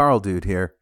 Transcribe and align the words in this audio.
Carl 0.00 0.18
Dude 0.18 0.46
here. 0.46 0.76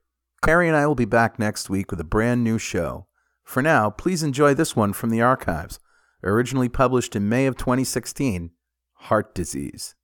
Carrie 0.45 0.69
and 0.69 0.77
I 0.77 0.87
will 0.87 0.95
be 0.95 1.05
back 1.05 1.41
next 1.41 1.69
week 1.69 1.91
with 1.91 1.99
a 1.99 2.05
brand 2.05 2.45
new 2.45 2.57
show. 2.57 3.09
For 3.43 3.61
now, 3.61 3.91
please 3.91 4.23
enjoy 4.23 4.55
this 4.55 4.77
one 4.77 4.93
from 4.93 5.11
the 5.11 5.21
archives, 5.21 5.81
originally 6.23 6.69
published 6.69 7.17
in 7.17 7.29
May 7.29 7.47
of 7.47 7.57
2016 7.57 8.53
Heart 8.93 9.35
Disease. 9.35 9.97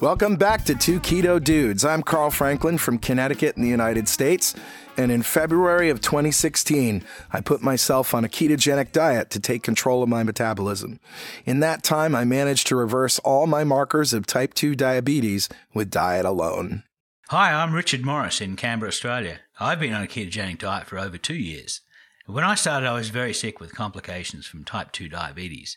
Welcome 0.00 0.36
back 0.36 0.64
to 0.66 0.76
Two 0.76 1.00
Keto 1.00 1.42
Dudes. 1.42 1.84
I'm 1.84 2.04
Carl 2.04 2.30
Franklin 2.30 2.78
from 2.78 2.98
Connecticut 2.98 3.56
in 3.56 3.64
the 3.64 3.68
United 3.68 4.06
States. 4.06 4.54
And 4.96 5.10
in 5.10 5.22
February 5.22 5.90
of 5.90 6.00
2016, 6.00 7.02
I 7.32 7.40
put 7.40 7.62
myself 7.62 8.14
on 8.14 8.24
a 8.24 8.28
ketogenic 8.28 8.92
diet 8.92 9.28
to 9.30 9.40
take 9.40 9.64
control 9.64 10.04
of 10.04 10.08
my 10.08 10.22
metabolism. 10.22 11.00
In 11.44 11.58
that 11.60 11.82
time, 11.82 12.14
I 12.14 12.22
managed 12.22 12.68
to 12.68 12.76
reverse 12.76 13.18
all 13.20 13.48
my 13.48 13.64
markers 13.64 14.12
of 14.12 14.24
type 14.24 14.54
2 14.54 14.76
diabetes 14.76 15.48
with 15.74 15.90
diet 15.90 16.24
alone. 16.24 16.84
Hi, 17.30 17.52
I'm 17.52 17.74
Richard 17.74 18.04
Morris 18.04 18.40
in 18.40 18.54
Canberra, 18.54 18.90
Australia. 18.90 19.40
I've 19.58 19.80
been 19.80 19.94
on 19.94 20.04
a 20.04 20.06
ketogenic 20.06 20.58
diet 20.58 20.86
for 20.86 21.00
over 21.00 21.18
two 21.18 21.34
years. 21.34 21.80
When 22.26 22.44
I 22.44 22.54
started, 22.54 22.88
I 22.88 22.92
was 22.92 23.08
very 23.08 23.34
sick 23.34 23.58
with 23.58 23.74
complications 23.74 24.46
from 24.46 24.62
type 24.62 24.92
2 24.92 25.08
diabetes. 25.08 25.76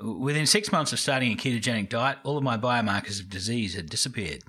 Within 0.00 0.46
six 0.46 0.72
months 0.72 0.92
of 0.92 1.00
starting 1.00 1.32
a 1.32 1.36
ketogenic 1.36 1.88
diet, 1.88 2.18
all 2.22 2.38
of 2.38 2.44
my 2.44 2.56
biomarkers 2.56 3.20
of 3.20 3.28
disease 3.28 3.74
had 3.74 3.90
disappeared. 3.90 4.42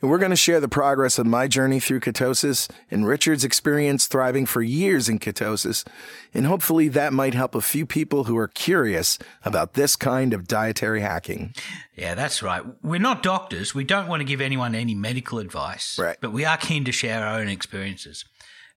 And 0.00 0.08
we're 0.08 0.18
going 0.18 0.30
to 0.30 0.36
share 0.36 0.60
the 0.60 0.68
progress 0.68 1.18
of 1.18 1.26
my 1.26 1.48
journey 1.48 1.80
through 1.80 2.00
ketosis 2.00 2.70
and 2.88 3.04
Richard's 3.04 3.42
experience 3.42 4.06
thriving 4.06 4.46
for 4.46 4.62
years 4.62 5.08
in 5.08 5.18
ketosis. 5.18 5.84
And 6.32 6.46
hopefully 6.46 6.86
that 6.88 7.12
might 7.12 7.34
help 7.34 7.56
a 7.56 7.60
few 7.60 7.84
people 7.84 8.24
who 8.24 8.36
are 8.36 8.46
curious 8.46 9.18
about 9.44 9.74
this 9.74 9.96
kind 9.96 10.32
of 10.32 10.46
dietary 10.46 11.00
hacking. 11.00 11.52
Yeah, 11.96 12.14
that's 12.14 12.44
right. 12.44 12.62
We're 12.80 13.00
not 13.00 13.24
doctors. 13.24 13.74
We 13.74 13.82
don't 13.82 14.06
want 14.06 14.20
to 14.20 14.24
give 14.24 14.40
anyone 14.40 14.76
any 14.76 14.94
medical 14.94 15.40
advice. 15.40 15.98
Right. 15.98 16.16
But 16.20 16.32
we 16.32 16.44
are 16.44 16.56
keen 16.56 16.84
to 16.84 16.92
share 16.92 17.26
our 17.26 17.40
own 17.40 17.48
experiences. 17.48 18.24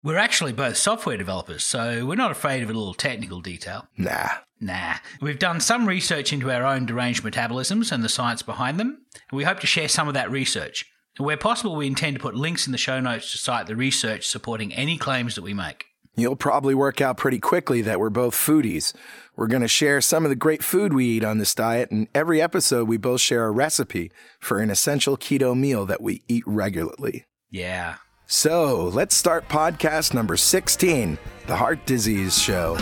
We're 0.09 0.17
actually 0.17 0.55
both 0.55 0.79
software 0.79 1.19
developers, 1.19 1.67
so 1.67 2.07
we're 2.07 2.15
not 2.15 2.31
afraid 2.31 2.63
of 2.63 2.71
a 2.71 2.73
little 2.73 2.95
technical 2.95 3.43
detail. 3.43 3.89
Nah. 3.99 4.29
Nah. 4.59 4.95
We've 5.21 5.39
done 5.39 5.61
some 5.61 5.87
research 5.87 6.33
into 6.33 6.51
our 6.51 6.65
own 6.65 6.87
deranged 6.87 7.23
metabolisms 7.23 7.93
and 7.93 8.03
the 8.03 8.09
science 8.09 8.41
behind 8.41 8.81
them, 8.81 9.03
and 9.29 9.37
we 9.37 9.45
hope 9.45 9.61
to 9.61 9.67
share 9.67 9.87
some 9.87 10.09
of 10.09 10.15
that 10.15 10.31
research. 10.31 10.87
Where 11.19 11.37
possible, 11.37 11.77
we 11.77 11.87
intend 11.87 12.17
to 12.17 12.23
put 12.23 12.35
links 12.35 12.65
in 12.65 12.73
the 12.73 12.79
show 12.79 13.01
notes 13.01 13.33
to 13.33 13.37
cite 13.37 13.67
the 13.67 13.77
research 13.77 14.27
supporting 14.27 14.73
any 14.73 14.97
claims 14.97 15.35
that 15.35 15.43
we 15.43 15.53
make. 15.53 15.85
You'll 16.17 16.37
probably 16.37 16.75
work 16.75 17.03
out 17.03 17.19
pretty 17.19 17.39
quickly 17.39 17.83
that 17.83 18.01
we're 18.01 18.09
both 18.09 18.35
foodies. 18.35 18.95
We're 19.37 19.47
going 19.47 19.61
to 19.61 19.69
share 19.69 20.01
some 20.01 20.25
of 20.25 20.31
the 20.31 20.37
great 20.37 20.65
food 20.65 20.95
we 20.95 21.05
eat 21.05 21.23
on 21.23 21.37
this 21.37 21.55
diet, 21.55 21.91
and 21.91 22.09
every 22.15 22.41
episode 22.41 22.89
we 22.89 22.97
both 22.97 23.21
share 23.21 23.45
a 23.45 23.51
recipe 23.51 24.11
for 24.41 24.61
an 24.61 24.71
essential 24.71 25.19
keto 25.19 25.55
meal 25.55 25.85
that 25.85 26.01
we 26.01 26.23
eat 26.29 26.45
regularly. 26.47 27.27
Yeah. 27.51 27.97
So 28.31 28.89
let's 28.89 29.15
start 29.15 29.49
podcast 29.49 30.13
number 30.13 30.37
16 30.37 31.17
The 31.47 31.57
Heart 31.57 31.87
Disease 31.87 32.39
Show. 32.39 32.77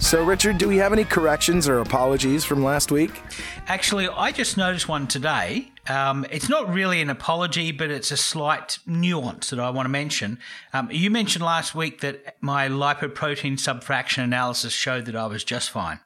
So, 0.00 0.24
Richard, 0.24 0.56
do 0.56 0.68
we 0.68 0.78
have 0.78 0.94
any 0.94 1.04
corrections 1.04 1.68
or 1.68 1.80
apologies 1.80 2.46
from 2.46 2.64
last 2.64 2.90
week? 2.90 3.20
Actually, 3.66 4.08
I 4.08 4.32
just 4.32 4.56
noticed 4.56 4.88
one 4.88 5.06
today. 5.06 5.70
Um, 5.86 6.24
it's 6.30 6.48
not 6.48 6.72
really 6.72 7.02
an 7.02 7.10
apology, 7.10 7.70
but 7.70 7.90
it's 7.90 8.10
a 8.10 8.16
slight 8.16 8.78
nuance 8.86 9.50
that 9.50 9.60
I 9.60 9.68
want 9.68 9.84
to 9.84 9.90
mention. 9.90 10.38
Um, 10.72 10.88
you 10.90 11.10
mentioned 11.10 11.44
last 11.44 11.74
week 11.74 12.00
that 12.00 12.36
my 12.40 12.68
lipoprotein 12.68 13.58
subfraction 13.58 14.24
analysis 14.24 14.72
showed 14.72 15.04
that 15.04 15.14
I 15.14 15.26
was 15.26 15.44
just 15.44 15.68
fine. 15.68 16.00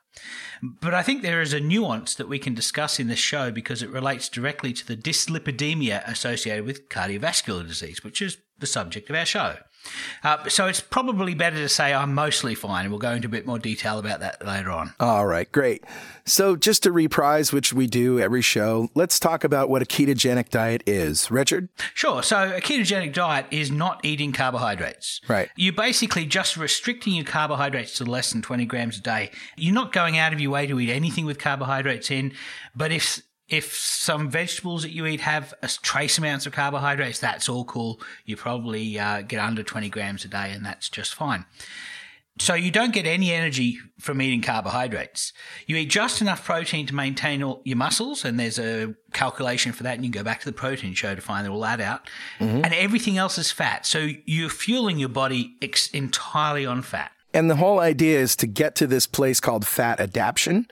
But 0.62 0.94
I 0.94 1.02
think 1.02 1.22
there 1.22 1.42
is 1.42 1.52
a 1.52 1.60
nuance 1.60 2.14
that 2.14 2.28
we 2.28 2.38
can 2.38 2.54
discuss 2.54 3.00
in 3.00 3.08
this 3.08 3.18
show 3.18 3.50
because 3.50 3.82
it 3.82 3.90
relates 3.90 4.28
directly 4.28 4.72
to 4.72 4.86
the 4.86 4.96
dyslipidemia 4.96 6.06
associated 6.08 6.64
with 6.64 6.88
cardiovascular 6.88 7.66
disease, 7.66 8.04
which 8.04 8.22
is 8.22 8.38
the 8.58 8.66
subject 8.66 9.10
of 9.10 9.16
our 9.16 9.26
show. 9.26 9.56
Uh, 10.22 10.48
so 10.48 10.66
it's 10.66 10.80
probably 10.80 11.34
better 11.34 11.56
to 11.56 11.68
say 11.68 11.92
I'm 11.92 12.14
mostly 12.14 12.54
fine, 12.54 12.90
we'll 12.90 12.98
go 12.98 13.12
into 13.12 13.26
a 13.26 13.30
bit 13.30 13.46
more 13.46 13.58
detail 13.58 13.98
about 13.98 14.20
that 14.20 14.44
later 14.44 14.70
on. 14.70 14.94
All 15.00 15.26
right, 15.26 15.50
great. 15.50 15.84
So, 16.26 16.56
just 16.56 16.82
to 16.84 16.92
reprise, 16.92 17.52
which 17.52 17.74
we 17.74 17.86
do 17.86 18.18
every 18.18 18.40
show, 18.40 18.88
let's 18.94 19.20
talk 19.20 19.44
about 19.44 19.68
what 19.68 19.82
a 19.82 19.84
ketogenic 19.84 20.48
diet 20.48 20.82
is. 20.86 21.30
Richard? 21.30 21.68
Sure. 21.92 22.22
So, 22.22 22.54
a 22.56 22.60
ketogenic 22.62 23.12
diet 23.12 23.46
is 23.50 23.70
not 23.70 24.02
eating 24.02 24.32
carbohydrates. 24.32 25.20
Right. 25.28 25.50
You're 25.54 25.74
basically 25.74 26.24
just 26.24 26.56
restricting 26.56 27.14
your 27.14 27.26
carbohydrates 27.26 27.98
to 27.98 28.04
less 28.04 28.32
than 28.32 28.40
20 28.40 28.64
grams 28.64 28.98
a 28.98 29.02
day. 29.02 29.32
You're 29.56 29.74
not 29.74 29.92
going 29.92 30.16
out 30.16 30.32
of 30.32 30.40
your 30.40 30.50
way 30.50 30.66
to 30.66 30.80
eat 30.80 30.90
anything 30.90 31.26
with 31.26 31.38
carbohydrates 31.38 32.10
in, 32.10 32.32
but 32.74 32.90
if 32.90 33.20
if 33.48 33.74
some 33.76 34.30
vegetables 34.30 34.82
that 34.82 34.92
you 34.92 35.06
eat 35.06 35.20
have 35.20 35.52
a 35.62 35.68
trace 35.68 36.18
amounts 36.18 36.46
of 36.46 36.52
carbohydrates, 36.52 37.18
that's 37.18 37.48
all 37.48 37.64
cool. 37.64 38.00
You 38.24 38.36
probably 38.36 38.98
uh, 38.98 39.22
get 39.22 39.40
under 39.40 39.62
20 39.62 39.88
grams 39.90 40.24
a 40.24 40.28
day, 40.28 40.52
and 40.52 40.64
that's 40.64 40.88
just 40.88 41.14
fine. 41.14 41.44
So 42.40 42.54
you 42.54 42.72
don't 42.72 42.92
get 42.92 43.06
any 43.06 43.32
energy 43.32 43.78
from 44.00 44.20
eating 44.20 44.42
carbohydrates. 44.42 45.32
You 45.66 45.76
eat 45.76 45.88
just 45.88 46.20
enough 46.20 46.44
protein 46.44 46.84
to 46.86 46.94
maintain 46.94 47.44
all 47.44 47.60
your 47.64 47.76
muscles, 47.76 48.24
and 48.24 48.40
there's 48.40 48.58
a 48.58 48.94
calculation 49.12 49.70
for 49.72 49.84
that, 49.84 49.94
and 49.94 50.04
you 50.04 50.10
can 50.10 50.20
go 50.20 50.24
back 50.24 50.40
to 50.40 50.46
the 50.46 50.52
protein 50.52 50.94
show 50.94 51.14
to 51.14 51.20
find 51.20 51.46
all 51.46 51.60
that 51.60 51.80
out. 51.80 52.08
Mm-hmm. 52.40 52.64
And 52.64 52.74
everything 52.74 53.18
else 53.18 53.38
is 53.38 53.52
fat. 53.52 53.86
So 53.86 54.08
you're 54.24 54.48
fueling 54.48 54.98
your 54.98 55.10
body 55.10 55.56
ex- 55.62 55.90
entirely 55.90 56.66
on 56.66 56.82
fat. 56.82 57.12
And 57.32 57.48
the 57.48 57.56
whole 57.56 57.78
idea 57.78 58.18
is 58.18 58.34
to 58.36 58.48
get 58.48 58.74
to 58.76 58.86
this 58.88 59.06
place 59.06 59.38
called 59.38 59.66
fat 59.66 60.00
adaptation. 60.00 60.66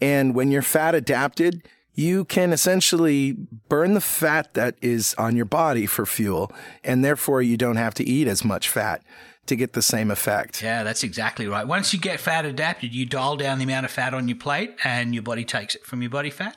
And 0.00 0.34
when 0.34 0.50
you're 0.50 0.62
fat 0.62 0.94
adapted, 0.94 1.68
you 1.96 2.26
can 2.26 2.52
essentially 2.52 3.32
burn 3.68 3.94
the 3.94 4.00
fat 4.02 4.52
that 4.54 4.76
is 4.82 5.14
on 5.14 5.34
your 5.34 5.46
body 5.46 5.86
for 5.86 6.06
fuel, 6.06 6.52
and 6.84 7.02
therefore 7.02 7.40
you 7.42 7.56
don't 7.56 7.76
have 7.76 7.94
to 7.94 8.04
eat 8.04 8.28
as 8.28 8.44
much 8.44 8.68
fat 8.68 9.02
to 9.46 9.56
get 9.56 9.72
the 9.72 9.82
same 9.82 10.10
effect. 10.10 10.62
Yeah, 10.62 10.82
that's 10.82 11.02
exactly 11.02 11.46
right. 11.48 11.66
Once 11.66 11.94
you 11.94 11.98
get 11.98 12.20
fat 12.20 12.44
adapted, 12.44 12.94
you 12.94 13.06
dial 13.06 13.36
down 13.36 13.58
the 13.58 13.64
amount 13.64 13.86
of 13.86 13.92
fat 13.92 14.12
on 14.12 14.28
your 14.28 14.36
plate, 14.36 14.76
and 14.84 15.14
your 15.14 15.22
body 15.22 15.44
takes 15.44 15.74
it 15.74 15.86
from 15.86 16.02
your 16.02 16.10
body 16.10 16.30
fat, 16.30 16.54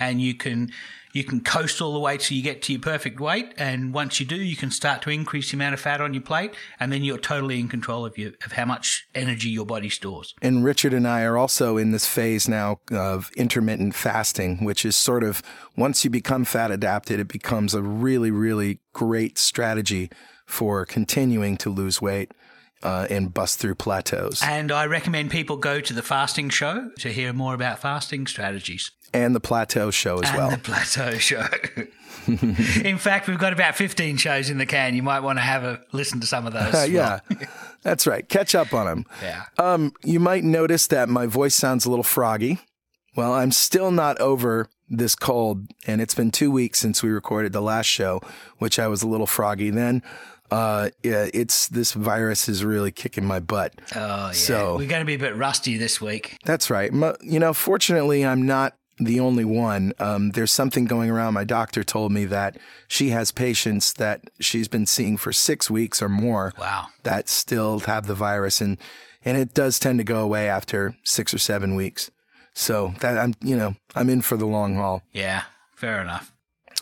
and 0.00 0.22
you 0.22 0.34
can 0.34 0.72
you 1.12 1.24
can 1.24 1.40
coast 1.40 1.80
all 1.80 1.92
the 1.92 1.98
way 1.98 2.16
till 2.16 2.36
you 2.36 2.42
get 2.42 2.62
to 2.62 2.72
your 2.72 2.82
perfect 2.82 3.20
weight. 3.20 3.52
And 3.56 3.92
once 3.92 4.20
you 4.20 4.26
do, 4.26 4.36
you 4.36 4.56
can 4.56 4.70
start 4.70 5.02
to 5.02 5.10
increase 5.10 5.50
the 5.50 5.56
amount 5.56 5.74
of 5.74 5.80
fat 5.80 6.00
on 6.00 6.14
your 6.14 6.22
plate. 6.22 6.54
And 6.78 6.92
then 6.92 7.04
you're 7.04 7.18
totally 7.18 7.58
in 7.58 7.68
control 7.68 8.04
of 8.04 8.18
your, 8.18 8.32
of 8.44 8.52
how 8.52 8.64
much 8.64 9.06
energy 9.14 9.48
your 9.48 9.66
body 9.66 9.88
stores. 9.88 10.34
And 10.42 10.64
Richard 10.64 10.92
and 10.92 11.06
I 11.06 11.22
are 11.22 11.36
also 11.36 11.76
in 11.76 11.92
this 11.92 12.06
phase 12.06 12.48
now 12.48 12.80
of 12.90 13.30
intermittent 13.36 13.94
fasting, 13.94 14.64
which 14.64 14.84
is 14.84 14.96
sort 14.96 15.24
of 15.24 15.42
once 15.76 16.04
you 16.04 16.10
become 16.10 16.44
fat 16.44 16.70
adapted, 16.70 17.20
it 17.20 17.28
becomes 17.28 17.74
a 17.74 17.82
really, 17.82 18.30
really 18.30 18.80
great 18.92 19.38
strategy 19.38 20.10
for 20.46 20.84
continuing 20.86 21.56
to 21.58 21.70
lose 21.70 22.00
weight. 22.00 22.32
Uh, 22.80 23.08
and 23.10 23.34
bust 23.34 23.58
through 23.58 23.74
plateaus. 23.74 24.40
And 24.40 24.70
I 24.70 24.86
recommend 24.86 25.32
people 25.32 25.56
go 25.56 25.80
to 25.80 25.92
the 25.92 26.00
fasting 26.00 26.48
show 26.48 26.90
to 26.98 27.12
hear 27.12 27.32
more 27.32 27.52
about 27.52 27.80
fasting 27.80 28.28
strategies 28.28 28.92
and 29.12 29.34
the 29.34 29.40
Plateau 29.40 29.90
Show 29.90 30.18
as 30.20 30.28
and 30.28 30.38
well. 30.38 30.50
The 30.50 30.58
Plateau 30.58 31.18
Show. 31.18 31.46
in 32.86 32.98
fact, 32.98 33.28
we've 33.28 33.38
got 33.38 33.52
about 33.52 33.76
15 33.76 34.16
shows 34.16 34.50
in 34.50 34.58
the 34.58 34.66
can. 34.66 34.94
You 34.94 35.02
might 35.02 35.20
want 35.20 35.38
to 35.38 35.42
have 35.42 35.64
a 35.64 35.82
listen 35.92 36.20
to 36.20 36.26
some 36.26 36.46
of 36.46 36.52
those. 36.52 36.74
Uh, 36.74 36.86
yeah, 36.90 37.20
that's 37.82 38.06
right. 38.06 38.28
Catch 38.28 38.54
up 38.54 38.72
on 38.74 38.86
them. 38.86 39.06
Yeah. 39.22 39.44
Um, 39.58 39.92
you 40.04 40.20
might 40.20 40.44
notice 40.44 40.86
that 40.88 41.08
my 41.08 41.26
voice 41.26 41.54
sounds 41.54 41.84
a 41.84 41.90
little 41.90 42.02
froggy. 42.02 42.58
Well, 43.16 43.32
I'm 43.32 43.50
still 43.50 43.90
not 43.90 44.20
over 44.20 44.68
this 44.88 45.14
cold, 45.14 45.66
and 45.86 46.00
it's 46.00 46.14
been 46.14 46.30
two 46.30 46.50
weeks 46.50 46.78
since 46.78 47.02
we 47.02 47.10
recorded 47.10 47.52
the 47.52 47.60
last 47.60 47.86
show, 47.86 48.20
which 48.58 48.78
I 48.78 48.86
was 48.88 49.02
a 49.02 49.08
little 49.08 49.26
froggy 49.26 49.70
then. 49.70 50.02
Uh, 50.50 50.90
yeah, 51.02 51.28
it's 51.32 51.68
this 51.68 51.92
virus 51.92 52.48
is 52.48 52.64
really 52.64 52.90
kicking 52.90 53.24
my 53.24 53.40
butt. 53.40 53.74
Oh, 53.94 54.26
yeah. 54.26 54.32
So 54.32 54.76
we're 54.76 54.88
going 54.88 55.02
to 55.02 55.06
be 55.06 55.14
a 55.14 55.18
bit 55.18 55.36
rusty 55.36 55.76
this 55.76 56.00
week. 56.00 56.38
That's 56.44 56.70
right. 56.70 56.92
You 57.22 57.38
know, 57.38 57.52
fortunately, 57.52 58.24
I'm 58.24 58.46
not 58.46 58.74
the 58.98 59.20
only 59.20 59.44
one. 59.44 59.92
Um, 59.98 60.30
there's 60.30 60.52
something 60.52 60.84
going 60.86 61.10
around. 61.10 61.34
My 61.34 61.44
doctor 61.44 61.84
told 61.84 62.12
me 62.12 62.24
that 62.26 62.58
she 62.88 63.10
has 63.10 63.30
patients 63.30 63.92
that 63.94 64.22
she's 64.40 64.68
been 64.68 64.86
seeing 64.86 65.16
for 65.16 65.32
six 65.32 65.70
weeks 65.70 66.02
or 66.02 66.08
more. 66.08 66.52
Wow. 66.58 66.86
That 67.04 67.28
still 67.28 67.80
have 67.80 68.06
the 68.06 68.14
virus, 68.14 68.60
and 68.60 68.78
and 69.24 69.36
it 69.36 69.54
does 69.54 69.78
tend 69.78 69.98
to 69.98 70.04
go 70.04 70.22
away 70.22 70.48
after 70.48 70.96
six 71.04 71.32
or 71.34 71.38
seven 71.38 71.74
weeks. 71.74 72.10
So 72.54 72.94
that 73.00 73.18
I'm, 73.18 73.34
you 73.40 73.56
know, 73.56 73.76
I'm 73.94 74.10
in 74.10 74.20
for 74.20 74.36
the 74.36 74.46
long 74.46 74.74
haul. 74.74 75.02
Yeah, 75.12 75.42
fair 75.76 76.00
enough. 76.00 76.32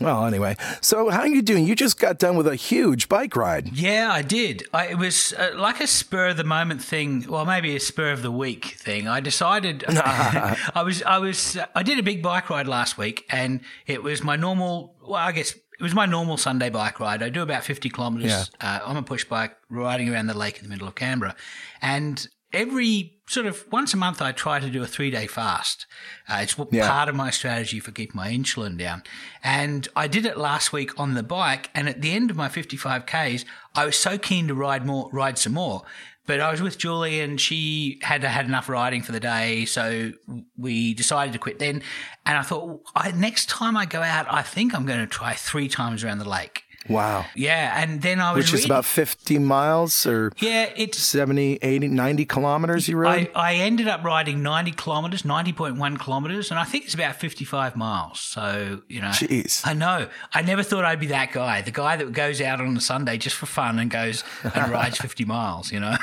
Well, 0.00 0.26
anyway, 0.26 0.56
so 0.82 1.08
how 1.08 1.20
are 1.20 1.26
you 1.26 1.40
doing? 1.40 1.66
You 1.66 1.74
just 1.74 1.98
got 1.98 2.18
done 2.18 2.36
with 2.36 2.46
a 2.46 2.54
huge 2.54 3.08
bike 3.08 3.34
ride. 3.34 3.72
Yeah, 3.72 4.10
I 4.12 4.20
did. 4.20 4.64
I, 4.74 4.88
it 4.88 4.98
was 4.98 5.32
uh, 5.32 5.52
like 5.56 5.80
a 5.80 5.86
spur 5.86 6.28
of 6.28 6.36
the 6.36 6.44
moment 6.44 6.82
thing, 6.82 7.24
well, 7.28 7.46
maybe 7.46 7.74
a 7.74 7.80
spur 7.80 8.10
of 8.12 8.20
the 8.20 8.30
week 8.30 8.76
thing. 8.78 9.08
I 9.08 9.20
decided 9.20 9.84
I 9.88 10.82
was 10.84 11.02
I 11.02 11.16
was 11.18 11.56
I 11.74 11.82
did 11.82 11.98
a 11.98 12.02
big 12.02 12.22
bike 12.22 12.50
ride 12.50 12.68
last 12.68 12.98
week, 12.98 13.24
and 13.30 13.60
it 13.86 14.02
was 14.02 14.22
my 14.22 14.36
normal. 14.36 14.94
Well, 15.00 15.14
I 15.14 15.32
guess 15.32 15.52
it 15.54 15.82
was 15.82 15.94
my 15.94 16.04
normal 16.04 16.36
Sunday 16.36 16.68
bike 16.68 17.00
ride. 17.00 17.22
I 17.22 17.30
do 17.30 17.40
about 17.42 17.64
fifty 17.64 17.88
kilometres 17.88 18.50
Yeah. 18.60 18.80
uh, 18.82 18.84
on 18.84 18.98
a 18.98 19.02
push 19.02 19.24
bike, 19.24 19.56
riding 19.70 20.10
around 20.10 20.26
the 20.26 20.36
lake 20.36 20.58
in 20.58 20.64
the 20.64 20.68
middle 20.68 20.88
of 20.88 20.94
Canberra, 20.94 21.34
and 21.80 22.28
every 22.52 23.15
sort 23.28 23.46
of 23.46 23.64
once 23.72 23.92
a 23.92 23.96
month 23.96 24.22
I 24.22 24.32
try 24.32 24.60
to 24.60 24.70
do 24.70 24.82
a 24.82 24.86
three 24.86 25.10
day 25.10 25.26
fast. 25.26 25.86
Uh, 26.28 26.38
it's 26.42 26.56
Yeah. 26.70 26.88
part 26.88 27.08
of 27.08 27.14
my 27.14 27.30
strategy 27.30 27.80
for 27.80 27.90
keeping 27.90 28.16
my 28.16 28.30
insulin 28.30 28.78
down. 28.78 29.02
And 29.42 29.88
I 29.96 30.06
did 30.06 30.24
it 30.26 30.38
last 30.38 30.72
week 30.72 30.98
on 30.98 31.14
the 31.14 31.22
bike. 31.22 31.70
And 31.74 31.88
at 31.88 32.02
the 32.02 32.12
end 32.12 32.30
of 32.30 32.36
my 32.36 32.48
55 32.48 33.04
Ks, 33.06 33.44
I 33.74 33.84
was 33.84 33.96
so 33.96 34.16
keen 34.18 34.48
to 34.48 34.54
ride 34.54 34.86
more, 34.86 35.08
ride 35.12 35.38
some 35.38 35.54
more. 35.54 35.82
But 36.26 36.40
I 36.40 36.50
was 36.50 36.60
with 36.60 36.76
Julie 36.76 37.20
and 37.20 37.40
she 37.40 38.00
had 38.02 38.24
had 38.24 38.46
enough 38.46 38.68
riding 38.68 39.00
for 39.02 39.12
the 39.12 39.20
day. 39.20 39.64
So 39.64 40.12
we 40.56 40.92
decided 40.92 41.32
to 41.34 41.38
quit 41.38 41.60
then. 41.60 41.82
And 42.24 42.36
I 42.36 42.42
thought, 42.42 42.82
I, 42.96 43.12
next 43.12 43.48
time 43.48 43.76
I 43.76 43.86
go 43.86 44.02
out, 44.02 44.26
I 44.28 44.42
think 44.42 44.74
I'm 44.74 44.86
going 44.86 44.98
to 44.98 45.06
try 45.06 45.34
three 45.34 45.68
times 45.68 46.02
around 46.02 46.18
the 46.18 46.28
lake. 46.28 46.64
Wow. 46.88 47.26
Yeah. 47.34 47.82
And 47.82 48.02
then 48.02 48.20
I 48.20 48.32
was 48.32 48.44
Which 48.44 48.54
is 48.54 48.64
about 48.64 48.84
50 48.84 49.38
miles 49.38 50.06
or 50.06 50.32
yeah, 50.38 50.70
it's 50.76 50.98
70, 50.98 51.58
80, 51.62 51.88
90 51.88 52.24
kilometers 52.26 52.88
you 52.88 52.96
rode? 52.96 53.30
I, 53.34 53.52
I 53.52 53.54
ended 53.54 53.88
up 53.88 54.04
riding 54.04 54.42
90 54.42 54.72
kilometres, 54.72 55.22
90.1 55.22 56.00
kilometres, 56.00 56.50
and 56.50 56.60
I 56.60 56.64
think 56.64 56.84
it's 56.84 56.94
about 56.94 57.16
55 57.16 57.76
miles. 57.76 58.20
So, 58.20 58.82
you 58.88 59.00
know. 59.00 59.08
Jeez. 59.08 59.66
I 59.66 59.72
know. 59.72 60.08
I 60.32 60.42
never 60.42 60.62
thought 60.62 60.84
I'd 60.84 61.00
be 61.00 61.08
that 61.08 61.32
guy, 61.32 61.62
the 61.62 61.70
guy 61.70 61.96
that 61.96 62.12
goes 62.12 62.40
out 62.40 62.60
on 62.60 62.76
a 62.76 62.80
Sunday 62.80 63.18
just 63.18 63.36
for 63.36 63.46
fun 63.46 63.78
and 63.78 63.90
goes 63.90 64.24
and 64.42 64.70
rides 64.70 64.98
50 65.06 65.24
miles, 65.24 65.72
you 65.72 65.80
know. 65.80 65.96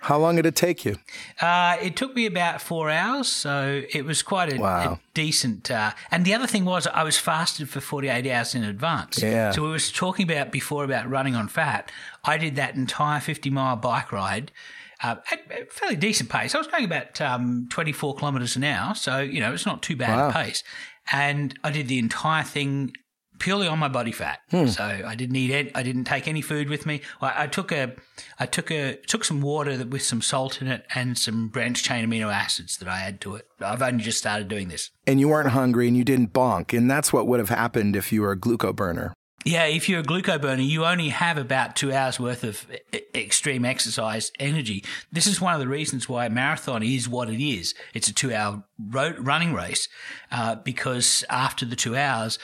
How 0.00 0.18
long 0.18 0.36
did 0.36 0.46
it 0.46 0.54
take 0.54 0.84
you? 0.84 0.98
Uh, 1.40 1.76
it 1.82 1.96
took 1.96 2.14
me 2.14 2.26
about 2.26 2.60
four 2.60 2.90
hours, 2.90 3.26
so 3.28 3.82
it 3.92 4.04
was 4.04 4.22
quite 4.22 4.52
a, 4.52 4.56
Wow. 4.60 4.92
a 4.92 5.00
decent. 5.14 5.70
Uh, 5.70 5.92
and 6.10 6.24
the 6.24 6.32
other 6.34 6.46
thing 6.46 6.64
was, 6.64 6.86
I 6.86 7.02
was 7.02 7.18
fasted 7.18 7.68
for 7.68 7.80
48 7.80 8.30
hours 8.30 8.54
in 8.54 8.62
advance. 8.62 9.20
Yeah. 9.20 9.50
So 9.50 9.62
we 9.62 9.70
was 9.70 9.90
talking 9.90 10.30
about 10.30 10.52
before 10.52 10.84
about 10.84 11.08
running 11.10 11.34
on 11.34 11.48
fat. 11.48 11.90
I 12.24 12.38
did 12.38 12.54
that 12.56 12.74
entire 12.76 13.20
50 13.20 13.50
mile 13.50 13.76
bike 13.76 14.12
ride. 14.12 14.52
Uh, 15.02 15.16
at 15.30 15.40
a 15.50 15.66
fairly 15.66 15.96
decent 15.96 16.30
pace. 16.30 16.54
I 16.54 16.58
was 16.58 16.68
going 16.68 16.84
about 16.86 17.20
um, 17.20 17.66
24 17.70 18.14
kilometres 18.16 18.56
an 18.56 18.64
hour, 18.64 18.94
so 18.94 19.18
you 19.20 19.40
know 19.40 19.52
it's 19.52 19.66
not 19.66 19.82
too 19.82 19.94
bad 19.96 20.16
Wow. 20.16 20.28
a 20.30 20.32
pace. 20.32 20.62
And 21.12 21.54
I 21.62 21.70
did 21.70 21.88
the 21.88 21.98
entire 21.98 22.42
thing 22.44 22.92
purely 23.38 23.66
on 23.66 23.78
my 23.78 23.88
body 23.88 24.12
fat. 24.12 24.40
Hmm. 24.50 24.66
So 24.66 24.82
I 24.84 25.14
didn't 25.14 25.36
eat 25.36 25.50
it. 25.50 25.72
I 25.74 25.82
didn't 25.82 26.04
take 26.04 26.28
any 26.28 26.40
food 26.40 26.68
with 26.68 26.86
me. 26.86 27.02
I, 27.20 27.44
I 27.44 27.46
took 27.46 27.72
a, 27.72 27.94
I 28.38 28.46
took 28.46 28.70
a, 28.70 28.96
took 29.06 29.24
some 29.24 29.40
water 29.40 29.76
that, 29.76 29.88
with 29.88 30.02
some 30.02 30.22
salt 30.22 30.60
in 30.60 30.68
it 30.68 30.86
and 30.94 31.18
some 31.18 31.48
branched 31.48 31.84
chain 31.84 32.08
amino 32.08 32.32
acids 32.32 32.76
that 32.78 32.88
I 32.88 33.00
add 33.00 33.20
to 33.22 33.36
it. 33.36 33.46
I've 33.60 33.82
only 33.82 34.02
just 34.02 34.18
started 34.18 34.48
doing 34.48 34.68
this. 34.68 34.90
And 35.06 35.20
you 35.20 35.28
weren't 35.28 35.50
hungry 35.50 35.88
and 35.88 35.96
you 35.96 36.04
didn't 36.04 36.32
bonk. 36.32 36.76
And 36.76 36.90
that's 36.90 37.12
what 37.12 37.26
would 37.26 37.40
have 37.40 37.48
happened 37.48 37.96
if 37.96 38.12
you 38.12 38.22
were 38.22 38.32
a 38.32 38.38
gluco 38.38 38.74
burner. 38.74 39.12
Yeah, 39.44 39.66
if 39.66 39.88
you're 39.88 40.00
a 40.00 40.02
gluco 40.02 40.42
burner, 40.42 40.62
you 40.62 40.84
only 40.84 41.10
have 41.10 41.38
about 41.38 41.76
two 41.76 41.92
hours 41.92 42.18
worth 42.18 42.42
of 42.42 42.66
extreme 43.14 43.64
exercise 43.64 44.32
energy. 44.40 44.82
This 45.12 45.28
is 45.28 45.40
one 45.40 45.54
of 45.54 45.60
the 45.60 45.68
reasons 45.68 46.08
why 46.08 46.26
a 46.26 46.30
marathon 46.30 46.82
is 46.82 47.08
what 47.08 47.30
it 47.30 47.40
is. 47.40 47.72
It's 47.94 48.08
a 48.08 48.12
two-hour 48.12 48.64
road 48.90 49.20
running 49.20 49.54
race 49.54 49.88
uh, 50.32 50.56
because 50.56 51.24
after 51.30 51.64
the 51.64 51.76
two 51.76 51.94
hours, 51.94 52.40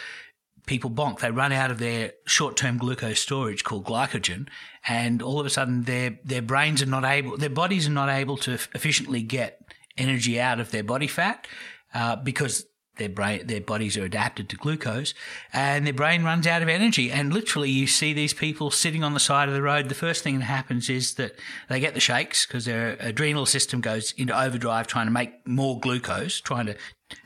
people 0.67 0.91
bonk. 0.91 1.20
They 1.20 1.31
run 1.31 1.53
out 1.53 1.70
of 1.70 1.79
their 1.79 2.12
short-term 2.25 2.79
glucose 2.79 3.20
storage 3.20 3.64
called 3.64 3.85
glycogen, 3.85 4.49
and 4.87 5.23
all 5.23 5.41
of 5.41 5.47
a 5.47 5.50
sudden, 5.50 5.82
their 5.82 6.19
their 6.25 6.43
brains 6.43 6.82
are 6.82 6.87
not 6.87 7.05
able, 7.05 7.37
their 7.37 7.50
bodies 7.50 7.87
are 7.87 7.93
not 7.93 8.09
able 8.09 8.37
to 8.38 8.53
efficiently 8.53 9.23
get 9.23 9.61
energy 9.97 10.41
out 10.41 10.61
of 10.61 10.70
their 10.70 10.85
body 10.85 11.06
fat 11.06 11.47
uh, 11.94 12.17
because 12.17 12.67
their 12.97 13.09
brain, 13.09 13.47
their 13.47 13.61
bodies 13.61 13.97
are 13.97 14.05
adapted 14.05 14.49
to 14.50 14.56
glucose, 14.56 15.15
and 15.53 15.87
their 15.87 15.94
brain 15.94 16.25
runs 16.25 16.47
out 16.47 16.62
of 16.62 16.69
energy. 16.69 17.11
And 17.11 17.33
literally, 17.33 17.71
you 17.71 17.87
see 17.87 18.12
these 18.12 18.35
people 18.35 18.71
sitting 18.71 19.03
on 19.03 19.15
the 19.15 19.21
side 19.21 19.49
of 19.49 19.55
the 19.55 19.62
road. 19.62 19.89
The 19.89 19.94
first 19.94 20.23
thing 20.23 20.39
that 20.39 20.44
happens 20.44 20.91
is 20.91 21.15
that 21.15 21.35
they 21.69 21.81
get 21.81 21.94
the 21.94 22.00
shakes 22.00 22.47
because 22.47 22.65
their 22.65 22.97
adrenal 23.00 23.47
system 23.47 23.81
goes 23.81 24.12
into 24.17 24.39
overdrive, 24.39 24.87
trying 24.87 25.06
to 25.06 25.12
make 25.12 25.47
more 25.47 25.81
glucose, 25.81 26.41
trying 26.41 26.67
to 26.67 26.77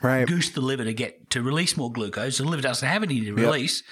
Right. 0.02 0.26
goose 0.26 0.50
the 0.50 0.60
liver 0.60 0.84
to 0.84 0.92
get 0.92 1.30
to 1.30 1.42
release 1.42 1.76
more 1.76 1.92
glucose. 1.92 2.38
The 2.38 2.44
liver 2.44 2.62
doesn't 2.62 2.88
have 2.88 3.02
any 3.04 3.20
to 3.20 3.32
release. 3.34 3.82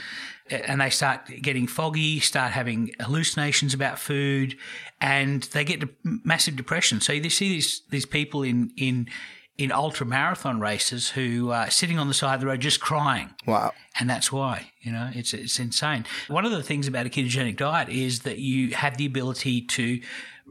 And 0.51 0.81
they 0.81 0.91
start 0.91 1.27
getting 1.41 1.67
foggy, 1.67 2.21
start 2.21 2.53
having 2.53 2.91
hallucinations 3.01 3.73
about 3.73 3.99
food, 3.99 4.57
and 5.01 5.43
they 5.45 5.65
get 5.65 5.83
massive 6.03 6.55
depression. 6.57 7.01
So 7.01 7.15
you 7.15 7.31
see 7.31 7.49
these 7.49 7.83
these 7.91 8.05
people 8.05 8.43
in 8.43 8.71
in 8.77 9.09
in 9.57 9.71
ultra 9.71 10.05
marathon 10.05 10.61
races 10.61 11.11
who 11.11 11.51
are 11.51 11.71
sitting 11.71 11.99
on 11.99 12.09
the 12.09 12.15
side 12.15 12.35
of 12.35 12.41
the 12.41 12.47
road 12.47 12.61
just 12.61 12.81
crying. 12.81 13.31
Wow. 13.47 13.73
And 13.99 14.11
that's 14.11 14.33
why, 14.33 14.73
you 14.81 14.91
know, 14.91 15.11
it's 15.15 15.33
it's 15.33 15.61
insane. 15.61 16.05
One 16.29 16.45
of 16.45 16.51
the 16.51 16.63
things 16.63 16.89
about 16.89 17.07
a 17.07 17.09
ketogenic 17.09 17.57
diet 17.57 17.89
is 17.89 18.21
that 18.21 18.39
you 18.39 18.71
have 18.75 18.97
the 18.97 19.07
ability 19.07 19.63
to 19.63 20.01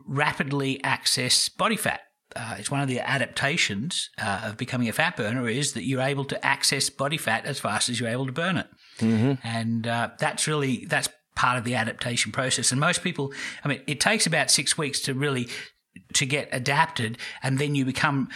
rapidly 0.05 0.81
access 0.83 1.49
body 1.49 1.75
fat. 1.75 2.01
Uh, 2.35 2.55
it's 2.57 2.71
one 2.71 2.81
of 2.81 2.87
the 2.87 2.99
adaptations 2.99 4.09
uh, 4.17 4.41
of 4.45 4.57
becoming 4.57 4.89
a 4.89 4.93
fat 4.93 5.15
burner 5.15 5.47
is 5.47 5.73
that 5.73 5.83
you're 5.83 6.01
able 6.01 6.25
to 6.25 6.43
access 6.43 6.89
body 6.89 7.17
fat 7.17 7.45
as 7.45 7.59
fast 7.59 7.89
as 7.89 7.99
you're 7.99 8.09
able 8.09 8.25
to 8.25 8.31
burn 8.31 8.57
it, 8.57 8.67
and 9.43 9.85
uh, 9.85 10.09
that's 10.17 10.47
really 10.47 10.85
that's 10.85 11.09
part 11.35 11.59
of 11.59 11.63
the 11.63 11.75
adaptation 11.75 12.31
process. 12.31 12.71
And 12.71 12.79
most 12.79 13.03
people, 13.03 13.33
I 13.63 13.67
mean, 13.67 13.81
it 13.85 13.99
takes 13.99 14.25
about 14.25 14.49
six 14.49 14.77
weeks 14.77 14.99
to 15.01 15.13
really 15.13 15.47
to 16.13 16.25
get 16.25 16.49
adapted, 16.51 17.19
and 17.43 17.59
then 17.59 17.75
you 17.75 17.85
become 17.85 18.29
uh, 18.31 18.35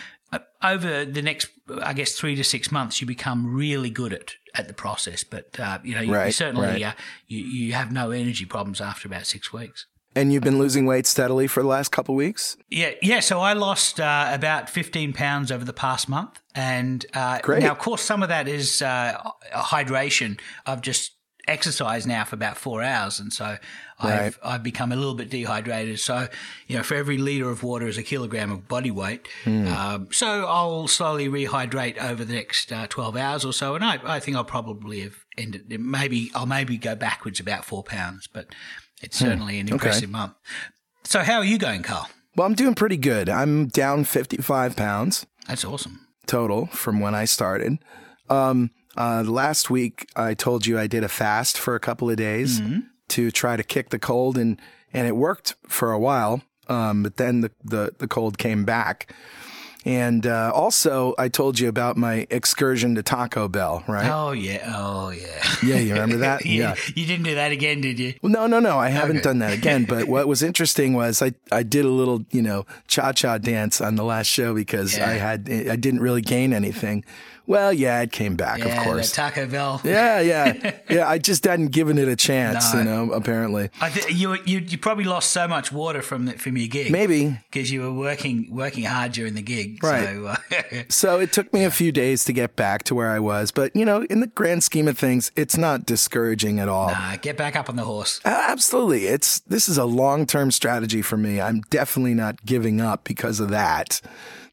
over 0.63 1.05
the 1.05 1.21
next, 1.21 1.49
I 1.81 1.93
guess, 1.93 2.13
three 2.13 2.35
to 2.35 2.43
six 2.43 2.71
months, 2.71 2.99
you 3.01 3.07
become 3.07 3.53
really 3.53 3.89
good 3.89 4.13
at 4.13 4.35
at 4.53 4.67
the 4.67 4.73
process. 4.73 5.23
But 5.23 5.59
uh, 5.59 5.79
you 5.83 5.95
know, 5.95 6.01
you, 6.01 6.19
you 6.19 6.31
certainly 6.31 6.67
right. 6.67 6.83
Uh, 6.83 6.93
you 7.27 7.39
you 7.39 7.73
have 7.73 7.91
no 7.91 8.11
energy 8.11 8.45
problems 8.45 8.81
after 8.81 9.07
about 9.07 9.25
six 9.25 9.53
weeks. 9.53 9.85
And 10.15 10.33
you've 10.33 10.43
been 10.43 10.57
losing 10.57 10.87
weight 10.87 11.05
steadily 11.05 11.45
for 11.45 11.61
the 11.61 11.69
last 11.69 11.91
couple 11.91 12.15
of 12.15 12.17
weeks? 12.17 12.57
Yeah, 12.69 12.93
yeah. 13.03 13.19
So 13.19 13.39
I 13.39 13.53
lost 13.53 13.99
uh, 13.99 14.31
about 14.33 14.67
fifteen 14.67 15.13
pounds 15.13 15.51
over 15.51 15.63
the 15.63 15.73
past 15.73 16.09
month, 16.09 16.39
and 16.55 17.05
uh, 17.13 17.39
now, 17.47 17.71
of 17.71 17.77
course, 17.77 18.01
some 18.01 18.23
of 18.23 18.29
that 18.29 18.47
is 18.47 18.81
uh, 18.81 19.15
hydration. 19.53 20.39
I've 20.65 20.81
just 20.81 21.11
exercised 21.47 22.07
now 22.07 22.23
for 22.23 22.35
about 22.35 22.57
four 22.57 22.81
hours, 22.81 23.19
and 23.19 23.31
so 23.31 23.57
Right. 24.03 24.25
I've 24.25 24.39
I've 24.43 24.63
become 24.63 24.91
a 24.91 24.95
little 24.95 25.15
bit 25.15 25.29
dehydrated. 25.29 25.99
So 25.99 26.27
you 26.67 26.77
know, 26.77 26.83
for 26.83 26.93
every 26.95 27.17
liter 27.17 27.49
of 27.49 27.63
water 27.63 27.87
is 27.87 27.97
a 27.97 28.03
kilogram 28.03 28.51
of 28.51 28.67
body 28.67 28.91
weight. 28.91 29.27
Hmm. 29.43 29.67
Um, 29.67 30.07
so 30.11 30.45
I'll 30.45 30.87
slowly 30.87 31.27
rehydrate 31.27 31.97
over 31.97 32.23
the 32.23 32.33
next 32.35 32.71
uh, 32.71 32.85
twelve 32.87 33.15
hours 33.15 33.43
or 33.43 33.53
so, 33.53 33.73
and 33.73 33.83
I, 33.83 33.99
I 34.03 34.19
think 34.19 34.37
I'll 34.37 34.43
probably 34.43 35.01
have 35.01 35.15
ended. 35.35 35.79
Maybe 35.79 36.31
I'll 36.35 36.45
maybe 36.45 36.77
go 36.77 36.95
backwards 36.95 37.39
about 37.39 37.65
four 37.65 37.83
pounds, 37.83 38.27
but 38.27 38.53
it's 39.01 39.17
certainly 39.17 39.59
an 39.59 39.67
impressive 39.69 40.09
month. 40.11 40.33
So 41.03 41.21
how 41.21 41.37
are 41.37 41.45
you 41.45 41.57
going, 41.57 41.81
Carl? 41.83 42.07
Well, 42.35 42.45
I'm 42.45 42.53
doing 42.53 42.75
pretty 42.75 42.97
good. 42.97 43.29
I'm 43.29 43.67
down 43.67 44.03
55 44.03 44.75
pounds 44.75 45.25
That's 45.47 45.65
awesome. 45.65 46.01
total 46.27 46.67
from 46.67 46.99
when 46.99 47.15
I 47.15 47.25
started. 47.25 47.79
Um, 48.29 48.69
uh, 48.95 49.23
last 49.25 49.69
week, 49.71 50.07
I 50.15 50.33
told 50.35 50.67
you 50.67 50.77
I 50.77 50.85
did 50.85 51.03
a 51.03 51.09
fast 51.09 51.57
for 51.57 51.73
a 51.73 51.79
couple 51.79 52.09
of 52.11 52.17
days 52.17 52.61
to 53.09 53.31
try 53.31 53.55
to 53.57 53.63
kick 53.63 53.89
the 53.89 53.99
cold, 53.99 54.37
and, 54.37 54.59
and 54.93 55.07
it 55.07 55.15
worked 55.15 55.55
for 55.67 55.91
a 55.91 55.99
while. 55.99 56.41
Um, 56.67 57.03
but 57.03 57.17
then 57.17 57.41
the, 57.41 57.51
the, 57.63 57.93
the 57.97 58.07
cold 58.07 58.37
came 58.37 58.65
back. 58.65 59.13
And 59.85 60.27
uh, 60.27 60.51
also, 60.53 61.15
I 61.17 61.29
told 61.29 61.59
you 61.61 61.69
about 61.69 61.95
my 61.95 62.27
excursion 62.29 62.95
to 62.95 63.03
Taco 63.03 63.47
Bell, 63.47 63.85
right? 63.87 64.09
Oh 64.11 64.33
yeah, 64.33 64.73
oh 64.75 65.11
yeah. 65.11 65.41
Yeah, 65.63 65.77
you 65.77 65.93
remember 65.93 66.17
that? 66.17 66.45
you, 66.45 66.61
yeah. 66.61 66.75
you 66.93 67.05
didn't 67.05 67.23
do 67.23 67.35
that 67.35 67.53
again, 67.53 67.79
did 67.79 67.97
you? 67.97 68.13
Well, 68.21 68.29
no, 68.33 68.47
no, 68.47 68.59
no. 68.59 68.77
I 68.77 68.89
haven't 68.89 69.17
Okay. 69.17 69.23
done 69.23 69.39
that 69.39 69.53
again. 69.53 69.85
But 69.85 70.09
what 70.09 70.27
was 70.27 70.43
interesting 70.43 70.93
was 70.93 71.21
I, 71.21 71.31
I 71.53 71.63
did 71.63 71.85
a 71.85 71.89
little, 71.89 72.25
you 72.31 72.41
know, 72.41 72.65
cha 72.87 73.13
cha 73.13 73.37
dance 73.37 73.79
on 73.79 73.95
the 73.95 74.03
last 74.03 74.27
show 74.27 74.53
because 74.53 74.97
Yeah. 74.97 75.09
I 75.09 75.13
had 75.13 75.49
I 75.49 75.77
didn't 75.77 76.01
really 76.01 76.21
gain 76.21 76.51
anything. 76.51 77.05
Well, 77.47 77.71
yeah, 77.71 78.01
it 78.01 78.11
came 78.11 78.35
back, 78.35 78.59
Yeah, 78.59 78.77
of 78.77 78.83
course. 78.83 79.11
Taco 79.13 79.47
Bell. 79.47 79.79
yeah, 79.85 80.19
yeah, 80.19 80.75
yeah. 80.89 81.07
I 81.07 81.17
just 81.17 81.45
hadn't 81.45 81.71
given 81.71 81.97
it 81.97 82.07
a 82.09 82.15
chance, 82.17 82.73
No. 82.73 82.79
you 82.79 82.85
know. 82.85 83.11
Apparently, 83.13 83.69
I 83.79 83.89
th- 83.89 84.13
you, 84.13 84.33
you 84.45 84.59
you 84.59 84.77
probably 84.77 85.05
lost 85.05 85.31
so 85.31 85.47
much 85.47 85.71
water 85.71 86.01
from 86.01 86.25
the, 86.25 86.33
from 86.33 86.57
your 86.57 86.67
gig. 86.67 86.91
maybe. 86.91 87.39
because 87.49 87.71
you 87.71 87.81
were 87.83 87.93
working 87.93 88.49
working 88.51 88.83
hard 88.83 89.13
during 89.13 89.33
the 89.33 89.41
gig. 89.41 89.81
Right. 89.81 90.03
So, 90.13 90.25
uh, 90.27 90.83
So 90.89 91.19
it 91.21 91.31
took 91.31 91.53
me 91.53 91.63
a 91.63 91.71
few 91.71 91.91
days 91.93 92.25
to 92.25 92.33
get 92.33 92.57
back 92.57 92.83
to 92.83 92.95
where 92.95 93.11
I 93.11 93.19
was, 93.19 93.51
but 93.51 93.73
you 93.75 93.85
know, 93.85 94.03
in 94.09 94.19
the 94.19 94.27
grand 94.27 94.63
scheme 94.65 94.87
of 94.89 94.97
things, 94.97 95.31
it's 95.37 95.55
not 95.57 95.85
discouraging 95.85 96.59
at 96.59 96.67
all. 96.67 96.89
uh, 96.89 97.15
get 97.15 97.37
back 97.37 97.55
up 97.55 97.69
on 97.69 97.77
the 97.77 97.83
horse. 97.85 98.19
Uh, 98.25 98.43
Absolutely. 98.49 99.07
It's 99.07 99.39
this 99.41 99.69
is 99.69 99.77
a 99.77 99.85
long-term 99.85 100.51
strategy 100.51 101.01
for 101.01 101.15
me. 101.15 101.39
I'm 101.39 101.61
definitely 101.69 102.13
not 102.13 102.45
giving 102.45 102.81
up 102.81 103.05
because 103.05 103.39
of 103.39 103.49
that. 103.51 104.01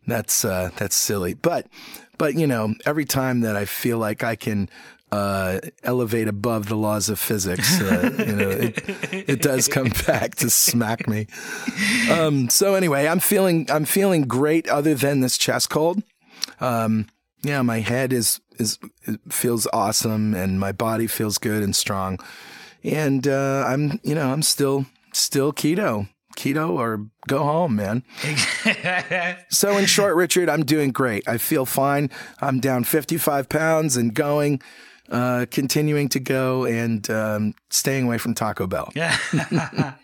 That's 0.06 0.44
uh, 0.44 0.70
that's 0.76 0.94
silly. 0.94 1.34
But 1.34 1.66
but 2.18 2.34
you 2.34 2.46
know, 2.46 2.74
every 2.86 3.04
time 3.04 3.40
that 3.40 3.56
I 3.56 3.64
feel 3.64 3.98
like 3.98 4.22
I 4.22 4.36
can 4.36 4.68
uh, 5.14 5.60
elevate 5.84 6.26
above 6.26 6.68
the 6.68 6.74
laws 6.74 7.08
of 7.08 7.20
physics. 7.20 7.80
Uh, 7.80 8.10
you 8.18 8.36
know, 8.36 8.50
it, 8.50 8.82
it 9.12 9.42
does 9.42 9.68
come 9.68 9.92
back 10.06 10.34
to 10.36 10.50
smack 10.50 11.06
me. 11.06 11.28
Um, 12.10 12.48
so 12.48 12.74
anyway, 12.74 13.06
I'm 13.06 13.20
feeling 13.20 13.70
I'm 13.70 13.84
feeling 13.84 14.22
great. 14.22 14.68
Other 14.68 14.94
than 14.94 15.20
this 15.20 15.38
chest 15.38 15.70
cold, 15.70 16.02
um, 16.60 17.06
yeah, 17.42 17.62
my 17.62 17.78
head 17.78 18.12
is 18.12 18.40
is 18.58 18.78
feels 19.28 19.68
awesome, 19.72 20.34
and 20.34 20.58
my 20.58 20.72
body 20.72 21.06
feels 21.06 21.38
good 21.38 21.62
and 21.62 21.76
strong. 21.76 22.18
And 22.82 23.28
uh, 23.28 23.64
I'm 23.66 24.00
you 24.02 24.16
know 24.16 24.32
I'm 24.32 24.42
still 24.42 24.86
still 25.12 25.52
keto 25.52 26.08
keto 26.34 26.70
or 26.70 27.06
go 27.26 27.38
home, 27.42 27.76
man. 27.76 28.02
so, 29.50 29.76
in 29.76 29.86
short, 29.86 30.14
Richard, 30.14 30.48
I'm 30.48 30.64
doing 30.64 30.90
great. 30.90 31.28
I 31.28 31.38
feel 31.38 31.66
fine. 31.66 32.10
I'm 32.40 32.60
down 32.60 32.84
55 32.84 33.48
pounds 33.48 33.96
and 33.96 34.14
going, 34.14 34.60
uh, 35.10 35.46
continuing 35.50 36.08
to 36.10 36.20
go 36.20 36.64
and 36.64 37.08
um, 37.10 37.54
staying 37.70 38.04
away 38.06 38.18
from 38.18 38.34
Taco 38.34 38.66
Bell. 38.66 38.90
Yeah. 38.94 39.16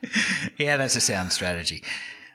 yeah, 0.59 0.77
that's 0.77 0.97
a 0.97 1.01
sound 1.01 1.33
strategy. 1.33 1.83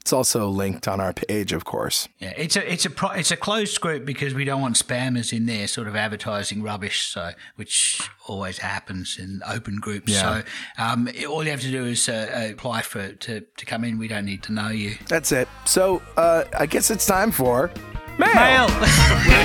It's 0.00 0.12
also 0.14 0.48
linked 0.48 0.88
on 0.88 0.98
our 0.98 1.12
page, 1.12 1.52
of 1.52 1.66
course. 1.66 2.08
Yeah, 2.18 2.32
it's 2.36 2.56
a 2.56 2.72
it's 2.72 2.86
a 2.86 2.90
pro, 2.90 3.10
it's 3.10 3.30
a 3.30 3.36
closed 3.36 3.78
group 3.82 4.06
because 4.06 4.32
we 4.32 4.46
don't 4.46 4.62
want 4.62 4.76
spammers 4.76 5.30
in 5.30 5.44
there, 5.44 5.68
sort 5.68 5.88
of 5.88 5.94
advertising 5.94 6.62
rubbish. 6.62 7.02
So, 7.02 7.32
which 7.56 8.08
always 8.26 8.56
happens 8.56 9.18
in 9.20 9.42
open 9.46 9.76
groups. 9.76 10.10
Yeah. 10.10 10.22
So, 10.22 10.42
um, 10.82 11.06
all 11.28 11.44
you 11.44 11.50
have 11.50 11.60
to 11.60 11.70
do 11.70 11.84
is 11.84 12.08
uh, 12.08 12.48
apply 12.50 12.80
for 12.80 13.12
to 13.12 13.40
to 13.40 13.66
come 13.66 13.84
in. 13.84 13.98
We 13.98 14.08
don't 14.08 14.24
need 14.24 14.42
to 14.44 14.52
know 14.52 14.68
you. 14.68 14.96
That's 15.06 15.32
it. 15.32 15.48
So, 15.66 16.00
uh, 16.16 16.44
I 16.58 16.64
guess 16.64 16.90
it's 16.90 17.06
time 17.06 17.30
for 17.30 17.70
Mail. 18.18 18.34
Mail. 18.34 18.68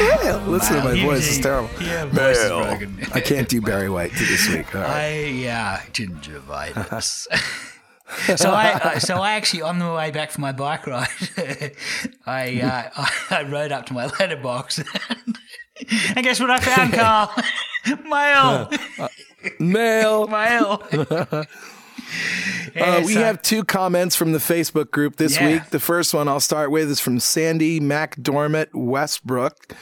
Mail. 0.00 0.38
Listen 0.46 0.76
to 0.76 0.84
my 0.84 1.02
voice; 1.04 1.28
it's 1.28 1.38
terrible. 1.38 1.68
Yeah, 1.80 2.04
Mail. 2.06 2.78
I 3.12 3.20
can't 3.20 3.48
do 3.48 3.60
Barry 3.60 3.90
White 3.90 4.12
this 4.12 4.48
week. 4.48 4.74
All 4.74 4.82
right. 4.82 4.90
I 4.90 5.24
yeah, 5.24 5.80
gingivitis. 5.92 7.26
so 8.36 8.50
I 8.52 8.98
so 8.98 9.16
I 9.16 9.32
actually 9.32 9.62
on 9.62 9.78
the 9.78 9.92
way 9.92 10.10
back 10.10 10.30
from 10.30 10.42
my 10.42 10.52
bike 10.52 10.86
ride, 10.86 11.08
I, 12.26 12.60
uh, 12.60 12.90
I, 12.96 13.10
I 13.30 13.42
rode 13.42 13.72
up 13.72 13.86
to 13.86 13.92
my 13.92 14.06
letterbox, 14.06 14.78
and, 14.78 15.38
and 16.16 16.24
guess 16.24 16.40
what 16.40 16.50
I 16.50 16.60
found, 16.60 16.92
Carl? 16.92 17.32
Mail. 18.04 18.68
Uh, 18.98 19.08
mail. 19.58 20.26
Mail. 20.26 20.82
Uh, 22.76 23.02
we 23.04 23.14
have 23.14 23.42
two 23.42 23.64
comments 23.64 24.14
from 24.14 24.32
the 24.32 24.38
Facebook 24.38 24.90
group 24.90 25.16
this 25.16 25.36
yeah. 25.36 25.48
week. 25.48 25.70
The 25.70 25.80
first 25.80 26.14
one 26.14 26.28
I'll 26.28 26.40
start 26.40 26.70
with 26.70 26.90
is 26.90 27.00
from 27.00 27.18
Sandy 27.18 27.80
McDormand 27.80 28.68
Westbrook. 28.74 29.74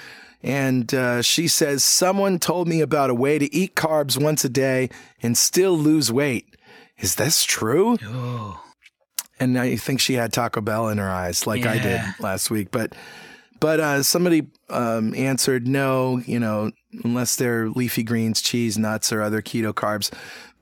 And 0.43 0.93
uh, 0.95 1.23
she 1.23 1.49
says, 1.49 1.83
Someone 1.83 2.39
told 2.39 2.69
me 2.69 2.81
about 2.81 3.11
a 3.11 3.15
way 3.15 3.39
to 3.39 3.53
eat 3.55 3.75
carbs 3.75 4.21
once 4.21 4.45
a 4.45 4.49
day 4.49 4.89
and 5.23 5.37
still 5.37 5.77
lose 5.77 6.13
weight. 6.13 6.57
Is 6.99 7.17
this 7.17 7.45
true? 7.45 7.99
Oh. 8.03 8.63
And 9.41 9.59
I 9.59 9.77
think 9.77 10.01
she 10.01 10.15
had 10.15 10.33
Taco 10.33 10.61
Bell 10.61 10.89
in 10.89 10.99
her 10.99 11.11
eyes, 11.11 11.47
like 11.47 11.65
yeah. 11.65 11.73
I 11.73 11.79
did 11.79 12.01
last 12.21 12.51
week. 12.51 12.71
But 12.71 12.95
but 13.61 13.81
uh, 13.81 14.03
somebody 14.03 14.49
um, 14.69 15.15
answered 15.15 15.67
no, 15.67 16.19
you 16.19 16.39
know, 16.39 16.71
unless 17.05 17.37
they're 17.37 17.69
leafy 17.69 18.03
greens, 18.03 18.41
cheese, 18.41 18.79
nuts, 18.79 19.13
or 19.13 19.23
other 19.23 19.43
keto 19.43 19.73
carbs. 19.73 20.13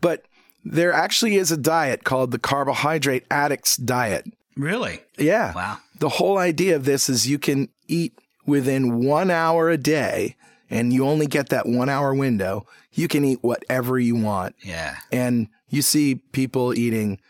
But 0.00 0.24
there 0.72 0.92
actually 0.92 1.36
is 1.36 1.52
a 1.52 1.56
diet 1.56 2.04
called 2.04 2.32
the 2.32 2.38
carbohydrate 2.38 3.24
addicts 3.30 3.76
diet. 3.76 4.26
Really? 4.56 5.00
Yeah. 5.16 5.54
Wow. 5.54 5.78
The 5.98 6.08
whole 6.08 6.38
idea 6.38 6.76
of 6.76 6.84
this 6.84 7.08
is 7.08 7.28
you 7.28 7.38
can 7.38 7.68
eat 7.86 8.18
within 8.46 9.04
one 9.04 9.30
hour 9.30 9.70
a 9.70 9.76
day 9.78 10.36
and 10.68 10.92
you 10.92 11.06
only 11.06 11.26
get 11.26 11.50
that 11.50 11.66
one 11.66 11.88
hour 11.88 12.14
window. 12.14 12.66
You 12.92 13.06
can 13.08 13.24
eat 13.24 13.38
whatever 13.42 13.98
you 13.98 14.16
want. 14.16 14.56
Yeah. 14.62 14.96
And 15.12 15.48
you 15.68 15.82
see 15.82 16.16
people 16.16 16.74
eating 16.74 17.20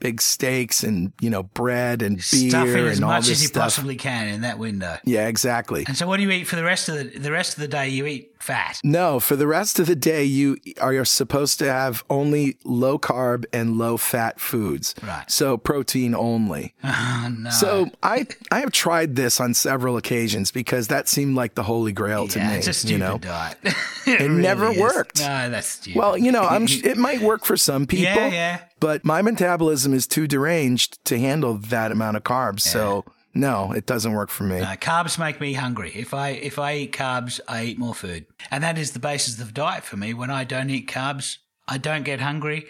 big 0.00 0.20
steaks 0.20 0.82
and 0.82 1.12
you 1.20 1.30
know 1.30 1.44
bread 1.44 2.02
and 2.02 2.16
beer 2.16 2.50
Stuff 2.50 2.68
in 2.68 2.86
as 2.86 2.96
and 2.98 3.04
all 3.04 3.12
much 3.12 3.22
this 3.22 3.38
as 3.38 3.42
you 3.42 3.48
stuff. 3.48 3.62
possibly 3.62 3.96
can 3.96 4.28
in 4.28 4.42
that 4.42 4.58
window. 4.58 4.98
Yeah, 5.04 5.28
exactly. 5.28 5.84
And 5.86 5.96
so, 5.96 6.06
what 6.06 6.18
do 6.18 6.24
you 6.24 6.30
eat 6.30 6.44
for 6.44 6.56
the 6.56 6.64
rest 6.64 6.88
of 6.88 6.96
the 6.96 7.18
the 7.18 7.32
rest 7.32 7.54
of 7.54 7.60
the 7.60 7.68
day? 7.68 7.88
You 7.88 8.04
eat 8.06 8.33
fat. 8.44 8.78
No, 8.84 9.20
for 9.20 9.36
the 9.36 9.46
rest 9.46 9.78
of 9.78 9.86
the 9.86 9.96
day, 9.96 10.22
you 10.22 10.58
are 10.80 11.04
supposed 11.04 11.58
to 11.60 11.64
have 11.64 12.04
only 12.10 12.58
low 12.64 12.98
carb 12.98 13.46
and 13.52 13.78
low 13.78 13.96
fat 13.96 14.38
foods. 14.38 14.94
Right. 15.02 15.28
So 15.30 15.56
protein 15.56 16.14
only. 16.14 16.74
Oh, 17.14 17.34
no. 17.38 17.50
So 17.50 17.90
I 18.02 18.26
I 18.50 18.60
have 18.60 18.70
tried 18.70 19.16
this 19.16 19.40
on 19.40 19.54
several 19.54 19.96
occasions 19.96 20.50
because 20.50 20.88
that 20.88 21.08
seemed 21.08 21.34
like 21.34 21.54
the 21.54 21.62
holy 21.62 21.92
grail 21.92 22.28
to 22.28 22.38
yeah, 22.38 22.50
me. 22.50 22.56
it's 22.56 22.66
a 22.66 22.72
stupid 22.72 22.92
you 22.92 22.98
know, 22.98 23.18
diet. 23.18 23.58
it, 23.64 24.20
really 24.20 24.42
never 24.42 24.70
is. 24.70 24.78
worked. 24.78 25.20
No, 25.20 25.50
that's 25.50 25.68
stupid. 25.68 25.98
Well, 25.98 26.18
you 26.18 26.30
know, 26.30 26.42
I'm 26.42 26.64
it 26.68 26.96
might 26.96 27.20
work 27.20 27.44
for 27.44 27.56
some 27.56 27.86
people. 27.86 28.04
Yeah, 28.04 28.28
yeah. 28.28 28.60
But 28.80 29.04
my 29.04 29.22
metabolism 29.22 29.94
is 29.94 30.06
too 30.06 30.26
deranged 30.26 31.02
to 31.06 31.18
handle 31.18 31.54
that 31.54 31.90
amount 31.90 32.16
of 32.16 32.24
carbs. 32.24 32.60
So 32.60 33.04
no, 33.34 33.72
it 33.72 33.86
doesn't 33.86 34.12
work 34.12 34.30
for 34.30 34.44
me. 34.44 34.60
No, 34.60 34.74
carbs 34.76 35.18
make 35.18 35.40
me 35.40 35.54
hungry. 35.54 35.90
If 35.94 36.14
I 36.14 36.30
if 36.30 36.58
I 36.58 36.76
eat 36.76 36.92
carbs, 36.92 37.40
I 37.48 37.64
eat 37.64 37.78
more 37.78 37.94
food, 37.94 38.26
and 38.50 38.62
that 38.62 38.78
is 38.78 38.92
the 38.92 38.98
basis 38.98 39.40
of 39.40 39.52
diet 39.52 39.84
for 39.84 39.96
me. 39.96 40.14
When 40.14 40.30
I 40.30 40.44
don't 40.44 40.70
eat 40.70 40.88
carbs, 40.88 41.38
I 41.66 41.78
don't 41.78 42.04
get 42.04 42.20
hungry. 42.20 42.66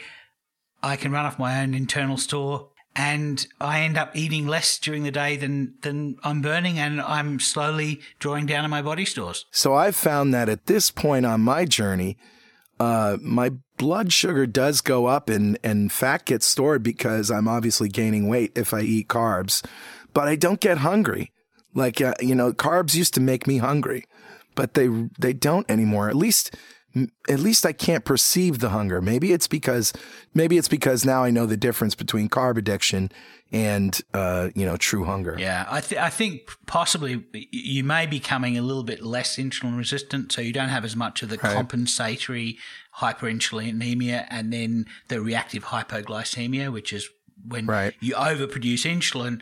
I 0.83 0.97
can 0.97 1.12
run 1.12 1.26
off 1.26 1.38
my 1.38 1.62
own 1.62 1.75
internal 1.75 2.16
store, 2.16 2.68
and 2.97 3.47
I 3.61 3.80
end 3.80 3.99
up 3.99 4.16
eating 4.16 4.47
less 4.47 4.78
during 4.78 5.02
the 5.02 5.11
day 5.11 5.37
than 5.37 5.75
than 5.83 6.16
I'm 6.25 6.40
burning, 6.40 6.78
and 6.78 7.00
I'm 7.00 7.40
slowly 7.40 8.00
drawing 8.18 8.47
down 8.47 8.64
on 8.64 8.71
my 8.71 8.83
body 8.83 9.04
stores. 9.04 9.47
So 9.50 9.75
I've 9.75 9.97
found 9.97 10.33
that 10.35 10.49
at 10.49 10.66
this 10.66 10.90
point 10.90 11.26
on 11.26 11.40
my 11.42 11.64
journey, 11.64 12.16
uh, 12.80 13.18
my 13.21 13.52
blood 13.76 14.12
sugar 14.12 14.47
does 14.47 14.80
go 14.80 15.06
up 15.06 15.28
and, 15.28 15.59
and 15.62 15.90
fat 15.90 16.25
gets 16.25 16.47
stored 16.47 16.83
because 16.83 17.30
I'm 17.30 17.49
obviously 17.49 17.88
gaining 17.88 18.28
weight 18.28 18.52
if 18.56 18.73
I 18.75 18.80
eat 18.80 19.09
carbs, 19.09 19.64
but 20.14 20.26
I 20.28 20.37
don't 20.37 20.61
get 20.61 20.78
hungry. 20.78 21.33
Like, 21.75 22.00
uh, 22.00 22.14
you 22.21 22.35
know, 22.35 22.52
carbs 22.52 22.94
used 22.94 23.14
to 23.14 23.21
make 23.21 23.47
me 23.47 23.59
hungry, 23.59 24.04
but 24.54 24.75
they, 24.75 24.88
they 25.18 25.33
don't 25.33 25.68
anymore. 25.68 26.09
At 26.09 26.14
least, 26.14 26.54
at 27.28 27.40
least 27.40 27.66
I 27.66 27.73
can't 27.73 28.04
perceive 28.04 28.61
the 28.61 28.68
hunger. 28.68 29.00
Maybe 29.02 29.33
it's 29.33 29.49
because, 29.49 29.92
maybe 30.33 30.56
it's 30.56 30.68
because 30.68 31.04
now 31.04 31.25
I 31.25 31.30
know 31.30 31.47
the 31.47 31.56
difference 31.56 31.97
between 31.97 32.28
carb 32.28 32.56
addiction 32.56 33.11
and, 33.50 34.00
uh, 34.14 34.50
you 34.54 34.64
know, 34.64 34.76
true 34.76 35.02
hunger. 35.04 35.35
Yeah, 35.37 35.66
I, 35.68 35.80
th- 35.80 36.00
I 36.00 36.11
think 36.11 36.42
possibly 36.66 37.25
you 37.50 37.83
may 37.83 38.06
be 38.06 38.18
becoming 38.21 38.56
a 38.56 38.62
little 38.62 38.85
bit 38.85 39.02
less 39.02 39.37
insulin 39.37 39.76
resistant, 39.76 40.30
so 40.30 40.40
you 40.40 40.52
don't 40.52 40.68
have 40.68 40.85
as 40.85 40.94
much 40.94 41.23
of 41.23 41.28
the 41.28 41.38
Right. 41.38 41.56
compensatory 41.56 42.59
hyperinsulinemia 43.00 44.26
and 44.30 44.52
then 44.52 44.87
the 45.09 45.21
reactive 45.21 45.64
hypoglycemia, 45.64 46.73
which 46.73 46.92
is 46.92 47.09
when 47.47 47.66
Right. 47.66 47.94
you 48.00 48.14
overproduce 48.14 48.85
insulin. 48.88 49.40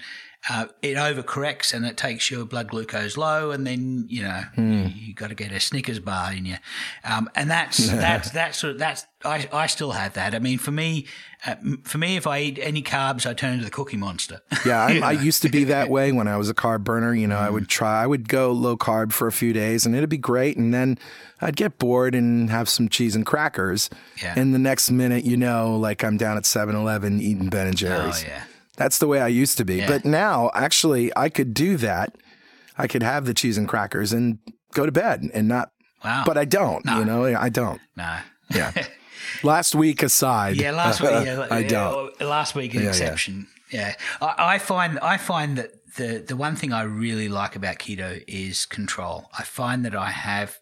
Uh, 0.50 0.66
it 0.82 0.96
overcorrects 0.96 1.72
and 1.72 1.84
it 1.86 1.96
takes 1.96 2.28
your 2.28 2.44
blood 2.44 2.68
glucose 2.68 3.16
low, 3.16 3.52
and 3.52 3.64
then 3.66 4.06
you 4.08 4.22
know 4.22 4.42
Hmm. 4.56 4.72
you, 4.86 4.88
you 4.88 5.14
got 5.14 5.28
to 5.28 5.36
get 5.36 5.52
a 5.52 5.60
Snickers 5.60 6.00
bar 6.00 6.32
in 6.32 6.46
you, 6.46 6.56
um, 7.04 7.30
and 7.36 7.48
that's 7.50 7.78
that's 7.90 8.30
that's 8.32 8.58
sort 8.58 8.72
of, 8.72 8.78
that's 8.80 9.06
I, 9.24 9.48
I 9.52 9.66
still 9.68 9.92
have 9.92 10.14
that. 10.14 10.34
I 10.34 10.40
mean, 10.40 10.58
for 10.58 10.72
me, 10.72 11.06
uh, 11.46 11.54
for 11.84 11.98
me, 11.98 12.16
if 12.16 12.26
I 12.26 12.40
eat 12.40 12.58
any 12.60 12.82
carbs, 12.82 13.24
I 13.24 13.34
turn 13.34 13.52
into 13.52 13.64
the 13.64 13.70
Cookie 13.70 13.96
Monster. 13.96 14.40
Yeah, 14.66 14.80
I, 14.84 14.98
I 14.98 15.12
used 15.12 15.42
to 15.42 15.48
be 15.48 15.62
that 15.64 15.88
way 15.96 16.10
when 16.12 16.26
I 16.26 16.36
was 16.36 16.48
a 16.50 16.54
carb 16.54 16.82
burner. 16.82 17.14
You 17.14 17.28
know, 17.28 17.38
I 17.38 17.46
Mm. 17.48 17.52
would 17.52 17.68
try, 17.68 18.02
I 18.02 18.06
would 18.08 18.28
go 18.28 18.50
low 18.52 18.76
carb 18.76 19.12
for 19.12 19.26
a 19.28 19.32
few 19.32 19.52
days 19.52 19.86
and 19.86 19.94
it'd 19.94 20.08
be 20.10 20.16
great. 20.18 20.56
And 20.56 20.72
then 20.74 20.98
I'd 21.40 21.54
get 21.56 21.78
bored 21.78 22.14
and 22.16 22.48
have 22.50 22.68
some 22.68 22.88
cheese 22.88 23.14
and 23.16 23.24
crackers. 23.26 23.90
Yeah. 24.22 24.34
And 24.36 24.52
the 24.54 24.58
next 24.60 24.90
minute, 24.90 25.24
you 25.24 25.36
know, 25.36 25.76
like 25.76 26.02
I'm 26.04 26.16
down 26.16 26.36
at 26.36 26.46
7 26.46 26.74
Eleven 26.76 27.20
eating 27.20 27.48
Ben 27.48 27.66
and 27.68 27.74
oh 27.74 27.78
Jerry's. 27.78 28.24
yeah. 28.24 28.42
That's 28.76 28.98
the 28.98 29.06
way 29.06 29.20
I 29.20 29.28
used 29.28 29.58
to 29.58 29.64
be. 29.64 29.76
Yeah. 29.76 29.88
But 29.88 30.04
now, 30.04 30.50
actually, 30.54 31.12
I 31.16 31.28
could 31.28 31.52
do 31.54 31.76
that. 31.78 32.16
I 32.78 32.86
could 32.86 33.02
have 33.02 33.26
the 33.26 33.34
cheese 33.34 33.58
and 33.58 33.68
crackers 33.68 34.12
and 34.12 34.38
go 34.72 34.86
to 34.86 34.92
bed 34.92 35.22
and 35.34 35.46
not, 35.48 35.70
Wow. 36.04 36.22
but 36.26 36.38
I 36.38 36.44
don't, 36.46 36.84
No. 36.84 36.98
you 36.98 37.04
know, 37.04 37.24
I 37.26 37.48
don't. 37.48 37.80
no. 37.96 38.18
Yeah. 38.50 38.72
Last 39.42 39.74
week 39.74 40.02
aside, 40.02 40.56
Yeah, 40.56 40.72
last 40.72 41.00
week. 41.00 41.10
Yeah, 41.10 41.46
I 41.50 41.60
yeah, 41.60 41.68
don't. 41.68 42.20
Last 42.20 42.54
week, 42.54 42.74
an 42.74 42.82
yeah. 42.82 42.88
exception. 42.88 43.46
Yeah, 43.70 43.94
I, 44.20 44.34
I 44.54 44.58
find 44.58 44.98
I 44.98 45.16
find 45.16 45.56
that 45.58 45.70
the 45.96 46.24
the 46.26 46.36
one 46.36 46.56
thing 46.56 46.72
I 46.72 46.82
really 46.82 47.28
like 47.28 47.56
about 47.56 47.78
keto 47.78 48.22
is 48.26 48.66
control. 48.66 49.30
I 49.38 49.44
find 49.44 49.84
that 49.86 49.94
I 49.94 50.10
have 50.10 50.58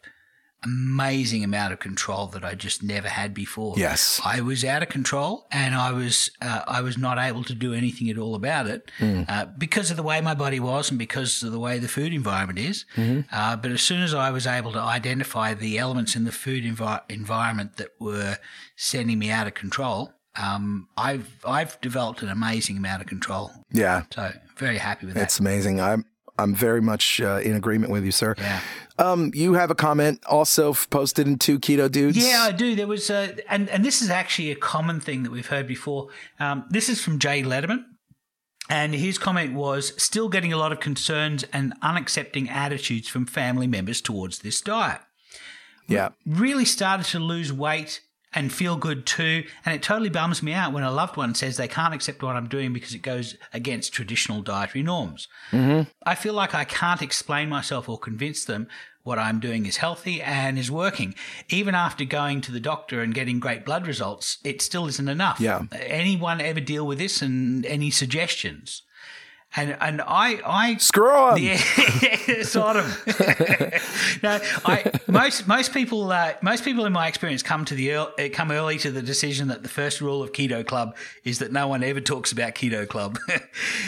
amazing 0.65 1.43
amount 1.45 1.73
of 1.73 1.79
control 1.79 2.27
that 2.29 2.45
I 2.45 2.55
just 2.55 2.83
never 2.83 3.09
had 3.09 3.33
before. 3.35 3.75
Yes. 3.79 4.21
I 4.25 4.41
was 4.41 4.65
out 4.65 4.83
of 4.83 4.89
control, 4.89 5.47
and 5.51 5.75
I 5.75 5.93
was 5.93 6.31
uh, 6.43 6.63
I 6.67 6.81
was 6.83 6.97
not 6.99 7.19
able 7.19 7.45
to 7.45 7.55
do 7.55 7.73
anything 7.75 8.11
at 8.11 8.19
all 8.19 8.35
about 8.35 8.67
it 8.67 8.91
uh, 9.01 9.47
because 9.59 9.91
of 9.91 9.97
the 9.97 10.03
way 10.03 10.21
my 10.21 10.35
body 10.35 10.61
was 10.61 10.91
and 10.91 10.99
because 10.99 11.43
of 11.43 11.53
the 11.53 11.59
way 11.59 11.79
the 11.79 11.89
food 11.89 12.13
environment 12.13 12.59
is. 12.59 12.85
Uh, 13.33 13.57
but 13.57 13.71
as 13.71 13.81
soon 13.83 14.03
as 14.03 14.15
I 14.15 14.31
was 14.31 14.47
able 14.47 14.73
to 14.73 14.81
identify 14.81 15.55
the 15.55 15.79
elements 15.79 16.15
in 16.17 16.25
the 16.25 16.33
food 16.33 16.65
envi- 16.65 17.03
environment 17.09 17.77
that 17.77 17.89
were 17.99 18.39
sending 18.77 19.19
me 19.19 19.31
out 19.31 19.47
of 19.47 19.55
control, 19.55 20.13
um, 20.37 20.89
I've 20.97 21.29
I've 21.45 21.81
developed 21.81 22.23
an 22.23 22.29
amazing 22.29 22.77
amount 22.77 23.03
of 23.03 23.09
control. 23.09 23.51
Yeah, 23.73 24.03
So 24.13 24.33
very 24.57 24.79
happy 24.79 25.07
with 25.07 25.15
that. 25.17 25.23
it's 25.25 25.41
amazing. 25.41 25.81
I'm 25.81 26.05
I'm 26.41 26.55
very 26.55 26.81
much 26.81 27.21
uh, 27.21 27.41
in 27.43 27.55
agreement 27.55 27.93
with 27.93 28.05
you, 28.05 28.13
sir. 28.13 28.35
yeah. 28.39 28.61
Um, 28.99 29.31
you 29.35 29.55
have 29.55 29.71
a 29.71 29.75
comment 29.75 30.23
also 30.27 30.75
posted 30.91 31.27
in 31.27 31.39
two 31.39 31.59
keto 31.59 31.91
dudes. 31.91 32.19
Yeah, 32.19 32.43
I 32.43 32.53
do. 32.53 32.75
There 32.77 32.87
was, 32.87 33.09
a, 33.09 33.35
and 33.51 33.69
and 33.71 33.83
this 33.83 34.03
is 34.03 34.11
actually 34.11 34.51
a 34.51 34.57
common 34.57 35.01
thing 35.01 35.23
that 35.23 35.33
we've 35.33 35.47
heard 35.47 35.67
before. 35.67 36.09
Um, 36.39 36.65
this 36.69 36.89
is 36.91 37.01
from 37.03 37.19
Jay 37.19 37.43
Letterman, 37.43 37.85
and 38.69 38.95
his 38.95 39.17
comment 39.17 39.55
was 39.55 39.95
still 40.03 40.29
getting 40.29 40.53
a 40.53 40.59
lot 40.59 40.71
of 40.71 40.81
concerns 40.81 41.45
and 41.53 41.73
unaccepting 41.81 42.51
attitudes 42.51 43.09
from 43.09 43.25
family 43.25 43.67
members 43.67 44.03
towards 44.03 44.41
this 44.41 44.61
diet. 44.61 45.01
yeah, 45.89 46.11
Really 46.27 46.67
started 46.67 47.07
to 47.07 47.21
lose 47.21 47.53
weight 47.53 48.03
and 48.33 48.53
feel 48.53 48.77
good 48.77 49.07
too, 49.07 49.45
and 49.65 49.75
it 49.75 49.83
totally 49.83 50.09
bums 50.09 50.43
me 50.43 50.53
out 50.53 50.73
when 50.73 50.85
a 50.85 50.91
loved 50.91 51.17
one 51.17 51.35
says 51.35 51.57
they 51.57 51.69
can't 51.69 51.95
accept 51.95 52.23
what 52.23 52.37
I'm 52.37 52.49
doing 52.49 52.73
because 52.73 52.95
it 52.95 53.03
goes 53.03 53.37
against 53.53 53.93
traditional 53.93 54.41
dietary 54.43 54.83
norms. 54.83 55.29
Mm-hmm. 55.51 55.91
I 56.05 56.15
feel 56.15 56.35
like 56.35 56.55
I 56.55 56.65
can't 56.65 57.03
explain 57.03 57.49
myself 57.49 57.89
or 57.89 57.99
convince 57.99 58.45
them 58.45 58.69
what 59.03 59.19
I'm 59.19 59.41
doing 59.41 59.67
is 59.67 59.79
healthy 59.79 60.21
and 60.23 60.59
is 60.59 60.71
working. 60.71 61.15
Even 61.49 61.75
after 61.75 62.05
going 62.05 62.41
to 62.43 62.53
the 62.53 62.61
doctor 62.61 63.01
and 63.01 63.15
getting 63.15 63.41
great 63.41 63.65
blood 63.65 63.87
results, 63.87 64.39
it 64.45 64.61
still 64.61 64.87
isn't 64.87 65.09
enough. 65.09 65.41
Yeah. 65.41 65.63
Anyone 65.73 66.41
ever 66.41 66.61
deal 66.61 66.87
with 66.87 66.99
this 66.99 67.23
and 67.23 67.65
any 67.67 67.91
suggestions? 67.91 68.83
And 69.57 69.77
and 69.81 70.01
I 70.01 70.41
I 70.47 70.77
Screw 70.77 71.33
'em. 71.33 71.39
yeah, 71.39 71.57
sort 72.43 72.77
of. 72.77 72.85
no, 74.23 74.39
I 74.65 74.93
most 75.09 75.49
most 75.49 75.75
people 75.75 76.13
uh, 76.13 76.35
most 76.41 76.63
people 76.65 76.87
in 76.87 76.93
my 76.93 77.09
experience 77.09 77.43
come 77.43 77.65
to 77.65 77.75
the 77.75 77.93
earl, 77.93 78.13
uh, 78.17 78.29
come 78.33 78.53
early 78.53 78.79
to 78.79 78.93
the 78.93 79.03
decision 79.03 79.49
that 79.49 79.65
the 79.65 79.69
first 79.69 80.01
rule 80.01 80.23
of 80.23 80.31
Keto 80.33 80.65
Club 80.65 80.95
is 81.25 81.41
that 81.41 81.51
no 81.51 81.67
one 81.67 81.83
ever 81.83 82.01
talks 82.01 82.31
about 82.31 82.55
Keto 82.55 82.87
Club. 82.87 83.19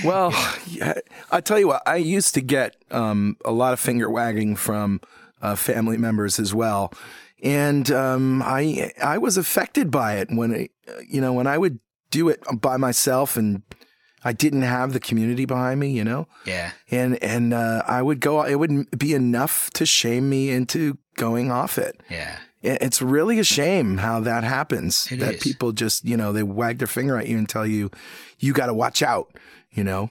Well, 0.05 0.33
yeah, 0.67 0.95
I 1.31 1.41
tell 1.41 1.61
you 1.61 1.69
what, 1.69 1.83
I 1.87 1.97
used 1.97 2.35
to 2.35 2.41
get 2.41 2.75
um, 2.91 3.37
a 3.45 3.53
lot 3.53 3.73
of 3.73 3.79
finger 3.79 4.11
wagging 4.11 4.57
from 4.57 5.01
uh, 5.41 5.55
family 5.55 5.97
members 5.97 6.41
as 6.41 6.53
well, 6.53 6.93
and 7.41 7.89
um, 7.93 8.43
I 8.43 8.91
I 9.01 9.19
was 9.19 9.37
affected 9.37 9.93
by 9.93 10.17
it 10.17 10.29
when 10.31 10.53
I, 10.53 10.69
you 11.09 11.21
know 11.21 11.33
when 11.33 11.47
I 11.47 11.57
would 11.57 11.79
do 12.11 12.29
it 12.29 12.43
by 12.61 12.77
myself 12.77 13.37
and 13.37 13.63
I 14.25 14.33
didn't 14.33 14.63
have 14.63 14.93
the 14.93 15.01
community 15.01 15.45
behind 15.45 15.81
me, 15.81 15.91
you 15.91 16.05
know, 16.05 16.29
yeah, 16.47 16.73
and 16.91 17.23
and 17.23 17.53
uh, 17.53 17.83
I 17.87 18.03
would 18.03 18.21
go. 18.21 18.43
It 18.45 18.57
would 18.57 18.97
be 18.99 19.15
enough 19.15 19.71
to 19.71 19.85
shame 19.87 20.29
me 20.29 20.51
into 20.51 20.99
going 21.17 21.51
off 21.51 21.79
it. 21.79 22.01
yeah, 22.63 22.79
It's 22.81 23.03
really 23.03 23.39
a 23.39 23.45
shame 23.45 23.99
how 23.99 24.21
that 24.21 24.45
happens. 24.45 25.11
It 25.11 25.19
that 25.21 25.35
is. 25.35 25.43
people 25.43 25.73
just, 25.73 26.05
you 26.05 26.17
know, 26.17 26.33
they 26.33 26.43
wag 26.43 26.79
their 26.79 26.87
finger 26.87 27.19
at 27.19 27.29
you 27.29 27.37
and 27.37 27.49
tell 27.49 27.67
you, 27.67 27.91
you 28.39 28.53
got 28.53 28.67
to 28.67 28.75
watch 28.75 29.03
out, 29.03 29.37
you 29.73 29.85
know. 29.85 30.11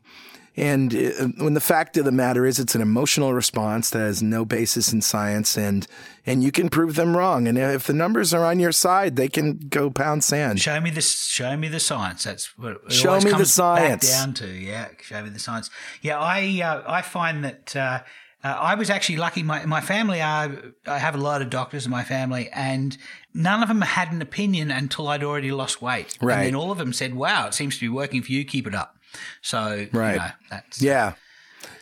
And 0.62 0.94
uh, 0.96 1.28
when 1.44 1.56
the 1.56 1.60
fact 1.60 1.98
of 1.98 2.06
the 2.06 2.12
matter 2.12 2.46
is, 2.46 2.60
it's 2.60 2.76
an 2.76 2.82
emotional 2.82 3.34
response 3.34 3.90
that 3.90 4.00
has 4.00 4.22
no 4.22 4.46
basis 4.46 4.94
in 4.94 5.02
science, 5.02 5.58
and 5.58 5.88
and 6.24 6.44
you 6.44 6.52
can 6.52 6.70
prove 6.70 6.94
them 6.94 7.18
wrong. 7.18 7.48
And 7.48 7.58
if 7.58 7.88
the 7.88 7.94
numbers 7.94 8.32
are 8.32 8.46
on 8.46 8.60
your 8.60 8.72
side, 8.72 9.16
they 9.16 9.28
can 9.28 9.58
go 9.58 9.90
pound 9.90 10.24
sand. 10.24 10.62
show 10.62 10.80
me 10.80 10.92
the 10.92 11.02
show 11.02 11.58
me 11.58 11.68
the 11.68 11.80
science. 11.80 12.26
That's 12.26 12.56
what 12.60 12.74
it 12.74 12.92
Show 12.92 13.20
me 13.20 13.32
the 13.32 13.46
science. 13.48 14.08
Down 14.08 14.36
to 14.36 14.48
yeah, 14.48 14.90
show 15.02 15.24
me 15.24 15.32
the 15.32 15.40
science. 15.40 15.72
Yeah, 16.04 16.20
I 16.20 16.62
uh, 16.64 16.84
I 16.88 17.02
find 17.02 17.44
that. 17.44 17.76
Uh, 17.76 18.02
uh, 18.44 18.48
I 18.48 18.76
was 18.76 18.92
actually 18.92 19.18
lucky. 19.18 19.42
My 19.42 19.66
my 19.66 19.82
family 19.82 20.22
are. 20.22 20.56
I 20.86 21.00
have 21.00 21.16
a 21.16 21.20
lot 21.20 21.42
of 21.42 21.50
doctors 21.50 21.86
in 21.86 21.92
my 21.92 22.04
family, 22.04 22.50
and 22.54 22.96
none 23.34 23.64
of 23.64 23.68
them 23.68 23.82
had 23.82 24.12
an 24.12 24.22
opinion 24.22 24.70
until 24.70 25.08
I'd 25.08 25.24
already 25.24 25.52
lost 25.52 25.82
weight. 25.82 26.20
Right. 26.22 26.38
And 26.38 26.46
then 26.48 26.56
all 26.56 26.72
of 26.72 26.78
them 26.78 26.94
said, 26.94 27.16
"Wow, 27.16 27.48
it 27.48 27.56
seems 27.56 27.76
to 27.76 27.82
be 27.82 27.90
working 27.90 28.22
for 28.22 28.32
you. 28.32 28.46
Keep 28.46 28.68
it 28.68 28.76
up." 28.76 28.98
So 29.42 29.88
Right. 29.92 30.14
you 30.14 30.20
know, 30.20 30.32
that's 30.50 30.82
Yeah. 30.82 31.14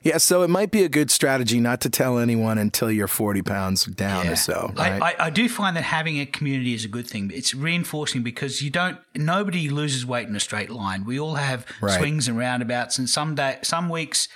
Yeah, 0.01 0.17
so 0.17 0.43
it 0.43 0.49
might 0.49 0.71
be 0.71 0.83
a 0.83 0.89
good 0.89 1.09
strategy 1.11 1.59
not 1.59 1.79
to 1.81 1.89
tell 1.89 2.19
anyone 2.19 2.57
until 2.57 2.89
you're 2.91 3.07
40 3.07 3.41
pounds 3.41 3.85
down 3.85 4.25
Yeah. 4.25 4.31
or 4.31 4.35
so. 4.35 4.73
I, 4.77 4.99
I, 4.99 5.15
I 5.25 5.29
do 5.29 5.47
find 5.49 5.75
that 5.77 5.83
having 5.83 6.19
a 6.19 6.25
community 6.25 6.73
is 6.73 6.83
a 6.85 6.87
good 6.89 7.07
thing. 7.07 7.31
It's 7.33 7.53
reinforcing 7.53 8.21
because 8.23 8.61
you 8.61 8.69
don't. 8.69 8.97
Nobody 9.15 9.69
loses 9.69 10.05
weight 10.05 10.27
in 10.27 10.35
a 10.35 10.39
straight 10.39 10.69
line. 10.69 11.05
We 11.05 11.19
all 11.19 11.35
have 11.35 11.65
Right. 11.81 11.97
swings 11.97 12.27
and 12.27 12.37
roundabouts, 12.37 12.97
and 12.97 13.09
some 13.09 13.35
day, 13.35 13.57
some 13.61 13.87
weeks, 13.89 14.27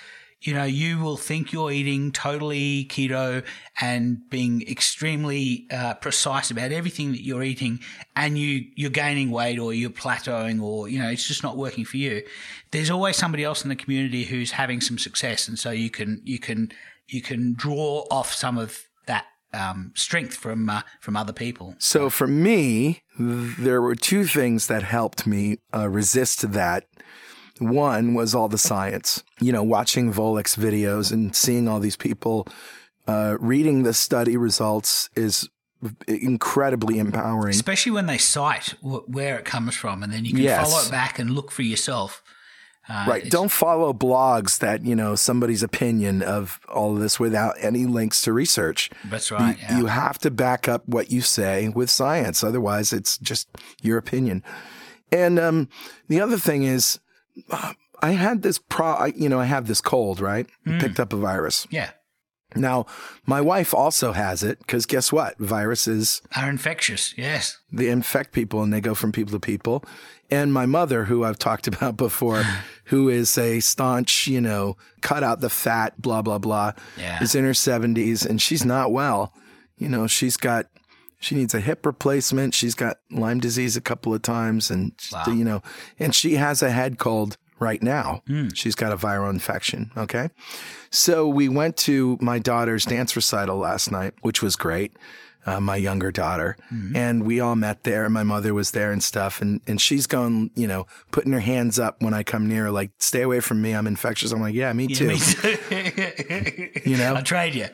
you 0.44 0.54
know, 0.54 0.66
you 0.66 1.00
will 1.00 1.16
think 1.16 1.54
you're 1.54 1.72
eating 1.72 2.12
totally 2.12 2.86
keto 2.86 3.46
and 3.80 4.30
being 4.30 4.62
extremely 4.68 5.66
uh, 5.72 5.94
precise 5.94 6.52
about 6.52 6.74
everything 6.74 7.14
that 7.14 7.24
you're 7.24 7.44
eating, 7.44 7.80
and 8.18 8.38
you 8.38 8.66
you're 8.76 8.90
gaining 8.90 9.32
weight 9.32 9.58
or 9.58 9.74
you're 9.74 9.90
plateauing 9.90 10.62
or 10.62 10.90
you 10.90 11.00
know 11.00 11.10
it's 11.10 11.26
just 11.26 11.44
not 11.44 11.56
working 11.56 11.86
for 11.86 11.96
you. 11.96 12.24
There's 12.72 12.90
always 12.90 13.16
somebody 13.16 13.46
else 13.46 13.64
in 13.64 13.70
the 13.70 13.76
community 13.76 14.26
who's 14.26 14.52
having 14.52 14.82
some 14.82 14.98
success, 14.98 15.48
and 15.48 15.58
so 15.58 15.72
you 15.72 15.90
can 15.90 16.22
you 16.26 16.40
can 16.40 16.72
you 17.08 17.22
can 17.22 17.54
draw 17.54 18.06
off 18.12 18.34
some 18.34 18.58
of 18.58 18.84
that 19.06 19.26
um, 19.54 19.94
strength 19.96 20.36
from 20.36 20.70
uh, 20.70 20.82
from 21.00 21.16
other 21.16 21.34
people. 21.34 21.76
So 21.80 22.10
for 22.10 22.28
me, 22.28 23.04
there 23.18 23.82
were 23.82 23.96
two 23.96 24.26
things 24.26 24.68
that 24.68 24.84
helped 24.84 25.26
me 25.26 25.60
uh, 25.74 25.88
resist 25.88 26.52
that. 26.52 26.86
One 27.60 28.14
was 28.14 28.34
all 28.34 28.48
the 28.50 28.58
science, 28.58 29.24
you 29.40 29.52
know, 29.52 29.64
watching 29.64 30.12
Volek's 30.12 30.56
videos 30.56 31.12
and 31.12 31.36
seeing 31.36 31.68
all 31.68 31.80
these 31.80 31.96
people 31.98 32.48
uh, 33.08 33.38
reading 33.40 33.84
the 33.84 33.94
study 33.94 34.38
results 34.38 35.10
is 35.16 35.48
incredibly 36.08 37.00
empowering. 37.00 37.50
Especially 37.52 37.92
when 37.92 38.06
they 38.08 38.18
cite 38.18 38.74
w- 38.82 39.04
where 39.08 39.38
it 39.38 39.46
comes 39.46 39.76
from, 39.76 40.04
and 40.04 40.12
then 40.14 40.26
you 40.26 40.32
can 40.34 40.42
Yes. 40.44 40.70
follow 40.72 40.84
it 40.86 40.92
back 40.92 41.20
and 41.20 41.32
look 41.32 41.52
for 41.52 41.62
yourself. 41.62 42.24
Uh, 42.90 43.06
Right. 43.08 43.30
Don't 43.30 43.52
follow 43.52 43.94
blogs 43.94 44.58
that, 44.60 44.84
you 44.86 44.96
know, 44.96 45.16
somebody's 45.16 45.64
opinion 45.64 46.22
of 46.22 46.60
all 46.68 46.94
of 46.96 47.02
this 47.02 47.20
without 47.20 47.56
any 47.60 47.86
links 47.86 48.22
to 48.22 48.34
research. 48.34 48.90
That's 49.06 49.30
You- 49.32 49.38
right. 49.38 49.58
yeah. 49.62 49.78
You 49.78 49.86
have 49.88 50.18
to 50.20 50.32
back 50.32 50.68
up 50.68 50.88
what 50.88 51.12
you 51.12 51.22
say 51.22 51.70
with 51.70 51.90
science. 51.90 52.44
Otherwise, 52.44 52.92
it's 52.92 53.18
just 53.18 53.48
your 53.82 53.98
opinion. 53.98 54.44
And 55.12 55.40
um, 55.40 55.70
the 56.10 56.20
other 56.20 56.38
thing 56.38 56.64
is, 56.64 57.00
I 58.02 58.12
had 58.12 58.42
this 58.42 58.60
pro, 58.60 58.88
I, 58.88 59.08
you 59.16 59.30
know, 59.30 59.40
I 59.40 59.46
have 59.46 59.68
this 59.68 59.82
cold, 59.82 60.20
right? 60.20 60.48
Hmm. 60.66 60.80
Picked 60.80 61.00
up 61.00 61.14
a 61.14 61.18
virus. 61.18 61.66
yeah, 61.72 61.92
Now, 62.56 62.86
my 63.26 63.40
wife 63.42 63.74
also 63.74 64.12
has 64.12 64.44
it 64.44 64.60
because 64.60 64.86
guess 64.86 65.12
what? 65.12 65.38
Viruses, 65.40 66.22
are 66.36 66.50
infectious. 66.50 67.14
Yes. 67.18 67.58
they 67.72 67.90
infect 67.90 68.32
people 68.34 68.62
and 68.62 68.74
they 68.74 68.82
go 68.82 68.94
from 68.94 69.12
people 69.12 69.32
to 69.32 69.40
people. 69.40 69.84
And 70.30 70.52
my 70.54 70.66
mother, 70.66 71.06
who 71.06 71.24
I've 71.24 71.40
talked 71.40 71.68
about 71.74 71.96
before, 71.98 72.44
who 72.86 73.10
is 73.10 73.38
a 73.38 73.60
staunch, 73.62 74.28
you 74.28 74.42
know, 74.42 74.76
cut 75.02 75.24
out 75.24 75.40
the 75.40 75.50
fat, 75.50 76.02
blah, 76.02 76.22
blah, 76.22 76.40
blah, 76.40 76.74
Yeah. 76.98 77.24
is 77.24 77.36
in 77.36 77.46
her 77.46 77.52
70s 77.52 78.26
and 78.26 78.42
she's 78.42 78.66
not 78.66 78.92
well. 78.92 79.34
You 79.78 79.90
know, 79.90 80.08
she's 80.08 80.38
got, 80.38 80.68
she 81.24 81.36
needs 81.36 81.54
a 81.54 81.60
hip 81.62 81.86
replacement. 81.86 82.54
She's 82.54 82.76
got 82.76 82.98
Lyme 83.10 83.40
disease 83.40 83.78
a 83.78 83.82
couple 83.82 84.14
of 84.14 84.22
times 84.22 84.70
and, 84.70 84.92
Wow. 85.12 85.24
you 85.28 85.44
know, 85.44 85.62
and 86.00 86.14
she 86.14 86.36
has 86.36 86.62
a 86.62 86.70
head 86.72 86.98
cold 87.00 87.38
right 87.60 87.82
now. 87.82 88.22
Hmm. 88.28 88.50
She's 88.54 88.76
got 88.76 88.92
a 88.92 88.98
viral 88.98 89.30
infection. 89.30 89.92
Okay. 89.96 90.30
So 90.90 91.28
we 91.28 91.48
went 91.50 91.78
to 91.78 92.18
my 92.22 92.40
daughter's 92.40 92.86
dance 92.86 93.16
recital 93.16 93.58
last 93.58 93.90
night, 93.92 94.14
which 94.22 94.42
was 94.42 94.56
great. 94.56 94.92
Uh, 95.46 95.60
my 95.60 95.76
younger 95.76 96.10
daughter, 96.10 96.56
Mm-hmm. 96.74 96.96
and 96.96 97.26
we 97.26 97.42
all 97.42 97.58
met 97.58 97.84
there. 97.84 98.06
And 98.06 98.14
my 98.14 98.24
mother 98.24 98.54
was 98.54 98.72
there 98.72 98.94
and 98.94 99.04
stuff. 99.04 99.42
And 99.42 99.60
and 99.68 99.82
she's 99.82 100.08
going, 100.08 100.52
you 100.56 100.68
know, 100.68 100.86
putting 101.12 101.34
her 101.34 101.42
hands 101.42 101.78
up 101.78 102.02
when 102.02 102.14
I 102.14 102.24
come 102.24 102.48
near, 102.48 102.72
like, 102.72 102.92
"Stay 103.00 103.24
away 103.24 103.42
from 103.42 103.62
me. 103.62 103.74
I'm 103.74 103.86
infectious." 103.86 104.32
I'm 104.32 104.40
like, 104.40 104.56
"Yeah, 104.56 104.72
me 104.72 104.88
too." 104.88 105.08
Me 105.10 105.20
too. 105.20 105.58
You 106.86 106.96
know? 106.96 107.16
I'll 107.18 107.24
trade 107.24 107.56
you. 107.56 107.68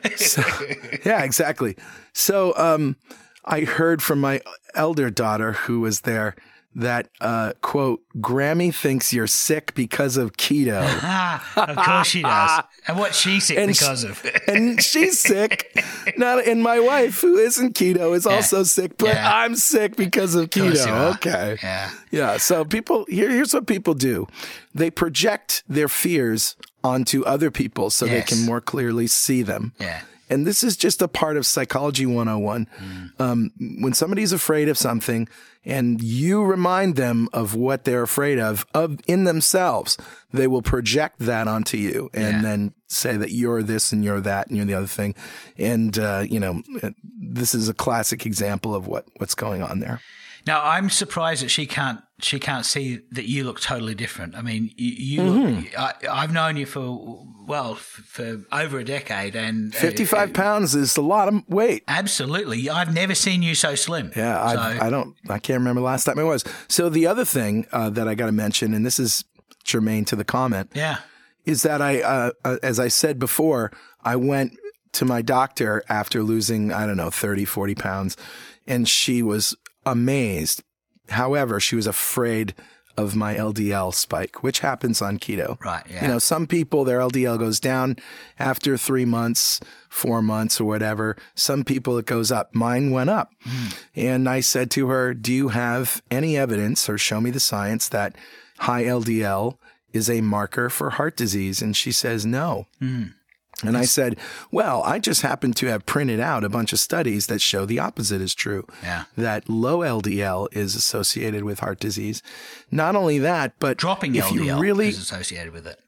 yeah, 1.04 1.22
exactly. 1.22 1.76
So 2.12 2.54
um, 2.56 2.96
I 3.44 3.62
heard 3.62 4.02
from 4.02 4.20
my 4.20 4.40
elder 4.74 5.10
daughter 5.10 5.52
who 5.52 5.80
was 5.80 6.02
there 6.02 6.34
that 6.72 7.08
uh, 7.20 7.52
quote 7.62 8.00
Grammy 8.18 8.72
thinks 8.72 9.12
you're 9.12 9.26
sick 9.26 9.74
because 9.74 10.16
of 10.16 10.34
keto. 10.34 10.80
of 11.56 11.76
course 11.76 12.06
she 12.06 12.22
does. 12.22 12.62
And 12.86 12.96
what 12.96 13.14
she 13.14 13.40
sick 13.40 13.58
And 13.58 13.68
because 13.68 14.04
of? 14.04 14.24
and 14.46 14.80
she's 14.80 15.18
sick. 15.18 15.76
Not 16.16 16.46
and 16.46 16.62
my 16.62 16.78
wife, 16.78 17.20
who 17.20 17.38
isn't 17.38 17.74
keto, 17.74 18.14
is 18.14 18.26
also 18.26 18.62
sick, 18.62 18.96
but 18.98 19.08
Yeah. 19.08 19.32
I'm 19.34 19.56
sick 19.56 19.96
because 19.96 20.36
of 20.36 20.50
keto. 20.50 21.14
Okay. 21.16 21.56
yeah. 21.62 21.90
Yeah. 22.12 22.36
So 22.36 22.64
people 22.64 23.04
here, 23.08 23.30
here's 23.30 23.52
what 23.52 23.66
people 23.66 23.94
do. 23.94 24.28
They 24.72 24.90
project 24.90 25.64
their 25.68 25.88
fears 25.88 26.54
onto 26.84 27.24
other 27.24 27.50
people 27.50 27.90
so 27.90 28.06
they 28.06 28.22
can 28.22 28.46
more 28.46 28.60
clearly 28.60 29.06
see 29.08 29.42
them. 29.42 29.72
Yeah. 29.80 30.02
And 30.30 30.46
this 30.46 30.62
is 30.62 30.76
just 30.76 31.02
a 31.02 31.08
part 31.08 31.36
of 31.36 31.44
psychology 31.44 32.06
101. 32.06 32.66
Um, 33.18 33.50
when 33.80 33.92
somebody's 33.92 34.32
afraid 34.32 34.68
of 34.68 34.78
something 34.78 35.28
and 35.64 36.00
you 36.02 36.42
remind 36.42 36.96
them 36.96 37.28
of 37.32 37.54
what 37.54 37.84
they're 37.84 38.02
afraid 38.04 38.38
of, 38.38 38.64
of 38.72 38.98
in 39.06 39.24
themselves, 39.24 39.98
they 40.32 40.46
will 40.46 40.62
project 40.62 41.18
that 41.18 41.48
onto 41.48 41.76
you 41.76 42.08
and 42.14 42.36
Yeah. 42.36 42.42
then 42.42 42.74
say 42.86 43.16
that 43.16 43.32
you're 43.32 43.62
this 43.62 43.92
and 43.92 44.02
you're 44.04 44.20
that 44.20 44.46
and 44.46 44.56
you're 44.56 44.66
the 44.66 44.74
other 44.74 44.86
thing. 44.86 45.14
And, 45.58 45.98
uh, 45.98 46.24
you 46.28 46.40
know, 46.40 46.62
this 47.20 47.54
is 47.54 47.68
a 47.68 47.74
classic 47.74 48.24
example 48.24 48.74
of 48.74 48.86
what, 48.86 49.06
what's 49.18 49.34
going 49.34 49.62
on 49.62 49.80
there. 49.80 50.00
Now 50.46 50.64
I'm 50.64 50.88
surprised 50.88 51.42
that 51.44 51.50
she 51.50 51.66
can't 51.66 52.00
she 52.24 52.38
can't 52.38 52.64
see 52.66 53.00
that 53.12 53.28
you 53.28 53.44
look 53.44 53.60
totally 53.60 53.94
different. 53.94 54.34
I 54.34 54.42
mean, 54.42 54.72
you, 54.76 54.90
you 54.92 55.20
Mm-hmm. 55.20 55.56
look, 55.64 55.78
I, 55.78 55.94
I've 56.22 56.32
known 56.32 56.56
you 56.56 56.66
for 56.66 57.24
well 57.46 57.72
f- 57.72 57.80
for 58.06 58.42
over 58.52 58.78
a 58.78 58.84
decade, 58.84 59.34
and 59.36 59.74
uh, 59.74 59.78
55 59.78 60.32
pounds 60.32 60.74
is 60.74 60.96
a 60.96 61.02
lot 61.02 61.28
of 61.28 61.42
weight. 61.48 61.84
Absolutely, 61.88 62.68
I've 62.70 62.92
never 62.94 63.14
seen 63.14 63.42
you 63.42 63.54
so 63.54 63.74
slim. 63.74 64.12
Yeah, 64.16 64.42
I, 64.42 64.54
So- 64.54 64.60
I 64.86 64.90
don't, 64.90 65.16
I 65.28 65.38
can't 65.38 65.58
remember 65.58 65.80
last 65.80 66.04
time 66.04 66.18
it 66.18 66.24
was. 66.24 66.44
So 66.68 66.88
the 66.88 67.06
other 67.06 67.24
thing 67.24 67.66
uh, 67.72 67.90
that 67.90 68.08
I 68.08 68.14
got 68.14 68.26
to 68.26 68.32
mention, 68.32 68.74
and 68.74 68.84
this 68.86 68.98
is 68.98 69.24
germane 69.64 70.04
to 70.06 70.16
the 70.16 70.24
comment, 70.24 70.70
yeah. 70.74 70.98
is 71.44 71.62
that 71.62 71.82
I, 71.82 72.00
uh, 72.02 72.30
uh, 72.44 72.56
as 72.62 72.78
I 72.80 72.88
said 72.88 73.18
before, 73.18 73.72
I 74.02 74.16
went 74.16 74.56
to 74.92 75.04
my 75.04 75.22
doctor 75.22 75.82
after 75.88 76.22
losing, 76.22 76.72
I 76.72 76.86
don't 76.86 76.96
know, 76.96 77.10
30, 77.10 77.44
40 77.44 77.74
pounds, 77.76 78.16
and 78.66 78.88
she 78.88 79.22
was 79.22 79.54
amazed. 79.86 80.62
However, 81.10 81.60
she 81.60 81.76
was 81.76 81.86
afraid 81.86 82.54
of 82.96 83.16
my 83.16 83.34
LDL 83.34 83.94
spike, 83.94 84.42
which 84.42 84.60
happens 84.60 85.00
on 85.00 85.18
keto. 85.18 85.62
Right, 85.64 85.84
yeah. 85.88 86.02
You 86.02 86.08
know, 86.08 86.18
some 86.18 86.46
people, 86.46 86.84
their 86.84 87.00
LDL 87.00 87.38
goes 87.38 87.60
down 87.60 87.96
after 88.38 88.76
three 88.76 89.04
months, 89.04 89.60
four 89.88 90.22
months, 90.22 90.60
or 90.60 90.64
whatever. 90.64 91.16
Some 91.34 91.64
people, 91.64 91.96
it 91.98 92.06
goes 92.06 92.30
up. 92.30 92.54
Mine 92.54 92.90
went 92.90 93.10
up. 93.10 93.32
Hmm. 93.42 93.66
And 93.94 94.28
I 94.28 94.40
said 94.40 94.70
to 94.72 94.88
her, 94.88 95.14
Do 95.14 95.32
you 95.32 95.48
have 95.48 96.02
any 96.10 96.36
evidence 96.36 96.88
or 96.88 96.98
show 96.98 97.20
me 97.20 97.30
the 97.30 97.40
science 97.40 97.88
that 97.88 98.16
high 98.58 98.84
LDL 98.84 99.56
is 99.92 100.10
a 100.10 100.20
marker 100.20 100.68
for 100.68 100.90
heart 100.90 101.16
disease? 101.16 101.62
And 101.62 101.76
she 101.76 101.92
says, 101.92 102.26
No. 102.26 102.66
Hmm. 102.78 103.04
And 103.62 103.76
I 103.76 103.84
said, 103.84 104.16
Well, 104.50 104.82
I 104.82 104.98
just 104.98 105.22
happen 105.22 105.52
to 105.54 105.66
have 105.66 105.86
printed 105.86 106.20
out 106.20 106.44
a 106.44 106.48
bunch 106.48 106.72
of 106.72 106.80
studies 106.80 107.26
that 107.26 107.40
show 107.40 107.64
the 107.66 107.78
opposite 107.78 108.20
is 108.20 108.34
true. 108.34 108.66
Yeah. 108.82 109.04
That 109.16 109.48
low 109.48 109.78
LDL 109.80 110.48
is 110.52 110.74
associated 110.74 111.44
with 111.44 111.60
heart 111.60 111.80
disease. 111.80 112.22
Not 112.70 112.96
only 112.96 113.18
that, 113.18 113.52
but 113.58 113.76
Dropping 113.76 114.14
if 114.14 114.24
LDL 114.24 114.44
you 114.44 114.58
really 114.58 114.88
is 114.88 114.98
associated 114.98 115.52
with 115.52 115.66
it. 115.66 115.80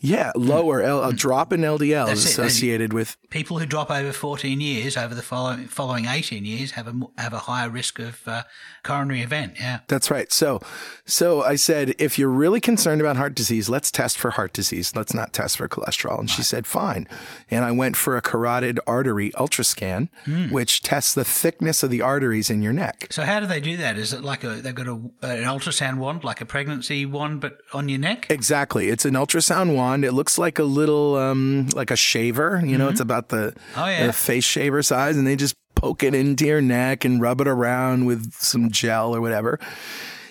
Yeah, 0.00 0.30
lower 0.36 0.80
L, 0.80 1.02
a 1.02 1.12
drop 1.12 1.52
in 1.52 1.62
LDL 1.62 2.06
That's 2.06 2.20
is 2.20 2.26
associated 2.26 2.92
with 2.92 3.16
People 3.30 3.58
who 3.58 3.66
drop 3.66 3.90
over 3.90 4.12
14 4.12 4.60
years 4.60 4.96
over 4.96 5.14
the 5.14 5.22
following, 5.22 5.66
following 5.66 6.06
18 6.06 6.44
years 6.44 6.70
have 6.72 6.86
a 6.86 7.20
have 7.20 7.32
a 7.32 7.40
higher 7.40 7.68
risk 7.68 7.98
of 7.98 8.26
uh, 8.26 8.44
coronary 8.84 9.22
event. 9.22 9.54
Yeah. 9.58 9.80
That's 9.88 10.10
right. 10.10 10.30
So, 10.32 10.60
so 11.04 11.42
I 11.42 11.56
said, 11.56 11.94
if 11.98 12.18
you're 12.18 12.30
really 12.30 12.60
concerned 12.60 13.00
about 13.00 13.16
heart 13.16 13.34
disease, 13.34 13.68
let's 13.68 13.90
test 13.90 14.18
for 14.18 14.30
heart 14.30 14.52
disease. 14.52 14.94
Let's 14.94 15.12
not 15.12 15.32
test 15.32 15.58
for 15.58 15.68
cholesterol. 15.68 16.20
And 16.20 16.30
she 16.30 16.42
said, 16.42 16.66
fine. 16.66 17.08
And 17.50 17.64
I 17.64 17.72
went 17.72 17.96
for 17.96 18.16
a 18.16 18.22
carotid 18.22 18.78
artery 18.86 19.30
ultrascan, 19.32 20.08
which 20.50 20.82
tests 20.82 21.12
the 21.12 21.24
thickness 21.24 21.82
of 21.82 21.90
the 21.90 22.02
arteries 22.02 22.50
in 22.50 22.62
your 22.62 22.72
neck. 22.72 23.08
So 23.10 23.24
how 23.24 23.40
do 23.40 23.46
they 23.46 23.60
do 23.60 23.76
that? 23.78 23.98
Is 23.98 24.12
it 24.12 24.22
like 24.22 24.44
a 24.44 24.60
they've 24.62 24.74
got 24.74 24.86
a, 24.86 24.92
an 24.92 25.44
ultrasound 25.44 25.98
wand, 25.98 26.22
like 26.22 26.40
a 26.40 26.46
pregnancy 26.46 27.04
wand, 27.04 27.40
but 27.40 27.58
on 27.74 27.88
your 27.88 27.98
neck? 27.98 28.28
Exactly. 28.30 28.88
It's 28.88 29.04
an 29.04 29.14
ultrasound 29.14 29.74
wand. 29.74 29.87
It 30.04 30.12
looks 30.12 30.38
like 30.38 30.58
a 30.58 30.64
little, 30.64 31.16
um, 31.16 31.68
like 31.74 31.90
a 31.90 31.96
shaver. 31.96 32.62
You 32.64 32.78
know, 32.78 32.88
it's 32.88 33.00
about 33.00 33.28
the, 33.28 33.54
Oh, 33.76 33.86
yeah. 33.86 34.06
the 34.06 34.12
face 34.12 34.44
shaver 34.44 34.82
size, 34.82 35.16
and 35.16 35.26
they 35.26 35.36
just 35.36 35.54
poke 35.74 36.02
it 36.02 36.14
into 36.14 36.46
your 36.46 36.60
neck 36.60 37.04
and 37.04 37.20
rub 37.20 37.40
it 37.40 37.48
around 37.48 38.04
with 38.06 38.32
some 38.34 38.70
gel 38.70 39.14
or 39.14 39.20
whatever. 39.20 39.58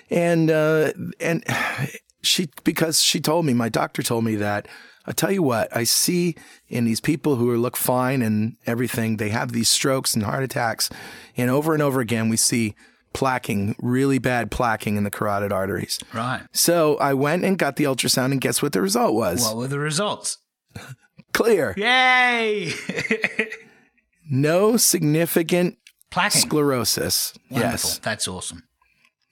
And 0.10 0.50
uh, 0.52 0.94
and 1.20 1.44
she 2.24 2.50
because 2.64 3.02
she 3.02 3.20
told 3.20 3.46
me, 3.46 3.54
my 3.54 3.70
doctor 3.70 4.02
told 4.04 4.24
me 4.24 4.36
that. 4.38 4.68
I 5.10 5.14
tell 5.14 5.32
you 5.32 5.42
what, 5.42 5.74
I 5.76 5.86
see 5.86 6.36
in 6.68 6.84
these 6.84 7.00
people 7.00 7.38
who 7.38 7.56
look 7.56 7.78
fine 7.78 8.22
and 8.22 8.58
everything, 8.66 9.16
they 9.18 9.30
have 9.30 9.54
these 9.54 9.70
strokes 9.70 10.14
and 10.16 10.24
heart 10.26 10.44
attacks, 10.44 10.90
and 11.38 11.50
over 11.50 11.74
and 11.74 11.82
over 11.82 12.02
again 12.02 12.28
we 12.28 12.36
see 12.36 12.76
plaquing, 13.18 13.74
really 13.82 14.20
bad 14.20 14.52
plaquing 14.52 14.96
in 14.98 15.04
the 15.04 15.10
carotid 15.12 15.52
arteries. 15.52 15.98
Right. 16.14 16.42
So 16.54 16.98
I 16.98 17.14
went 17.16 17.44
and 17.46 17.58
got 17.58 17.76
the 17.78 17.86
ultrasound, 17.86 18.32
and 18.32 18.40
guess 18.40 18.62
what 18.62 18.74
the 18.74 18.82
result 18.82 19.16
was? 19.16 19.42
What 19.42 19.58
were 19.58 19.68
the 19.68 19.80
results? 19.80 20.38
Clear. 21.34 21.74
Yay! 21.78 22.72
No 24.30 24.76
significant 24.78 25.78
Plaquing. 26.12 26.32
sclerosis. 26.42 27.34
Wonderful. 27.50 27.72
Yes. 27.90 28.00
That's 28.00 28.28
awesome. 28.28 28.64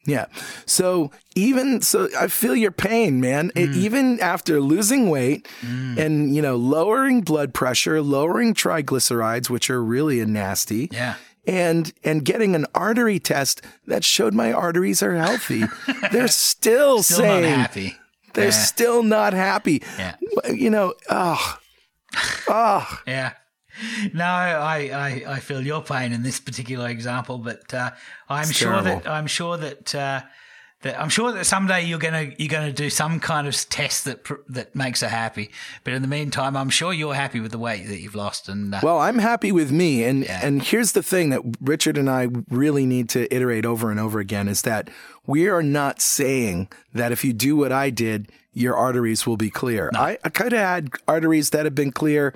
Yeah. 0.07 0.27
So 0.65 1.11
even 1.35 1.81
so, 1.81 2.07
I 2.17 2.27
feel 2.27 2.55
your 2.55 2.71
pain, 2.71 3.19
man. 3.19 3.51
It- 3.55 3.71
Mm. 3.71 3.75
even 3.75 4.19
after 4.21 4.61
losing 4.61 5.09
weight 5.09 5.47
and 5.63 6.33
you 6.35 6.41
know 6.41 6.55
lowering 6.55 7.21
blood 7.21 7.53
pressure, 7.53 8.01
lowering 8.01 8.53
triglycerides, 8.53 9.49
which 9.49 9.69
are 9.69 9.83
really 9.83 10.19
a 10.21 10.25
nasty. 10.25 10.87
Yeah. 10.93 11.15
And 11.47 11.93
and 12.03 12.25
getting 12.25 12.55
an 12.55 12.65
artery 12.73 13.19
test 13.19 13.62
that 13.88 14.03
showed 14.03 14.34
my 14.34 14.51
arteries 14.51 15.03
are 15.03 15.15
healthy. 15.15 15.63
They're 16.12 16.27
still, 16.27 17.03
Still 17.03 17.17
saying 17.17 17.43
not 17.49 17.60
happy. 17.60 17.95
they're 18.34 18.45
Yeah. 18.45 18.51
still 18.51 19.03
not 19.03 19.34
happy. 19.34 19.84
Yeah. 19.97 20.15
You 20.51 20.69
know, 20.71 20.93
oh, 21.10 21.58
oh, 22.47 22.99
Yeah. 23.08 23.34
No, 24.13 24.23
I, 24.25 24.89
I, 25.27 25.34
I 25.36 25.39
feel 25.39 25.62
your 25.62 25.81
pain 25.84 26.13
in 26.13 26.23
this 26.23 26.39
particular 26.39 26.88
example, 26.88 27.38
but 27.39 27.73
uh, 27.73 27.91
I'm 28.29 28.43
It's 28.43 28.53
sure 28.53 28.71
terrible. 28.81 29.01
that 29.01 29.10
I'm 29.10 29.27
sure 29.27 29.58
that 29.58 29.93
uh, 29.93 30.21
that 30.85 31.01
I'm 31.01 31.09
sure 31.09 31.31
that 31.31 31.45
someday 31.45 31.83
you're 31.83 31.97
gonna 31.99 32.31
you're 32.37 32.47
gonna 32.47 32.71
do 32.71 32.91
some 32.91 33.19
kind 33.19 33.47
of 33.47 33.55
test 33.69 34.05
that 34.05 34.19
that 34.49 34.75
makes 34.75 35.01
her 35.01 35.07
happy. 35.07 35.49
But 35.83 35.93
in 35.93 36.03
the 36.03 36.07
meantime, 36.07 36.55
I'm 36.55 36.69
sure 36.69 36.93
you're 36.93 37.15
happy 37.15 37.39
with 37.39 37.51
the 37.51 37.57
weight 37.57 37.87
that 37.87 37.99
you've 37.99 38.13
lost. 38.13 38.47
And 38.47 38.73
uh, 38.73 38.81
Well, 38.83 38.99
I'm 38.99 39.17
happy 39.17 39.51
with 39.51 39.71
me, 39.71 40.03
and 40.03 40.23
Yeah. 40.23 40.39
and 40.43 40.61
here's 40.61 40.91
the 40.91 41.01
thing 41.01 41.31
that 41.31 41.41
Richard 41.59 41.97
and 41.97 42.07
I 42.07 42.27
really 42.49 42.85
need 42.85 43.09
to 43.09 43.33
iterate 43.35 43.65
over 43.65 43.89
and 43.89 43.99
over 43.99 44.19
again 44.19 44.47
is 44.47 44.61
that 44.61 44.89
we 45.25 45.47
are 45.47 45.63
not 45.63 46.01
saying 46.01 46.67
that 46.93 47.11
if 47.11 47.25
you 47.25 47.33
do 47.33 47.55
what 47.57 47.71
I 47.71 47.89
did, 47.89 48.31
your 48.53 48.75
arteries 48.77 49.25
will 49.25 49.37
be 49.37 49.49
clear. 49.49 49.89
I, 49.95 50.19
I 50.23 50.29
kind 50.29 50.53
of 50.53 50.59
had 50.59 50.91
arteries 51.07 51.49
that 51.49 51.65
have 51.65 51.73
been 51.75 51.91
clear 51.91 52.35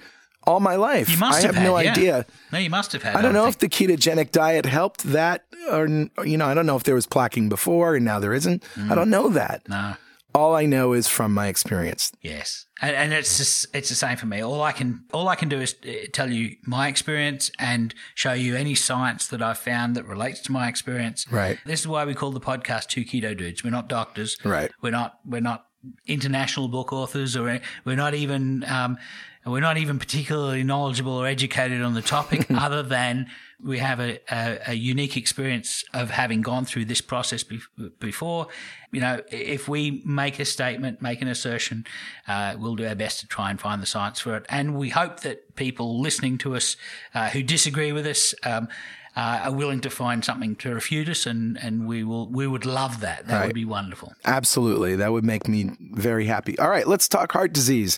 all 0.49 0.59
my 0.59 0.75
life. 0.75 1.09
you 1.09 1.17
must 1.17 1.39
I 1.39 1.47
have, 1.47 1.55
have, 1.55 1.63
no 1.63 1.75
had, 1.75 1.85
yeah. 1.85 1.91
idea. 1.91 2.25
No, 2.51 2.57
you 2.57 2.69
must 2.69 2.91
have 2.93 3.03
had. 3.03 3.15
I 3.15 3.21
don't 3.21 3.33
know 3.33 3.47
if 3.47 3.59
the 3.59 3.69
ketogenic 3.69 4.31
diet 4.31 4.65
helped 4.65 5.03
that, 5.03 5.45
or 5.71 5.88
you 5.88 6.38
know, 6.38 6.47
I 6.47 6.53
don't 6.53 6.65
know 6.65 6.75
if 6.75 6.83
there 6.83 6.95
was 6.95 7.05
plaquing 7.05 7.49
before 7.49 7.95
and 7.95 8.03
now 8.03 8.19
there 8.19 8.33
isn't. 8.33 8.63
I 8.89 8.95
don't 8.95 9.09
know 9.09 9.29
that. 9.29 9.63
Mm. 9.65 9.69
No. 9.69 9.95
All 10.35 10.55
I 10.55 10.67
know 10.67 10.93
is 10.93 11.07
from 11.07 11.33
my 11.33 11.47
experience. 11.47 12.12
Yes, 12.21 12.67
and, 12.83 12.95
and 12.95 13.13
it's 13.13 13.39
just, 13.39 13.65
it's 13.73 13.89
the 13.89 13.95
same 13.95 14.15
for 14.15 14.27
me. 14.27 14.43
All 14.43 14.62
I 14.62 14.71
can 14.71 15.03
all 15.12 15.27
I 15.27 15.35
can 15.35 15.49
do 15.49 15.59
is 15.59 15.75
uh, 15.83 16.05
tell 16.13 16.29
you 16.31 16.55
my 16.65 16.88
experience 16.88 17.51
and 17.57 17.95
show 18.13 18.33
you 18.33 18.55
any 18.55 18.75
science 18.75 19.25
that 19.27 19.41
I've 19.41 19.57
found 19.57 19.95
that 19.95 20.05
relates 20.05 20.39
to 20.41 20.51
my 20.51 20.67
experience. 20.67 21.25
Right. 21.31 21.57
This 21.65 21.79
is 21.79 21.88
why 21.88 22.05
we 22.05 22.13
call 22.13 22.31
the 22.31 22.39
podcast 22.39 22.88
Two 22.88 23.03
Keto 23.03 23.35
Dudes. 23.35 23.63
We're 23.63 23.71
not 23.71 23.89
doctors. 23.89 24.38
Right. 24.43 24.71
We're 24.83 24.91
not 24.91 25.19
we're 25.25 25.41
not 25.41 25.65
international 26.05 26.67
book 26.67 26.91
authors, 26.93 27.35
or 27.35 27.59
we're 27.85 27.95
not 27.95 28.13
even 28.13 28.63
um, 28.65 28.97
we're 29.45 29.60
not 29.62 29.78
even 29.78 29.99
particularly 29.99 30.63
knowledgeable 30.63 31.13
or 31.13 31.25
educated 31.28 31.82
on 31.82 31.93
the 31.93 32.02
topic, 32.02 32.45
other 32.52 32.84
than 32.84 33.28
we 33.62 33.80
have 33.80 33.99
a, 33.99 34.19
a, 34.32 34.60
a 34.67 34.73
unique 34.73 35.17
experience 35.17 35.84
of 35.93 36.10
having 36.12 36.41
gone 36.41 36.65
through 36.65 36.86
this 36.86 37.02
process 37.02 37.43
be- 37.43 37.60
before. 37.99 38.47
You 38.91 39.02
know, 39.02 39.21
if 39.32 39.67
we 39.67 40.02
make 40.06 40.39
a 40.39 40.45
statement, 40.45 41.02
make 41.02 41.21
an 41.21 41.28
assertion, 41.28 41.86
uh, 42.28 42.56
we'll 42.58 42.75
do 42.75 42.88
our 42.88 42.95
best 42.95 43.19
to 43.21 43.28
try 43.28 43.49
and 43.49 43.60
find 43.60 43.82
the 43.82 43.86
science 43.86 44.19
for 44.19 44.36
it. 44.38 44.45
And 44.49 44.75
we 44.75 44.89
hope 44.89 45.21
that 45.21 45.56
people 45.56 45.99
listening 46.02 46.38
to 46.39 46.56
us 46.56 46.78
uh, 47.13 47.30
who 47.30 47.43
disagree 47.43 47.91
with 47.91 48.06
us 48.08 48.34
um, 48.43 48.67
uh, 49.15 49.41
are 49.45 49.52
willing 49.52 49.82
to 49.82 49.89
find 49.89 50.23
something 50.23 50.56
to 50.58 50.73
refute 50.73 51.10
us, 51.10 51.25
and, 51.25 51.58
and 51.62 51.86
we 51.88 52.04
will 52.04 52.30
we 52.30 52.47
would 52.47 52.65
love 52.65 53.02
that. 53.02 53.28
That 53.28 53.39
Right. 53.39 53.45
would 53.47 53.56
be 53.56 53.65
wonderful. 53.65 54.13
Absolutely. 54.23 54.95
That 54.95 55.12
would 55.12 55.25
make 55.25 55.47
me 55.47 55.71
very 55.93 56.25
happy. 56.25 56.58
All 56.60 56.69
right, 56.69 56.88
let's 56.88 57.10
talk 57.10 57.32
heart 57.34 57.52
disease. 57.52 57.97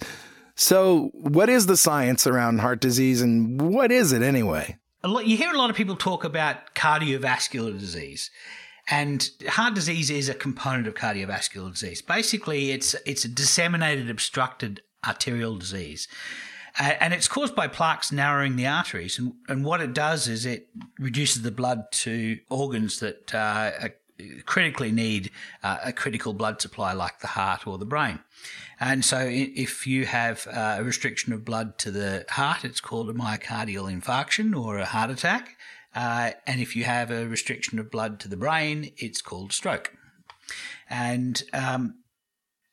So, 0.56 1.12
what 1.14 1.50
is 1.50 1.66
the 1.66 1.78
science 1.78 2.28
around 2.28 2.60
heart 2.60 2.82
disease 2.82 3.22
and 3.22 3.62
what 3.62 3.92
is 3.92 4.12
it 4.12 4.22
anyway? 4.22 4.78
lot, 5.04 5.26
you 5.26 5.38
hear 5.38 5.52
a 5.52 5.58
lot 5.58 5.70
of 5.70 5.76
people 5.76 5.96
talk 5.96 6.24
about 6.24 6.76
cardiovascular 6.76 7.78
disease. 7.78 8.30
And 8.90 9.30
heart 9.48 9.74
disease 9.74 10.10
is 10.10 10.28
a 10.28 10.34
component 10.34 10.88
of 10.88 10.96
cardiovascular 10.96 11.72
disease. 11.72 12.02
Basically, 12.02 12.72
it's 12.72 12.96
it's 13.06 13.26
a 13.26 13.30
disseminated 13.30 14.10
obstructed 14.10 14.82
arterial 15.06 15.58
disease. 15.58 16.08
Uh, 16.80 16.94
and 17.00 17.14
it's 17.14 17.28
caused 17.28 17.54
by 17.54 17.68
plaques 17.68 18.12
narrowing 18.12 18.56
the 18.56 18.66
arteries. 18.66 19.20
And, 19.20 19.34
and 19.50 19.66
what 19.66 19.82
it 19.82 19.94
does 19.94 20.28
is 20.28 20.46
it 20.46 20.68
reduces 21.00 21.42
the 21.42 21.52
blood 21.52 21.92
to 21.92 22.40
organs 22.50 23.00
that 23.00 23.36
uh, 23.36 23.72
are 23.82 23.94
critically 24.46 24.92
need 24.92 25.32
uh, 25.64 25.78
a 25.86 25.94
critical 25.94 26.34
blood 26.34 26.62
supply 26.62 26.94
like 26.94 27.20
the 27.20 27.28
heart 27.28 27.68
or 27.68 27.78
the 27.78 27.86
brain. 27.86 28.20
And 28.80 29.06
so, 29.06 29.20
if 29.30 29.86
you 29.86 30.06
have 30.06 30.48
uh, 30.48 30.78
a 30.80 30.84
restriction 30.84 31.34
of 31.34 31.46
blood 31.46 31.78
to 31.80 31.92
the 31.92 32.26
heart, 32.30 32.66
it's 32.66 32.82
called 32.82 33.10
a 33.10 33.14
myocardial 33.14 33.92
infarction 33.92 34.56
or 34.60 34.80
a 34.80 34.86
heart 34.86 35.12
attack. 35.12 35.58
Uh, 35.94 36.32
and 36.48 36.62
if 36.62 36.76
you 36.76 36.86
have 36.86 37.12
a 37.12 37.28
restriction 37.28 37.78
of 37.78 37.92
blood 37.92 38.20
to 38.22 38.28
the 38.28 38.38
brain, 38.38 38.92
it's 38.98 39.22
called 39.22 39.54
stroke. 39.54 39.94
And 40.90 41.44
um, 41.54 42.02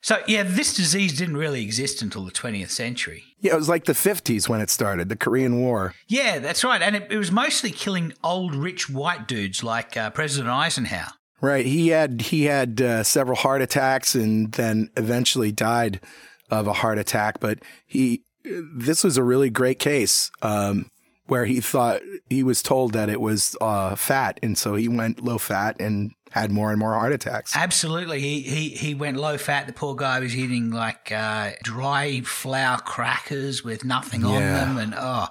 so, 0.01 0.21
yeah, 0.27 0.43
this 0.43 0.73
disease 0.73 1.17
didn't 1.17 1.37
really 1.37 1.61
exist 1.61 2.01
until 2.01 2.23
the 2.23 2.31
20th 2.31 2.69
century. 2.69 3.23
Yeah, 3.39 3.53
it 3.53 3.57
was 3.57 3.69
like 3.69 3.85
the 3.85 3.93
50s 3.93 4.47
when 4.47 4.61
it 4.61 4.69
started, 4.69 5.09
the 5.09 5.17
Korean 5.17 5.59
War. 5.59 5.93
Yeah, 6.07 6.39
that's 6.39 6.63
right. 6.63 6.81
And 6.81 6.95
it, 6.95 7.11
it 7.11 7.17
was 7.17 7.31
mostly 7.31 7.71
killing 7.71 8.13
old, 8.23 8.55
rich 8.55 8.89
white 8.89 9.27
dudes 9.27 9.63
like 9.63 9.97
uh, 9.97 10.09
President 10.11 10.49
Eisenhower. 10.49 11.11
Right. 11.41 11.65
He 11.65 11.89
had 11.89 12.21
he 12.21 12.45
had 12.45 12.81
uh, 12.81 13.03
several 13.03 13.37
heart 13.37 13.61
attacks 13.61 14.13
and 14.13 14.51
then 14.53 14.89
eventually 14.97 15.51
died 15.51 16.01
of 16.49 16.67
a 16.67 16.73
heart 16.73 16.97
attack. 16.97 17.39
But 17.39 17.59
he 17.85 18.23
this 18.43 19.03
was 19.03 19.17
a 19.17 19.23
really 19.23 19.49
great 19.49 19.79
case 19.79 20.31
um, 20.41 20.89
where 21.27 21.45
he 21.45 21.61
thought 21.61 22.01
he 22.29 22.43
was 22.43 22.61
told 22.61 22.93
that 22.93 23.09
it 23.09 23.21
was 23.21 23.55
uh, 23.61 23.95
fat, 23.95 24.39
and 24.43 24.57
so 24.57 24.75
he 24.75 24.87
went 24.87 25.23
low 25.23 25.37
fat 25.37 25.79
and 25.79 26.11
had 26.31 26.51
more 26.51 26.71
and 26.71 26.79
more 26.79 26.93
heart 26.93 27.11
attacks. 27.11 27.55
Absolutely, 27.55 28.19
he 28.19 28.41
he 28.41 28.69
he 28.69 28.93
went 28.95 29.17
low 29.17 29.37
fat. 29.37 29.67
The 29.67 29.73
poor 29.73 29.95
guy 29.95 30.19
was 30.19 30.35
eating 30.35 30.71
like 30.71 31.11
uh, 31.11 31.51
dry 31.63 32.21
flour 32.21 32.79
crackers 32.79 33.63
with 33.63 33.85
nothing 33.85 34.23
on 34.23 34.41
them, 34.41 34.77
and 34.77 34.95
oh, 34.97 35.27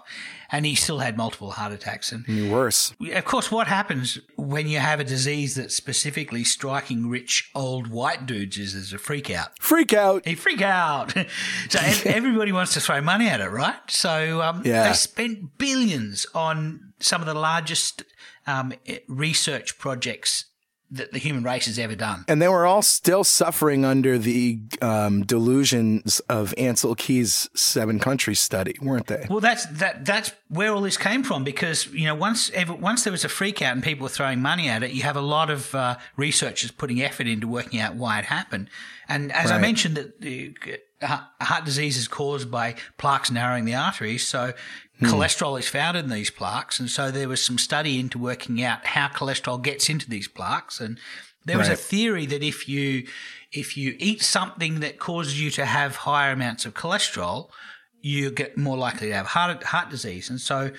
and 0.50 0.64
he 0.66 0.74
still 0.74 0.98
had 1.00 1.16
multiple 1.16 1.50
heart 1.52 1.72
attacks. 1.72 2.12
And 2.12 2.50
worse. 2.50 2.92
of 3.12 3.24
course, 3.24 3.50
what 3.50 3.66
happens 3.66 4.18
when 4.36 4.66
you 4.68 4.78
have 4.78 5.00
a 5.00 5.04
disease 5.04 5.54
that's 5.56 5.74
specifically 5.74 6.44
striking 6.44 7.08
rich 7.08 7.50
old 7.54 7.88
white 7.88 8.26
dudes 8.26 8.56
is 8.58 8.72
there's 8.72 8.92
a 8.92 8.98
freak 8.98 9.30
out. 9.30 9.50
Freak 9.60 9.92
out. 9.92 10.26
He 10.26 10.34
freak 10.34 10.62
out. 10.62 11.12
so 11.68 11.78
everybody 12.04 12.52
wants 12.52 12.72
to 12.74 12.80
throw 12.80 13.00
money 13.00 13.28
at 13.28 13.40
it, 13.40 13.50
right? 13.50 13.76
So 13.88 14.40
um, 14.42 14.62
Yeah. 14.64 14.88
they 14.88 14.94
spent 14.94 15.58
billions 15.58 16.26
on 16.34 16.92
some 17.00 17.20
of 17.20 17.26
the 17.26 17.34
largest 17.34 18.02
um, 18.46 18.72
research 19.06 19.78
projects 19.78 20.46
that 20.90 21.12
the 21.12 21.18
human 21.18 21.42
race 21.42 21.66
has 21.66 21.78
ever 21.78 21.94
done. 21.94 22.24
And 22.28 22.40
they 22.40 22.48
were 22.48 22.64
all 22.64 22.82
still 22.82 23.22
suffering 23.22 23.84
under 23.84 24.18
the 24.18 24.58
um, 24.80 25.24
delusions 25.24 26.20
of 26.28 26.54
Ancel 26.56 26.96
Keys' 26.96 27.48
seven 27.54 27.98
countries 27.98 28.40
study, 28.40 28.74
weren't 28.80 29.06
they? 29.06 29.26
Well, 29.28 29.40
that's 29.40 29.66
that. 29.66 30.04
That's 30.04 30.32
where 30.48 30.72
all 30.72 30.80
this 30.80 30.96
came 30.96 31.22
from 31.22 31.44
because 31.44 31.86
you 31.88 32.06
know 32.06 32.14
once 32.14 32.50
ever, 32.50 32.72
once 32.72 33.04
there 33.04 33.12
was 33.12 33.24
a 33.24 33.28
freak 33.28 33.60
out 33.60 33.74
and 33.74 33.82
people 33.82 34.04
were 34.04 34.08
throwing 34.08 34.40
money 34.40 34.68
at 34.68 34.82
it, 34.82 34.92
you 34.92 35.02
have 35.02 35.16
a 35.16 35.22
lot 35.22 35.50
of 35.50 35.74
uh, 35.74 35.96
researchers 36.16 36.70
putting 36.70 37.02
effort 37.02 37.26
into 37.26 37.46
working 37.46 37.80
out 37.80 37.94
why 37.94 38.18
it 38.18 38.24
happened. 38.24 38.70
And 39.08 39.32
as 39.32 39.50
I 39.50 39.58
mentioned, 39.58 39.96
that 39.96 40.20
the 40.20 40.54
uh, 41.00 41.20
heart 41.40 41.64
disease 41.64 41.96
is 41.96 42.08
caused 42.08 42.50
by 42.50 42.74
plaques 42.98 43.30
narrowing 43.30 43.64
the 43.64 43.74
arteries, 43.74 44.26
so 44.26 44.52
Hmm. 44.98 45.06
cholesterol 45.06 45.58
is 45.58 45.68
found 45.68 45.96
in 45.96 46.08
these 46.08 46.30
plaques, 46.30 46.80
and 46.80 46.90
so 46.90 47.10
there 47.10 47.28
was 47.28 47.44
some 47.44 47.58
study 47.58 48.00
into 48.00 48.18
working 48.18 48.62
out 48.62 48.84
how 48.84 49.08
cholesterol 49.08 49.62
gets 49.62 49.88
into 49.88 50.08
these 50.08 50.28
plaques, 50.28 50.80
and 50.80 50.98
there 51.44 51.58
was 51.58 51.68
a 51.68 51.76
theory 51.76 52.26
that 52.26 52.42
if 52.42 52.68
you 52.68 53.06
if 53.52 53.76
you 53.76 53.96
eat 53.98 54.22
something 54.22 54.80
that 54.80 54.98
causes 54.98 55.40
you 55.40 55.50
to 55.52 55.64
have 55.64 55.96
higher 55.96 56.32
amounts 56.32 56.66
of 56.66 56.74
cholesterol, 56.74 57.48
you 58.02 58.30
get 58.30 58.58
more 58.58 58.76
likely 58.76 59.08
to 59.08 59.14
have 59.14 59.26
heart 59.26 59.62
heart 59.62 59.90
disease. 59.90 60.28
And 60.28 60.40
so, 60.40 60.70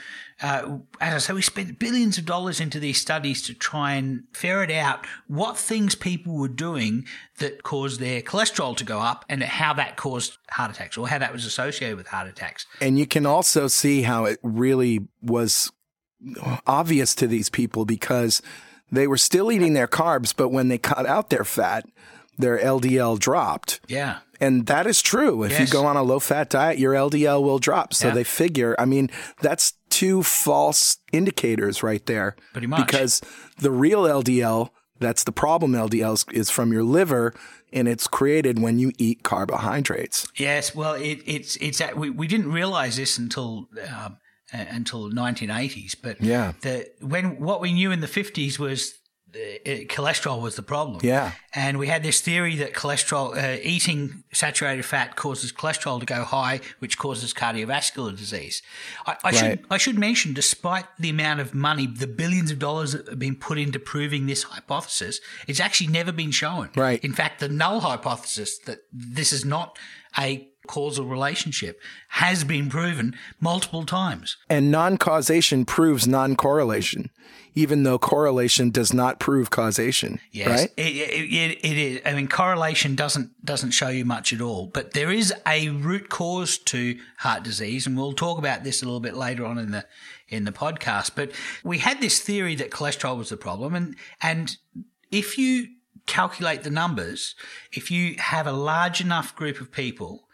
uh, 0.41 0.77
as 1.01 1.13
I 1.13 1.17
say, 1.17 1.33
we 1.33 1.41
spent 1.41 1.79
billions 1.79 2.17
of 2.17 2.25
dollars 2.25 2.59
into 2.59 2.79
these 2.79 2.99
studies 2.99 3.41
to 3.43 3.53
try 3.53 3.93
and 3.93 4.23
ferret 4.33 4.71
out 4.71 5.05
what 5.27 5.57
things 5.57 5.95
people 5.95 6.35
were 6.37 6.47
doing 6.47 7.05
that 7.39 7.63
caused 7.63 7.99
their 7.99 8.21
cholesterol 8.21 8.75
to 8.77 8.83
go 8.83 8.99
up, 8.99 9.25
and 9.29 9.43
how 9.43 9.73
that 9.73 9.97
caused 9.97 10.37
heart 10.51 10.71
attacks, 10.71 10.97
or 10.97 11.07
how 11.07 11.17
that 11.17 11.33
was 11.33 11.45
associated 11.45 11.97
with 11.97 12.07
heart 12.07 12.27
attacks. 12.27 12.65
And 12.81 12.97
you 12.97 13.05
can 13.05 13.25
also 13.25 13.67
see 13.67 14.03
how 14.03 14.25
it 14.25 14.39
really 14.43 15.07
was 15.21 15.71
obvious 16.67 17.15
to 17.15 17.27
these 17.27 17.49
people 17.49 17.85
because 17.85 18.41
they 18.91 19.07
were 19.07 19.17
still 19.17 19.51
eating 19.51 19.73
their 19.73 19.87
carbs, 19.87 20.33
but 20.35 20.49
when 20.49 20.67
they 20.67 20.77
cut 20.77 21.05
out 21.05 21.29
their 21.29 21.43
fat, 21.45 21.85
their 22.37 22.57
LDL 22.57 23.19
dropped. 23.19 23.79
Yeah. 23.87 24.19
And 24.39 24.65
that 24.67 24.87
is 24.87 25.01
true. 25.01 25.43
If 25.43 25.51
Yes. 25.51 25.59
you 25.59 25.67
go 25.67 25.85
on 25.85 25.97
a 25.97 26.03
low 26.03 26.19
fat 26.19 26.49
diet, 26.49 26.79
your 26.79 26.93
LDL 26.93 27.43
will 27.43 27.59
drop. 27.59 27.93
So 27.93 28.07
Yeah. 28.07 28.13
they 28.13 28.23
figure, 28.23 28.75
I 28.79 28.85
mean, 28.85 29.09
that's 29.41 29.73
two 29.99 30.23
false 30.23 30.97
indicators 31.11 31.83
right 31.83 32.05
there. 32.05 32.35
Pretty 32.53 32.67
much. 32.67 32.85
Because 32.85 33.21
the 33.57 33.71
real 33.71 34.03
LDL, 34.03 34.69
that's 34.99 35.23
the 35.23 35.31
problem 35.31 35.71
LDL, 35.73 36.31
is, 36.33 36.49
from 36.49 36.71
your 36.71 36.83
liver 36.83 37.33
and 37.71 37.87
it's 37.87 38.07
created 38.07 38.59
when 38.59 38.79
you 38.79 38.91
eat 38.97 39.23
carbohydrates. 39.23 40.27
Yes, 40.37 40.73
well, 40.73 40.93
it, 40.95 41.19
it's 41.25 41.55
it's 41.57 41.81
we, 41.95 42.09
we 42.09 42.27
didn't 42.27 42.51
realize 42.51 42.95
this 42.97 43.17
until 43.17 43.67
um, 43.95 44.17
uh, 44.53 44.65
until 44.69 45.11
1980s, 45.11 45.95
but 46.01 46.19
Yeah. 46.21 46.53
the 46.61 46.87
when 47.01 47.39
what 47.39 47.61
we 47.61 47.71
knew 47.73 47.91
in 47.91 47.99
the 47.99 48.07
50s 48.07 48.57
was 48.57 48.93
uh, 49.35 49.39
uh, 49.39 49.75
cholesterol 49.85 50.41
was 50.41 50.55
the 50.55 50.61
problem. 50.63 50.99
Yeah. 51.03 51.31
and 51.53 51.77
we 51.77 51.87
had 51.87 52.03
this 52.03 52.21
theory 52.21 52.55
that 52.57 52.73
cholesterol 52.73 53.35
uh, 53.37 53.59
eating 53.63 54.23
saturated 54.33 54.83
fat 54.83 55.15
causes 55.15 55.51
cholesterol 55.51 55.99
to 55.99 56.05
go 56.05 56.23
high, 56.23 56.59
which 56.79 56.97
causes 56.97 57.33
cardiovascular 57.33 58.15
disease. 58.17 58.61
I, 59.05 59.11
I 59.11 59.15
Right. 59.29 59.35
should 59.35 59.65
I 59.69 59.77
should 59.77 59.97
mention, 59.99 60.33
despite 60.33 60.85
the 60.97 61.09
amount 61.09 61.39
of 61.39 61.53
money, 61.53 61.85
the 61.87 62.07
billions 62.07 62.51
of 62.51 62.59
dollars 62.59 62.91
that 62.93 63.07
have 63.07 63.19
been 63.19 63.35
put 63.35 63.57
into 63.57 63.79
proving 63.79 64.25
this 64.25 64.43
hypothesis, 64.43 65.19
it's 65.47 65.59
actually 65.59 65.87
never 65.91 66.11
been 66.11 66.31
shown. 66.31 66.69
Right. 66.75 67.03
In 67.03 67.13
fact, 67.13 67.39
the 67.39 67.49
null 67.49 67.79
hypothesis 67.81 68.57
that 68.65 68.79
this 68.91 69.31
is 69.31 69.45
not 69.45 69.77
a 70.17 70.48
causal 70.69 71.05
relationship 71.05 71.81
has 72.09 72.43
been 72.43 72.69
proven 72.69 73.15
multiple 73.39 73.85
times. 73.85 74.37
And 74.49 74.69
non 74.69 74.97
causation 74.97 75.65
proves 75.65 76.07
non 76.07 76.35
correlation, 76.35 77.09
even 77.55 77.81
though 77.81 77.97
correlation 77.97 78.69
does 78.69 78.93
not 78.93 79.19
prove 79.19 79.49
causation. 79.49 80.19
Yes, 80.31 80.47
Right? 80.47 80.69
it, 80.77 80.95
it, 80.95 81.33
it, 81.33 81.65
it 81.65 81.77
is. 81.77 82.01
I 82.05 82.13
mean, 82.13 82.27
correlation 82.27 82.93
doesn't 82.93 83.43
doesn't 83.43 83.71
show 83.71 83.87
you 83.89 84.05
much 84.05 84.31
at 84.31 84.41
all, 84.41 84.67
but 84.67 84.93
there 84.93 85.11
is 85.11 85.33
a 85.47 85.69
root 85.69 86.09
cause 86.09 86.59
to 86.59 86.99
heart 87.17 87.41
disease, 87.41 87.87
and 87.87 87.97
we'll 87.97 88.13
talk 88.13 88.37
about 88.37 88.63
this 88.63 88.83
a 88.83 88.85
little 88.85 88.99
bit 88.99 89.15
later 89.15 89.45
on 89.45 89.57
in 89.57 89.71
the 89.71 89.85
in 90.27 90.45
the 90.45 90.51
podcast. 90.51 91.11
But 91.15 91.31
we 91.63 91.79
had 91.79 91.99
this 91.99 92.21
theory 92.21 92.53
that 92.55 92.69
cholesterol 92.69 93.17
was 93.17 93.29
the 93.29 93.37
problem, 93.37 93.73
and 93.73 93.95
and 94.21 94.55
if 95.09 95.35
you 95.35 95.69
calculate 96.05 96.61
the 96.61 96.69
numbers, 96.69 97.33
if 97.71 97.89
you 97.89 98.15
have 98.19 98.45
a 98.45 98.51
large 98.51 99.01
enough 99.01 99.35
group 99.35 99.59
of 99.59 99.71
people 99.71 100.28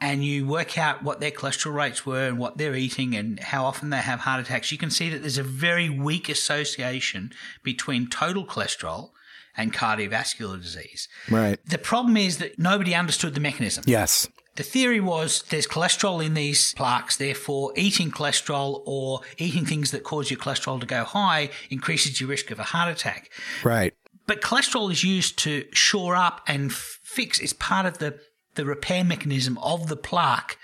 and 0.00 0.24
you 0.24 0.46
work 0.46 0.78
out 0.78 1.02
what 1.02 1.20
their 1.20 1.30
cholesterol 1.30 1.74
rates 1.74 2.06
were 2.06 2.28
and 2.28 2.38
what 2.38 2.56
they're 2.56 2.74
eating 2.74 3.14
and 3.14 3.38
how 3.40 3.64
often 3.64 3.90
they 3.90 3.98
have 3.98 4.20
heart 4.20 4.40
attacks, 4.40 4.72
you 4.72 4.78
can 4.78 4.90
see 4.90 5.10
that 5.10 5.20
there's 5.20 5.38
a 5.38 5.42
very 5.42 5.90
weak 5.90 6.28
association 6.28 7.32
between 7.62 8.08
total 8.08 8.46
cholesterol 8.46 9.10
and 9.56 9.74
cardiovascular 9.74 10.60
disease. 10.60 11.08
Right. 11.28 11.58
The 11.66 11.78
problem 11.78 12.16
is 12.16 12.38
that 12.38 12.58
nobody 12.58 12.94
understood 12.94 13.34
the 13.34 13.40
mechanism. 13.40 13.84
Yes. 13.86 14.28
The 14.56 14.62
theory 14.62 15.00
was 15.00 15.42
there's 15.50 15.66
cholesterol 15.66 16.24
in 16.24 16.34
these 16.34 16.74
plaques, 16.74 17.16
therefore, 17.16 17.72
eating 17.76 18.10
cholesterol 18.10 18.82
or 18.84 19.20
eating 19.38 19.64
things 19.64 19.90
that 19.90 20.02
cause 20.02 20.30
your 20.30 20.40
cholesterol 20.40 20.80
to 20.80 20.86
go 20.86 21.04
high 21.04 21.50
increases 21.70 22.20
your 22.20 22.28
risk 22.28 22.50
of 22.50 22.58
a 22.58 22.64
heart 22.64 22.90
attack. 22.90 23.30
Right. 23.64 23.94
But 24.26 24.42
cholesterol 24.42 24.90
is 24.92 25.02
used 25.02 25.38
to 25.40 25.66
shore 25.72 26.14
up 26.14 26.42
and 26.46 26.72
fix. 26.72 27.40
It's 27.40 27.52
part 27.52 27.86
of 27.86 27.98
the, 27.98 28.20
the 28.60 28.66
repair 28.66 29.02
mechanism 29.02 29.56
of 29.58 29.88
the 29.88 29.96
plaque 29.96 30.58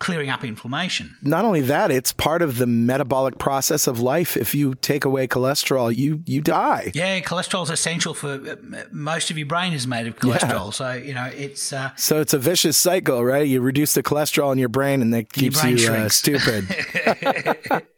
clearing 0.00 0.28
up 0.28 0.44
inflammation. 0.44 1.16
Not 1.22 1.44
only 1.44 1.60
that, 1.60 1.92
it's 1.92 2.12
part 2.12 2.42
of 2.42 2.58
the 2.58 2.66
metabolic 2.66 3.38
process 3.38 3.86
of 3.86 4.00
life. 4.00 4.36
If 4.36 4.52
you 4.52 4.74
take 4.74 5.04
away 5.04 5.28
cholesterol, 5.28 5.94
you 5.96 6.22
you 6.26 6.40
die. 6.40 6.90
Yeah, 6.94 7.20
cholesterol 7.20 7.62
is 7.62 7.70
essential 7.70 8.14
for 8.14 8.32
uh, 8.32 8.56
most 8.90 9.30
of 9.30 9.38
your 9.38 9.46
brain 9.46 9.72
is 9.72 9.86
made 9.86 10.08
of 10.08 10.16
cholesterol. 10.16 10.74
So, 10.74 10.92
you 10.92 11.14
know, 11.14 11.26
it's 11.26 11.72
uh, 11.72 11.90
So 11.96 12.20
it's 12.20 12.34
a 12.34 12.38
vicious 12.38 12.76
cycle, 12.76 13.24
right? 13.24 13.46
You 13.46 13.60
reduce 13.60 13.94
the 13.94 14.02
cholesterol 14.02 14.52
in 14.52 14.58
your 14.58 14.68
brain, 14.68 15.00
and 15.00 15.14
that 15.14 15.32
keeps 15.32 15.62
you 15.62 15.88
uh, 15.88 16.08
stupid. 16.08 16.66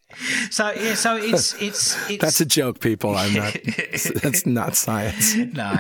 so 0.51 0.73
yeah, 0.73 0.95
so 0.95 1.17
it's 1.17 1.55
it's 1.61 1.97
it's 2.11 2.21
That's 2.21 2.41
a 2.41 2.47
joke, 2.47 2.81
people. 2.81 3.15
I'm 3.15 3.33
not. 3.33 3.57
that's 4.23 4.47
not 4.47 4.77
science. 4.77 5.35
no. 5.37 5.79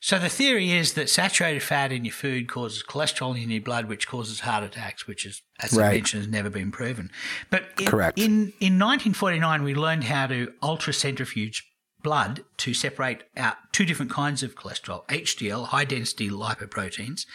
So 0.00 0.18
the 0.18 0.28
theory 0.28 0.72
is 0.72 0.94
that 0.94 1.08
saturated 1.08 1.62
fat 1.62 1.92
in 1.92 2.04
your 2.04 2.12
food 2.12 2.48
causes 2.48 2.82
cholesterol 2.82 3.40
in 3.40 3.50
your 3.50 3.60
blood, 3.60 3.86
which 3.88 4.06
causes 4.08 4.40
heart 4.40 4.64
attacks, 4.64 5.06
which 5.06 5.26
is, 5.26 5.42
as 5.62 5.76
I 5.76 5.82
Right. 5.82 5.94
mentioned, 5.94 6.24
has 6.24 6.30
never 6.30 6.50
been 6.50 6.70
proven. 6.70 7.10
But 7.50 7.64
in, 7.78 7.86
Correct. 7.86 8.18
In 8.18 8.52
in 8.60 8.78
1949, 8.78 9.62
we 9.62 9.74
learned 9.74 10.04
how 10.04 10.26
to 10.26 10.52
ultracentrifuge 10.62 11.62
blood 12.02 12.44
to 12.58 12.72
separate 12.72 13.22
out 13.36 13.56
two 13.72 13.84
different 13.84 14.10
kinds 14.10 14.42
of 14.42 14.54
cholesterol: 14.54 15.06
HDL, 15.08 15.66
high 15.66 15.84
density 15.84 16.30
lipoproteins, 16.30 17.26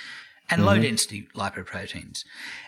and 0.50 0.66
low 0.66 0.74
mm-hmm. 0.74 0.84
density 0.84 1.28
lipoproteins. 1.36 2.24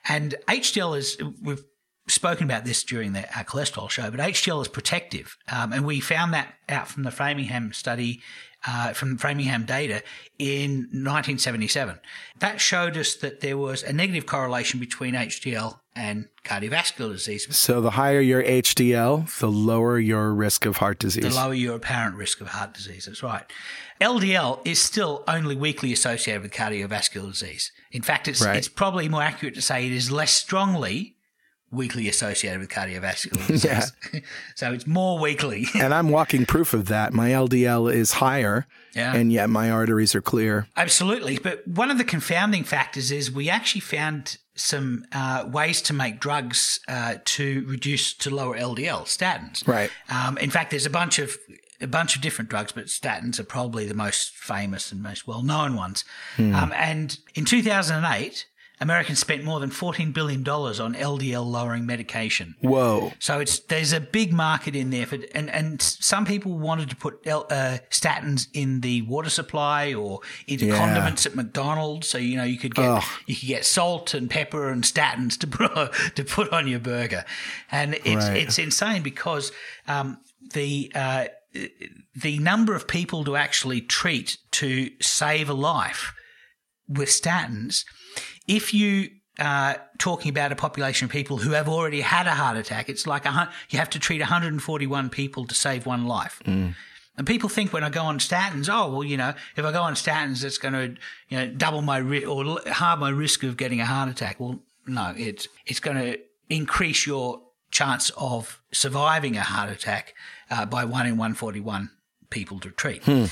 And 0.07 0.35
HDL 0.47 0.97
is 0.97 1.17
we've 1.41 1.63
spoken 2.07 2.45
about 2.45 2.65
this 2.65 2.83
during 2.83 3.13
the, 3.13 3.23
our 3.37 3.43
cholesterol 3.43 3.89
show, 3.89 4.09
but 4.11 4.19
HDL 4.19 4.61
is 4.61 4.67
protective. 4.67 5.37
Um, 5.51 5.73
and 5.73 5.85
we 5.85 5.99
found 5.99 6.33
that 6.33 6.53
out 6.69 6.87
from 6.87 7.03
the 7.03 7.11
Framingham 7.11 7.73
study, 7.73 8.21
uh, 8.65 8.93
from 8.93 9.17
Framingham 9.17 9.65
data 9.65 10.01
in 10.39 10.87
1977. 10.91 11.99
That 12.39 12.59
showed 12.61 12.97
us 12.97 13.15
that 13.15 13.41
there 13.41 13.57
was 13.57 13.83
a 13.83 13.93
negative 13.93 14.25
correlation 14.25 14.79
between 14.79 15.13
HDL 15.13 15.79
and 15.95 16.27
cardiovascular 16.43 17.11
disease. 17.11 17.47
So 17.55 17.81
the 17.81 17.91
higher 17.91 18.19
your 18.21 18.43
HDL, 18.43 19.39
the 19.39 19.49
lower 19.49 19.99
your 19.99 20.33
risk 20.33 20.65
of 20.65 20.77
heart 20.77 20.99
disease. 20.99 21.23
The 21.23 21.29
lower 21.31 21.53
your 21.53 21.75
apparent 21.75 22.15
risk 22.15 22.39
of 22.39 22.47
heart 22.47 22.73
disease. 22.73 23.05
That's 23.05 23.23
right. 23.23 23.43
LDL 23.99 24.65
is 24.65 24.79
still 24.79 25.23
only 25.27 25.55
weakly 25.55 25.91
associated 25.91 26.43
with 26.43 26.51
cardiovascular 26.51 27.31
disease. 27.31 27.71
In 27.91 28.03
fact, 28.03 28.27
it's, 28.27 28.43
Right. 28.45 28.57
it's 28.57 28.67
probably 28.67 29.09
more 29.09 29.23
accurate 29.23 29.55
to 29.55 29.61
say 29.61 29.87
it 29.87 29.91
is 29.91 30.11
less 30.11 30.31
strongly 30.31 31.16
weakly 31.71 32.07
associated 32.07 32.59
with 32.59 32.69
cardiovascular 32.69 33.45
disease. 33.47 33.91
so 34.55 34.71
it's 34.73 34.87
more 34.87 35.19
weakly. 35.19 35.65
and 35.75 35.93
I'm 35.93 36.09
walking 36.09 36.45
proof 36.45 36.73
of 36.73 36.85
that. 36.87 37.13
My 37.13 37.29
LDL 37.29 37.93
is 37.93 38.13
higher, 38.13 38.67
Yeah. 38.95 39.13
and 39.15 39.31
yet 39.33 39.49
my 39.49 39.69
arteries 39.69 40.15
are 40.15 40.21
clear. 40.21 40.67
Absolutely. 40.77 41.37
But 41.37 41.67
one 41.67 41.91
of 41.91 41.97
the 41.97 42.03
confounding 42.05 42.63
factors 42.63 43.11
is 43.11 43.31
we 43.31 43.49
actually 43.49 43.81
found 43.81 44.37
some 44.55 45.05
uh, 45.11 45.45
ways 45.51 45.81
to 45.83 45.93
make 45.93 46.19
drugs 46.19 46.79
uh, 46.87 47.15
to 47.25 47.63
reduce 47.67 48.13
to 48.15 48.29
lower 48.33 48.57
LDL, 48.57 49.03
statins. 49.03 49.67
Right. 49.67 49.91
Um, 50.09 50.37
in 50.39 50.49
fact, 50.49 50.71
there's 50.71 50.85
a 50.87 50.89
bunch 50.89 51.19
of 51.19 51.37
a 51.79 51.85
bunch 51.85 52.15
of 52.15 52.23
different 52.23 52.49
drugs, 52.49 52.71
but 52.71 52.85
statins 52.85 53.39
are 53.39 53.43
probably 53.43 53.85
the 53.85 53.93
most 53.93 54.31
famous 54.31 54.91
and 54.91 55.03
most 55.03 55.27
well 55.27 55.43
known 55.43 55.75
ones. 55.75 56.03
Um, 56.39 56.73
and 56.75 57.19
in 57.35 57.45
2008, 57.45 58.47
Americans 58.79 59.17
spent 59.19 59.43
more 59.43 59.59
than 59.59 59.71
$14 59.71 60.13
billion 60.13 60.41
on 60.47 60.93
LDL 60.93 61.45
lowering 61.45 61.85
medication. 61.87 62.55
Whoa. 62.61 63.11
So 63.17 63.39
it's 63.39 63.57
there's 63.59 63.91
a 63.91 63.99
big 63.99 64.31
market 64.31 64.75
in 64.75 64.91
there 64.91 65.05
for 65.07 65.17
and 65.33 65.49
and 65.49 65.81
some 65.81 66.25
people 66.25 66.59
wanted 66.59 66.89
to 66.91 66.95
put 66.95 67.25
L- 67.25 67.47
uh, 67.49 67.79
statins 67.89 68.47
in 68.53 68.81
the 68.81 69.01
water 69.03 69.29
supply 69.31 69.93
or 69.95 70.19
into 70.47 70.67
Yeah. 70.67 70.77
condiments 70.77 71.25
at 71.25 71.35
McDonald's. 71.35 72.07
So 72.07 72.17
you 72.19 72.37
know 72.37 72.43
you 72.43 72.59
could 72.59 72.75
get 72.75 72.85
Ugh. 72.85 73.03
you 73.25 73.35
could 73.35 73.47
get 73.47 73.65
salt 73.65 74.13
and 74.13 74.29
pepper 74.29 74.69
and 74.69 74.83
statins 74.83 75.39
to 75.39 75.47
put 75.47 75.71
on, 75.75 75.89
to 76.15 76.23
put 76.23 76.53
on 76.53 76.67
your 76.67 76.79
burger, 76.79 77.25
and 77.71 77.95
it's 78.05 78.27
Right. 78.27 78.37
it's 78.37 78.59
insane 78.59 79.01
because 79.01 79.51
um, 79.87 80.19
the 80.53 80.91
uh, 80.93 81.25
the 82.15 82.37
number 82.37 82.75
of 82.75 82.87
people 82.87 83.23
to 83.23 83.35
actually 83.35 83.81
treat 83.81 84.37
to 84.51 84.91
save 85.01 85.49
a 85.49 85.53
life 85.53 86.13
with 86.87 87.09
statins, 87.09 87.83
if 88.47 88.73
you 88.73 89.09
are 89.39 89.77
talking 89.99 90.29
about 90.29 90.51
a 90.51 90.55
population 90.55 91.05
of 91.05 91.11
people 91.11 91.37
who 91.37 91.51
have 91.51 91.69
already 91.69 92.01
had 92.01 92.27
a 92.27 92.31
heart 92.31 92.57
attack, 92.57 92.89
it's 92.89 93.05
like 93.05 93.25
a, 93.25 93.51
you 93.69 93.77
have 93.77 93.89
to 93.91 93.99
treat 93.99 94.19
141 94.19 95.09
people 95.09 95.45
to 95.45 95.53
save 95.53 95.85
one 95.85 96.05
life. 96.05 96.41
Mm. 96.45 96.75
And 97.17 97.25
people 97.25 97.49
think 97.49 97.73
when 97.73 97.83
I 97.83 97.89
go 97.89 98.03
on 98.03 98.19
statins, 98.19 98.69
oh 98.71 98.91
well, 98.91 99.03
you 99.03 99.17
know, 99.17 99.33
if 99.55 99.65
I 99.65 99.71
go 99.71 99.81
on 99.81 99.95
statins, 99.95 100.43
it's 100.43 100.59
going 100.59 100.73
to, 100.73 101.01
you 101.29 101.37
know, 101.37 101.47
double 101.47 101.81
my 101.81 101.97
ri- 101.97 102.25
or 102.25 102.59
halve 102.67 102.99
my 102.99 103.09
risk 103.09 103.43
of 103.43 103.57
getting 103.57 103.81
a 103.81 103.85
heart 103.85 104.09
attack. 104.09 104.39
Well, 104.39 104.59
no, 104.85 105.13
it's 105.17 105.47
it's 105.65 105.79
going 105.79 105.97
to 105.97 106.19
increase 106.49 107.07
your 107.07 107.41
chance 107.71 108.11
of 108.17 108.61
surviving 108.71 109.35
a 109.35 109.41
heart 109.41 109.69
attack 109.71 110.13
uh, 110.51 110.65
by 110.65 110.85
one 110.85 111.07
in 111.07 111.17
141 111.17 111.89
people 112.29 112.59
to 112.59 112.69
treat. 112.69 113.03
Hmm. 113.03 113.25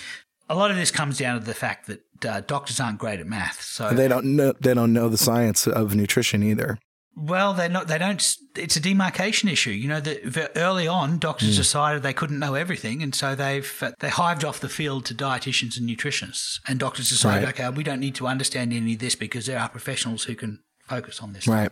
A 0.50 0.56
lot 0.56 0.72
of 0.72 0.78
this 0.78 0.92
comes 0.92 1.18
down 1.20 1.40
to 1.40 1.46
the 1.46 1.54
fact 1.54 1.88
that 1.88 2.02
uh, 2.24 2.42
doctors 2.42 2.80
aren't 2.80 3.00
great 3.00 3.20
at 3.20 3.28
math. 3.28 3.62
So 3.62 3.90
They 3.92 4.08
don't 4.08 4.36
know. 4.36 4.54
They 4.60 4.74
don't 4.74 4.94
know 4.94 5.10
the 5.10 5.18
science 5.18 5.68
of 5.68 5.96
nutrition 5.96 6.44
either. 6.44 6.78
Well, 7.18 7.54
they're 7.54 7.70
not. 7.70 7.88
They 7.88 7.98
don't. 7.98 8.22
It's 8.58 8.76
a 8.76 8.80
demarcation 8.82 9.48
issue. 9.48 9.70
You 9.72 9.88
know, 9.88 10.02
that 10.02 10.26
v- 10.26 10.48
early 10.58 10.86
on, 10.86 11.18
doctors 11.18 11.56
decided 11.56 12.04
they 12.04 12.12
couldn't 12.14 12.40
know 12.40 12.56
everything, 12.56 13.02
and 13.02 13.16
so 13.16 13.36
they've 13.36 13.72
uh, 13.82 13.92
they 14.02 14.10
hived 14.10 14.44
off 14.44 14.60
the 14.60 14.68
field 14.68 15.06
to 15.06 15.16
dietitians 15.16 15.78
and 15.80 15.88
nutritionists. 15.90 16.60
And 16.68 16.78
doctors 16.78 17.08
decided, 17.10 17.46
Right. 17.46 17.60
okay, 17.60 17.70
we 17.70 17.84
don't 17.86 18.02
need 18.02 18.16
to 18.16 18.28
understand 18.28 18.74
any 18.74 18.94
of 18.94 19.00
this 19.00 19.16
because 19.16 19.46
there 19.46 19.58
are 19.60 19.70
professionals 19.70 20.26
who 20.26 20.36
can 20.36 20.60
focus 20.88 21.22
on 21.22 21.34
this. 21.34 21.48
Right. 21.48 21.72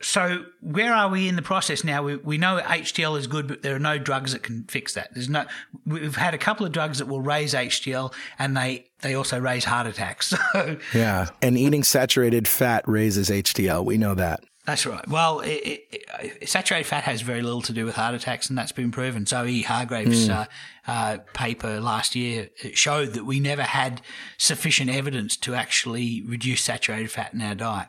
So 0.00 0.44
where 0.60 0.92
are 0.92 1.08
we 1.08 1.28
in 1.28 1.36
the 1.36 1.42
process 1.42 1.84
now? 1.84 2.02
We, 2.02 2.16
we 2.16 2.38
know 2.38 2.60
HDL 2.62 3.18
is 3.18 3.26
good, 3.26 3.48
but 3.48 3.62
there 3.62 3.74
are 3.74 3.80
no 3.80 3.98
drugs 3.98 4.32
that 4.32 4.42
can 4.42 4.64
fix 4.64 4.94
that. 4.94 5.12
There's 5.14 5.28
no. 5.28 5.44
We've 5.86 6.16
had 6.16 6.34
a 6.34 6.38
couple 6.38 6.64
of 6.64 6.72
drugs 6.72 6.98
that 6.98 7.06
will 7.06 7.20
raise 7.20 7.54
HDL, 7.54 8.12
and 8.38 8.56
they 8.56 8.86
they 9.00 9.14
also 9.14 9.38
raise 9.38 9.64
heart 9.64 9.86
attacks. 9.86 10.32
So 10.54 10.76
Yeah. 10.92 11.28
And 11.42 11.58
eating 11.58 11.82
saturated 11.82 12.46
fat 12.46 12.86
raises 12.86 13.28
HDL. 13.28 13.84
We 13.84 13.98
know 13.98 14.14
that. 14.14 14.44
That's 14.66 14.86
right. 14.86 15.06
Well, 15.06 15.40
it, 15.40 15.48
it, 15.92 16.04
it, 16.22 16.48
saturated 16.48 16.86
fat 16.86 17.04
has 17.04 17.20
very 17.20 17.42
little 17.42 17.60
to 17.62 17.72
do 17.74 17.84
with 17.84 17.96
heart 17.96 18.14
attacks, 18.14 18.48
and 18.48 18.56
that's 18.56 18.72
been 18.72 18.90
proven. 18.90 19.26
Zoe 19.26 19.62
Harcombe's 19.62 20.30
uh, 20.30 20.46
uh, 20.86 21.18
paper 21.34 21.80
last 21.80 22.14
year 22.14 22.48
showed 22.72 23.12
that 23.12 23.26
we 23.26 23.40
never 23.40 23.62
had 23.62 24.00
sufficient 24.38 24.88
evidence 24.88 25.36
to 25.36 25.54
actually 25.54 26.22
reduce 26.26 26.62
saturated 26.62 27.10
fat 27.10 27.34
in 27.34 27.42
our 27.42 27.54
diet. 27.54 27.88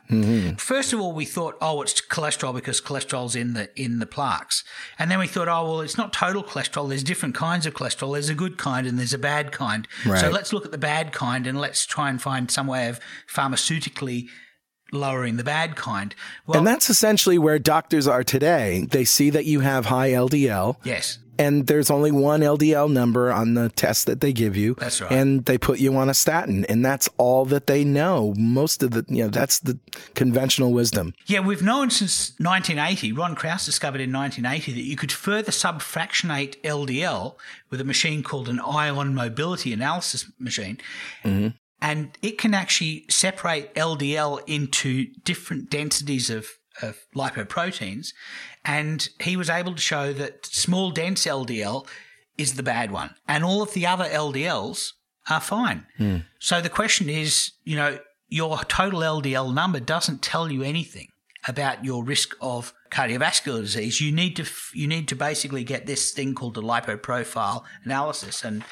First 0.58 0.92
of 0.92 1.00
all, 1.00 1.12
we 1.14 1.24
thought, 1.24 1.56
oh, 1.62 1.80
it's 1.80 1.98
cholesterol 1.98 2.54
because 2.54 2.82
cholesterol's 2.82 3.34
in 3.34 3.54
the 3.54 3.70
in 3.74 3.98
the 3.98 4.06
plaques, 4.06 4.62
and 4.98 5.10
then 5.10 5.18
we 5.18 5.26
thought, 5.26 5.48
oh, 5.48 5.64
well, 5.64 5.80
it's 5.80 5.96
not 5.96 6.12
total 6.12 6.44
cholesterol. 6.44 6.90
There's 6.90 7.04
different 7.04 7.34
kinds 7.34 7.64
of 7.64 7.72
cholesterol. 7.72 8.12
There's 8.12 8.28
a 8.28 8.34
good 8.34 8.58
kind 8.58 8.86
and 8.86 8.98
there's 8.98 9.14
a 9.14 9.18
bad 9.18 9.50
kind. 9.50 9.88
So 10.04 10.28
let's 10.28 10.52
look 10.52 10.66
at 10.66 10.72
the 10.72 10.78
bad 10.78 11.12
kind 11.12 11.46
and 11.46 11.58
let's 11.58 11.86
try 11.86 12.10
and 12.10 12.20
find 12.20 12.50
some 12.50 12.66
way 12.66 12.88
of 12.88 13.00
pharmaceutically 13.32 14.28
lowering 14.96 15.36
the 15.36 15.44
bad 15.44 15.76
kind. 15.76 16.14
Well, 16.46 16.58
And 16.58 16.66
that's 16.66 16.90
essentially 16.90 17.38
where 17.38 17.58
doctors 17.58 18.06
are 18.08 18.24
today. 18.24 18.86
They 18.90 19.04
see 19.04 19.30
that 19.30 19.44
you 19.44 19.60
have 19.60 19.86
high 19.86 20.10
LDL. 20.10 20.76
yes. 20.84 21.18
And 21.38 21.66
there's 21.66 21.90
only 21.90 22.10
one 22.10 22.40
LDL 22.40 22.90
number 22.90 23.30
on 23.30 23.52
the 23.52 23.68
test 23.68 24.06
that 24.06 24.22
they 24.22 24.32
give 24.32 24.56
you. 24.56 24.74
That's 24.78 25.02
right. 25.02 25.12
And 25.12 25.44
they 25.44 25.58
put 25.58 25.78
you 25.78 25.94
on 25.96 26.08
a 26.08 26.14
statin. 26.14 26.64
And 26.64 26.82
that's 26.82 27.10
all 27.18 27.44
that 27.44 27.66
they 27.66 27.84
know. 27.84 28.32
Most 28.38 28.82
of 28.82 28.92
the, 28.92 29.04
you 29.08 29.24
know, 29.24 29.28
that's 29.28 29.58
the 29.58 29.78
conventional 30.14 30.72
wisdom. 30.72 31.12
Yeah, 31.26 31.40
we've 31.40 31.60
known 31.62 31.90
since 31.90 32.30
1980. 32.38 33.12
Ron 33.12 33.34
Krauss 33.34 33.66
discovered 33.66 34.00
in 34.00 34.10
1980 34.14 34.72
that 34.80 34.88
you 34.88 34.96
could 34.96 35.12
further 35.12 35.52
subfractionate 35.52 36.56
LDL 36.62 37.34
with 37.68 37.82
a 37.82 37.84
machine 37.84 38.22
called 38.22 38.48
an 38.48 38.58
ion 38.58 39.14
mobility 39.14 39.74
analysis 39.74 40.24
machine. 40.38 40.78
Mm-hmm. 41.22 41.48
And 41.80 42.16
it 42.22 42.38
can 42.38 42.54
actually 42.54 43.04
separate 43.08 43.74
LDL 43.74 44.40
into 44.46 45.06
different 45.24 45.70
densities 45.70 46.30
of, 46.30 46.48
of 46.82 46.98
lipoproteins. 47.14 48.12
And 48.64 49.08
he 49.20 49.36
was 49.36 49.50
able 49.50 49.74
to 49.74 49.80
show 49.80 50.12
that 50.14 50.46
small, 50.46 50.90
dense 50.90 51.26
LDL 51.26 51.86
is 52.38 52.54
the 52.54 52.62
bad 52.62 52.90
one. 52.90 53.14
And 53.28 53.44
all 53.44 53.62
of 53.62 53.72
the 53.74 53.86
other 53.86 54.04
LDLs 54.04 54.92
are 55.28 55.40
fine. 55.40 55.86
So 56.38 56.60
the 56.60 56.70
question 56.70 57.08
is, 57.08 57.52
you 57.64 57.76
know, 57.76 57.98
your 58.28 58.58
total 58.64 59.00
LDL 59.00 59.54
number 59.54 59.80
doesn't 59.80 60.22
tell 60.22 60.50
you 60.50 60.62
anything 60.62 61.08
about 61.48 61.84
your 61.84 62.02
risk 62.02 62.34
of 62.40 62.72
cardiovascular 62.90 63.60
disease. 63.60 64.00
You 64.00 64.12
need 64.12 64.36
to 64.36 64.46
you 64.74 64.86
need 64.86 65.08
to 65.08 65.16
basically 65.16 65.64
get 65.64 65.86
this 65.86 66.10
thing 66.12 66.34
called 66.34 66.54
the 66.54 66.62
lipoprofile 66.62 67.62
analysis, 67.84 68.44
and 68.44 68.64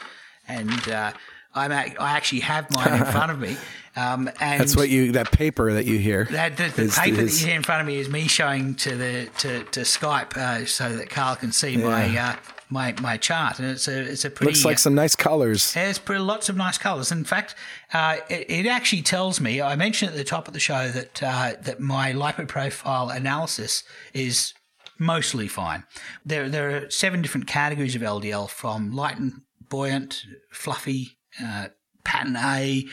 and 0.48 0.88
uh, 0.88 1.12
I'm 1.54 1.72
I 1.72 1.94
actually 1.98 2.40
have 2.40 2.70
mine 2.74 2.94
in 3.00 3.04
front 3.06 3.30
of 3.32 3.38
me. 3.38 3.56
Um, 3.96 4.28
and 4.40 4.60
That's 4.60 4.74
what 4.74 4.88
you, 4.88 5.12
that 5.12 5.30
paper 5.30 5.72
that 5.74 5.84
you 5.84 5.98
hear. 6.00 6.24
that, 6.32 6.56
the, 6.56 6.64
the 6.64 6.82
is- 6.82 6.98
paper 6.98 7.20
is- 7.20 7.32
that 7.38 7.40
you 7.40 7.46
hear 7.46 7.56
in 7.56 7.62
front 7.62 7.80
of 7.80 7.86
me 7.86 7.98
is 7.98 8.08
me 8.08 8.26
showing 8.26 8.74
to 8.74 8.96
the 8.96 9.30
to, 9.38 9.62
to 9.62 9.80
Skype 9.82 10.36
uh, 10.36 10.66
so 10.66 10.96
that 10.96 11.10
Carl 11.10 11.36
can 11.36 11.52
see 11.52 11.76
my 11.76 12.18
uh, 12.18 12.34
my 12.70 12.92
my 13.00 13.16
chart, 13.16 13.60
and 13.60 13.68
it's 13.68 13.86
a 13.86 14.00
it's 14.00 14.24
a 14.24 14.30
pretty 14.30 14.50
Looks 14.50 14.64
like 14.64 14.80
some 14.80 14.96
nice 14.96 15.14
colors. 15.14 15.72
there's 15.74 16.00
pretty, 16.00 16.22
lots 16.22 16.48
of 16.48 16.56
nice 16.56 16.76
colours. 16.76 17.12
In 17.12 17.22
fact, 17.22 17.54
uh, 17.92 18.16
it, 18.28 18.50
it 18.50 18.66
actually 18.66 19.02
tells 19.02 19.40
me. 19.40 19.62
I 19.62 19.76
mentioned 19.76 20.10
at 20.10 20.16
the 20.16 20.24
top 20.24 20.48
of 20.48 20.54
the 20.54 20.60
show 20.60 20.88
that 20.88 21.22
uh, 21.22 21.52
that 21.62 21.78
my 21.78 22.12
lipoprofile 22.12 23.14
analysis 23.14 23.84
is 24.12 24.54
mostly 24.98 25.46
fine. 25.46 25.84
There 26.24 26.48
there 26.48 26.76
are 26.84 26.90
seven 26.90 27.22
different 27.22 27.46
categories 27.46 27.94
of 27.94 28.02
LDL, 28.02 28.48
from 28.50 28.90
light 28.90 29.18
and 29.18 29.42
buoyant, 29.68 30.24
fluffy, 30.50 31.16
uh, 31.42 31.68
pattern 32.04 32.36
A, 32.36 32.86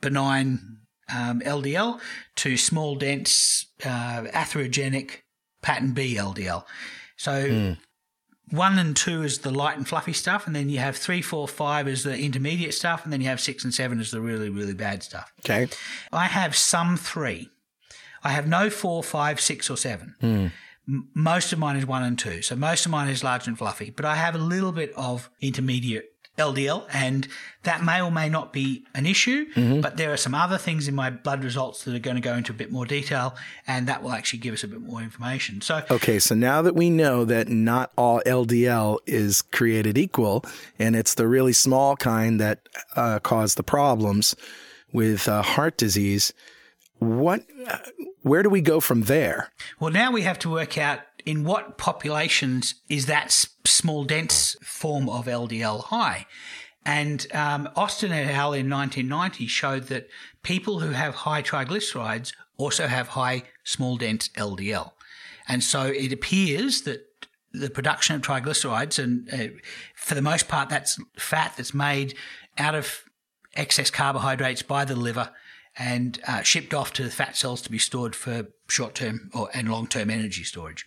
benign 0.00 0.78
um, 1.14 1.40
LDL, 1.40 2.00
to 2.36 2.56
small, 2.56 2.94
dense, 2.96 3.66
uh, 3.84 4.22
atherogenic, 4.32 5.22
pattern 5.62 5.92
B 5.92 6.16
LDL. 6.16 6.64
So 7.16 7.76
one 8.50 8.78
and 8.78 8.96
two 8.96 9.22
is 9.22 9.38
the 9.38 9.50
light 9.50 9.76
and 9.76 9.86
fluffy 9.86 10.12
stuff, 10.12 10.46
and 10.46 10.56
then 10.56 10.68
you 10.68 10.78
have 10.78 10.96
three, 10.96 11.22
four, 11.22 11.46
five 11.46 11.86
is 11.86 12.02
the 12.02 12.16
intermediate 12.18 12.74
stuff, 12.74 13.04
and 13.04 13.12
then 13.12 13.20
you 13.20 13.28
have 13.28 13.40
six 13.40 13.62
and 13.64 13.72
seven 13.72 14.00
is 14.00 14.10
the 14.10 14.20
really, 14.20 14.48
really 14.48 14.74
bad 14.74 15.02
stuff. 15.02 15.32
Okay. 15.40 15.68
I 16.12 16.26
have 16.26 16.56
some 16.56 16.96
three. 16.96 17.50
I 18.22 18.30
have 18.30 18.46
no 18.48 18.68
four, 18.70 19.02
five, 19.02 19.40
six, 19.40 19.70
or 19.70 19.76
seven. 19.76 20.14
M- 20.88 21.08
most 21.14 21.52
of 21.52 21.58
mine 21.58 21.76
is 21.76 21.86
one 21.86 22.02
and 22.02 22.18
two, 22.18 22.42
so 22.42 22.56
most 22.56 22.84
of 22.86 22.90
mine 22.90 23.08
is 23.08 23.22
large 23.22 23.46
and 23.46 23.56
fluffy. 23.56 23.90
But 23.90 24.04
I 24.04 24.16
have 24.16 24.34
a 24.34 24.38
little 24.38 24.72
bit 24.72 24.92
of 24.96 25.30
intermediate 25.40 26.09
LDL, 26.40 26.86
and 26.92 27.28
that 27.62 27.84
may 27.84 28.00
or 28.00 28.10
may 28.10 28.28
not 28.28 28.52
be 28.52 28.84
an 28.94 29.06
issue. 29.06 29.46
Mm-hmm. 29.52 29.80
But 29.80 29.96
there 29.96 30.12
are 30.12 30.16
some 30.16 30.34
other 30.34 30.58
things 30.58 30.88
in 30.88 30.94
my 30.94 31.10
blood 31.10 31.44
results 31.44 31.84
that 31.84 31.94
are 31.94 31.98
going 31.98 32.16
to 32.16 32.22
go 32.22 32.34
into 32.34 32.52
a 32.52 32.54
bit 32.54 32.72
more 32.72 32.86
detail, 32.86 33.36
and 33.66 33.86
that 33.86 34.02
will 34.02 34.12
actually 34.12 34.40
give 34.40 34.54
us 34.54 34.64
a 34.64 34.68
bit 34.68 34.80
more 34.80 35.02
information. 35.02 35.60
So, 35.60 35.82
Okay, 35.90 36.18
so 36.18 36.34
now 36.34 36.62
that 36.62 36.74
we 36.74 36.90
know 36.90 37.24
that 37.24 37.48
not 37.48 37.92
all 37.96 38.20
LDL 38.26 38.98
is 39.06 39.42
created 39.42 39.98
equal, 39.98 40.44
and 40.78 40.96
it's 40.96 41.14
the 41.14 41.28
really 41.28 41.52
small 41.52 41.96
kind 41.96 42.40
that 42.40 42.68
uh, 42.96 43.18
cause 43.20 43.54
the 43.54 43.62
problems 43.62 44.34
with 44.92 45.28
uh, 45.28 45.42
heart 45.42 45.76
disease, 45.76 46.32
what, 46.98 47.42
uh, 47.66 47.78
where 48.22 48.42
do 48.42 48.50
we 48.50 48.60
go 48.60 48.80
from 48.80 49.02
there? 49.02 49.50
well, 49.78 49.90
now 49.90 50.10
we 50.10 50.22
have 50.22 50.38
to 50.40 50.50
work 50.50 50.76
out 50.76 51.00
in 51.26 51.44
what 51.44 51.78
populations 51.78 52.74
is 52.88 53.06
that 53.06 53.30
small, 53.64 54.04
dense 54.04 54.56
form 54.62 55.08
of 55.08 55.26
LDL 55.26 55.84
high. 55.84 56.26
And 56.84 57.26
um, 57.34 57.68
Austin 57.76 58.12
et 58.12 58.30
al. 58.32 58.52
in 58.52 58.70
1990 58.70 59.46
showed 59.46 59.84
that 59.84 60.08
people 60.42 60.80
who 60.80 60.90
have 60.90 61.14
high 61.14 61.42
triglycerides 61.42 62.32
also 62.56 62.86
have 62.86 63.08
high, 63.08 63.42
small, 63.64 63.96
dense 63.96 64.28
LDL. 64.30 64.92
And 65.48 65.62
so 65.62 65.84
it 65.84 66.12
appears 66.12 66.82
that 66.82 67.06
the 67.52 67.70
production 67.70 68.16
of 68.16 68.22
triglycerides, 68.22 69.02
and 69.02 69.28
uh, 69.32 69.58
for 69.96 70.14
the 70.14 70.22
most 70.22 70.48
part, 70.48 70.68
that's 70.68 70.98
fat 71.16 71.54
that's 71.56 71.74
made 71.74 72.14
out 72.58 72.74
of 72.74 73.02
excess 73.54 73.90
carbohydrates 73.90 74.62
by 74.62 74.84
the 74.84 74.94
liver 74.94 75.30
and 75.76 76.20
uh, 76.26 76.42
shipped 76.42 76.74
off 76.74 76.92
to 76.92 77.02
the 77.02 77.10
fat 77.10 77.36
cells 77.36 77.62
to 77.62 77.70
be 77.70 77.78
stored 77.78 78.14
for 78.14 78.48
short 78.68 78.94
term 78.94 79.30
and 79.54 79.68
long 79.70 79.86
term 79.86 80.10
energy 80.10 80.44
storage. 80.44 80.86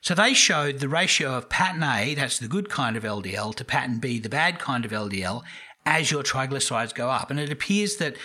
So 0.00 0.14
they 0.14 0.34
showed 0.34 0.80
the 0.80 0.88
ratio 0.88 1.36
of 1.36 1.48
pattern 1.48 1.82
A, 1.82 2.14
that's 2.14 2.38
the 2.38 2.48
good 2.48 2.68
kind 2.68 2.96
of 2.96 3.02
LDL, 3.02 3.54
to 3.56 3.64
pattern 3.64 3.98
B, 3.98 4.18
the 4.18 4.28
bad 4.28 4.58
kind 4.58 4.84
of 4.84 4.90
LDL, 4.90 5.42
as 5.84 6.10
your 6.10 6.22
triglycerides 6.22 6.94
go 6.94 7.08
up. 7.10 7.30
And 7.30 7.40
it 7.40 7.50
appears 7.50 7.96
that 7.96 8.16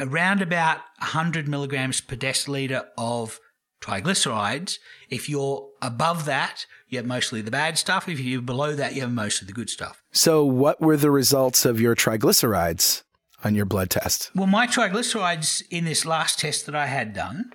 around 0.00 0.42
about 0.42 0.78
100 0.98 1.48
milligrams 1.48 2.00
per 2.00 2.16
deciliter 2.16 2.86
of 2.98 3.38
triglycerides, 3.80 4.78
if 5.10 5.28
you're 5.28 5.68
above 5.82 6.24
that, 6.24 6.66
you 6.88 6.98
have 6.98 7.06
mostly 7.06 7.40
the 7.40 7.50
bad 7.50 7.78
stuff. 7.78 8.08
If 8.08 8.20
you're 8.20 8.42
below 8.42 8.74
that, 8.74 8.94
you 8.94 9.02
have 9.02 9.12
most 9.12 9.40
of 9.40 9.46
the 9.46 9.52
good 9.52 9.70
stuff. 9.70 10.02
So, 10.12 10.44
what 10.44 10.80
were 10.80 10.96
the 10.96 11.10
results 11.10 11.64
of 11.64 11.80
your 11.80 11.94
triglycerides 11.94 13.02
on 13.44 13.54
your 13.54 13.66
blood 13.66 13.90
test? 13.90 14.30
Well, 14.34 14.46
my 14.46 14.66
triglycerides 14.66 15.62
in 15.70 15.84
this 15.84 16.04
last 16.04 16.38
test 16.38 16.66
that 16.66 16.74
I 16.74 16.86
had 16.86 17.12
done 17.12 17.52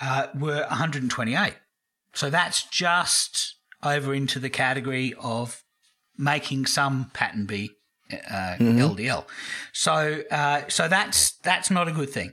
uh, 0.00 0.28
were 0.34 0.66
128. 0.68 1.54
So 2.14 2.30
that's 2.30 2.62
just 2.64 3.56
over 3.82 4.14
into 4.14 4.38
the 4.38 4.50
category 4.50 5.14
of 5.20 5.62
making 6.16 6.66
some 6.66 7.10
pattern 7.12 7.46
B 7.46 7.70
uh, 8.12 8.56
LDL. 8.58 9.24
So 9.72 10.22
uh, 10.30 10.62
so 10.68 10.88
that's 10.88 11.32
that's 11.38 11.70
not 11.70 11.88
a 11.88 11.92
good 11.92 12.10
thing. 12.10 12.32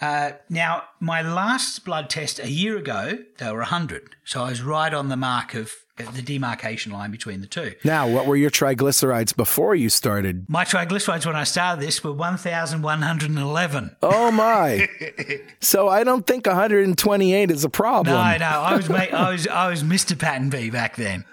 Uh, 0.00 0.32
now, 0.48 0.84
my 1.00 1.22
last 1.22 1.84
blood 1.84 2.10
test 2.10 2.38
a 2.38 2.50
year 2.50 2.76
ago, 2.76 3.18
they 3.38 3.50
were 3.50 3.58
100. 3.58 4.16
So 4.24 4.42
I 4.44 4.50
was 4.50 4.62
right 4.62 4.92
on 4.92 5.08
the 5.08 5.16
mark 5.16 5.54
of 5.54 5.72
the 5.96 6.20
demarcation 6.20 6.92
line 6.92 7.10
between 7.10 7.40
the 7.40 7.46
two. 7.46 7.72
Now, 7.82 8.06
what 8.06 8.26
were 8.26 8.36
your 8.36 8.50
triglycerides 8.50 9.34
before 9.34 9.74
you 9.74 9.88
started? 9.88 10.44
My 10.48 10.64
triglycerides 10.64 11.24
when 11.24 11.36
I 11.36 11.44
started 11.44 11.82
this 11.82 12.04
were 12.04 12.12
1,111. 12.12 13.96
Oh 14.02 14.30
my! 14.30 14.86
so 15.60 15.88
I 15.88 16.04
don't 16.04 16.26
think 16.26 16.46
128 16.46 17.50
is 17.50 17.64
a 17.64 17.70
problem. 17.70 18.14
No, 18.14 18.36
no, 18.36 18.44
I 18.44 18.76
was 18.76 18.88
mate, 18.90 19.12
I 19.14 19.30
was 19.32 19.46
I 19.48 19.68
was 19.70 19.82
Mr. 19.82 20.18
Pattern 20.18 20.50
B 20.50 20.68
back 20.70 20.96
then. 20.96 21.24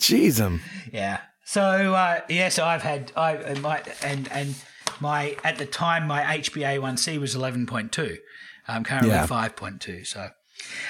Jeez, 0.00 0.40
'em. 0.40 0.60
Yeah. 0.92 1.20
So 1.44 1.94
uh, 1.94 2.20
yes, 2.28 2.58
I've 2.58 2.82
had 2.82 3.12
I 3.16 3.34
and 3.36 3.62
my 3.62 3.82
and 4.02 4.30
and 4.32 4.54
my 5.00 5.36
at 5.44 5.58
the 5.58 5.66
time 5.66 6.06
my 6.06 6.22
HbA1c 6.22 7.18
was 7.20 7.34
eleven 7.34 7.66
point 7.66 7.92
two. 7.92 8.18
I'm 8.68 8.84
currently 8.84 9.10
Yeah. 9.10 9.26
five 9.26 9.56
point 9.56 9.80
two. 9.80 10.04
So 10.04 10.30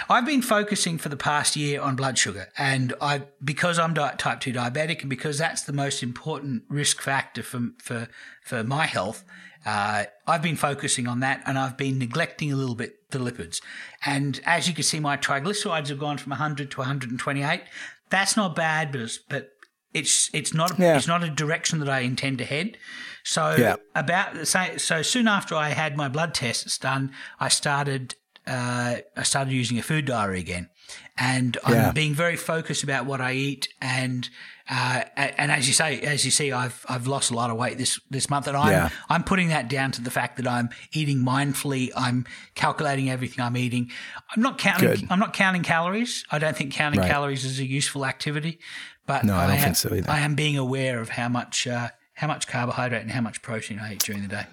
I've 0.08 0.26
been 0.26 0.42
focusing 0.42 0.98
for 0.98 1.08
the 1.08 1.16
past 1.16 1.56
year 1.56 1.80
on 1.80 1.96
blood 1.96 2.18
sugar, 2.18 2.48
and 2.58 2.92
I 3.00 3.22
because 3.42 3.78
I'm 3.78 3.94
di- 3.94 4.14
type 4.18 4.40
two 4.40 4.52
diabetic, 4.52 5.00
and 5.00 5.08
because 5.10 5.38
that's 5.38 5.62
the 5.62 5.72
most 5.72 6.02
important 6.02 6.64
risk 6.68 7.00
factor 7.00 7.42
for 7.42 7.70
for 7.82 8.08
for 8.44 8.62
my 8.64 8.86
health. 8.86 9.24
Uh, 9.64 10.04
I've 10.26 10.42
been 10.42 10.56
focusing 10.56 11.06
on 11.06 11.20
that, 11.20 11.40
and 11.46 11.56
I've 11.56 11.76
been 11.76 11.96
neglecting 11.98 12.52
a 12.52 12.56
little 12.56 12.74
bit 12.74 12.96
the 13.10 13.18
lipids. 13.20 13.60
And 14.04 14.40
as 14.44 14.66
you 14.66 14.74
can 14.74 14.82
see, 14.82 14.98
my 14.98 15.16
triglycerides 15.16 15.88
have 15.88 16.00
gone 16.00 16.18
from 16.18 16.30
100 16.30 16.70
to 16.72 16.78
128. 16.78 17.62
That's 18.10 18.36
not 18.36 18.56
bad, 18.56 18.90
but 18.90 19.02
it's, 19.02 19.18
but 19.18 19.50
it's 19.94 20.30
it's 20.34 20.52
not 20.52 20.78
Yeah. 20.78 20.96
it's 20.96 21.06
not 21.06 21.22
a 21.22 21.30
direction 21.30 21.78
that 21.78 21.88
I 21.88 22.00
intend 22.00 22.38
to 22.38 22.44
head. 22.44 22.76
So 23.24 23.56
Yeah. 23.56 23.76
about 23.94 24.46
so, 24.46 24.76
so 24.76 25.02
soon 25.02 25.28
after 25.28 25.54
I 25.54 25.70
had 25.70 25.96
my 25.96 26.08
blood 26.08 26.34
tests 26.34 26.78
done, 26.78 27.12
I 27.40 27.48
started 27.48 28.14
uh, 28.44 28.96
I 29.16 29.22
started 29.22 29.52
using 29.52 29.78
a 29.78 29.82
food 29.82 30.04
diary 30.04 30.40
again, 30.40 30.68
and 31.16 31.56
I'm 31.64 31.74
Yeah. 31.74 31.92
being 31.92 32.12
very 32.12 32.34
focused 32.34 32.82
about 32.82 33.06
what 33.06 33.20
I 33.20 33.34
eat. 33.34 33.68
And 33.80 34.28
uh, 34.68 35.04
and 35.16 35.52
as 35.52 35.68
you 35.68 35.74
say, 35.74 36.00
as 36.00 36.24
you 36.24 36.32
see, 36.32 36.50
I've 36.50 36.84
I've 36.88 37.06
lost 37.06 37.30
a 37.30 37.34
lot 37.34 37.50
of 37.50 37.56
weight 37.56 37.78
this 37.78 38.00
this 38.10 38.28
month, 38.28 38.48
and 38.48 38.56
I'm 38.56 38.70
Yeah. 38.72 38.88
I'm 39.08 39.22
putting 39.22 39.46
that 39.50 39.68
down 39.68 39.92
to 39.92 40.02
the 40.02 40.10
fact 40.10 40.38
that 40.38 40.48
I'm 40.48 40.70
eating 40.92 41.18
mindfully. 41.18 41.90
I'm 41.96 42.26
calculating 42.56 43.08
everything 43.08 43.44
I'm 43.44 43.56
eating. 43.56 43.92
I'm 44.34 44.42
not 44.42 44.58
counting. 44.58 44.88
Good. 44.88 45.06
I'm 45.08 45.20
not 45.20 45.32
counting 45.34 45.62
calories. 45.62 46.24
I 46.32 46.40
don't 46.40 46.56
think 46.56 46.72
counting 46.72 46.98
Right. 47.00 47.08
calories 47.10 47.44
is 47.44 47.60
a 47.60 47.66
useful 47.66 48.04
activity. 48.04 48.58
But 49.06 49.24
No, 49.24 49.36
I 49.36 49.46
don't 49.46 49.56
am, 49.56 49.62
think 49.62 49.76
so 49.76 49.94
either. 49.94 50.10
I 50.10 50.18
am 50.20 50.34
being 50.34 50.56
aware 50.58 50.98
of 51.00 51.10
how 51.10 51.28
much 51.28 51.68
uh, 51.68 51.90
how 52.22 52.28
much 52.28 52.46
carbohydrate 52.46 53.02
and 53.02 53.10
how 53.10 53.20
much 53.20 53.42
protein 53.42 53.80
I 53.80 53.94
eat 53.94 53.98
during 53.98 54.22
the 54.22 54.28
day. 54.28 54.44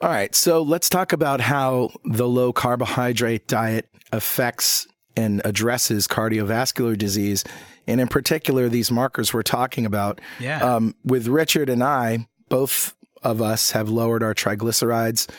All 0.00 0.10
right, 0.10 0.34
so 0.34 0.62
let's 0.62 0.88
talk 0.88 1.12
about 1.12 1.40
how 1.40 1.90
the 2.04 2.26
low 2.26 2.52
carbohydrate 2.52 3.46
diet 3.46 3.88
affects 4.10 4.88
and 5.16 5.40
addresses 5.44 6.08
cardiovascular 6.08 6.98
disease, 6.98 7.44
and 7.86 8.00
in 8.00 8.08
particular, 8.08 8.68
these 8.68 8.90
markers 8.90 9.32
we're 9.32 9.42
talking 9.42 9.86
about. 9.86 10.20
Yeah. 10.40 10.58
Um, 10.58 10.96
with 11.04 11.28
Richard 11.28 11.68
and 11.68 11.84
I, 11.84 12.26
both 12.48 12.96
of 13.22 13.40
us 13.40 13.70
have 13.70 13.88
lowered 13.88 14.24
our 14.24 14.34
triglycerides. 14.34 15.30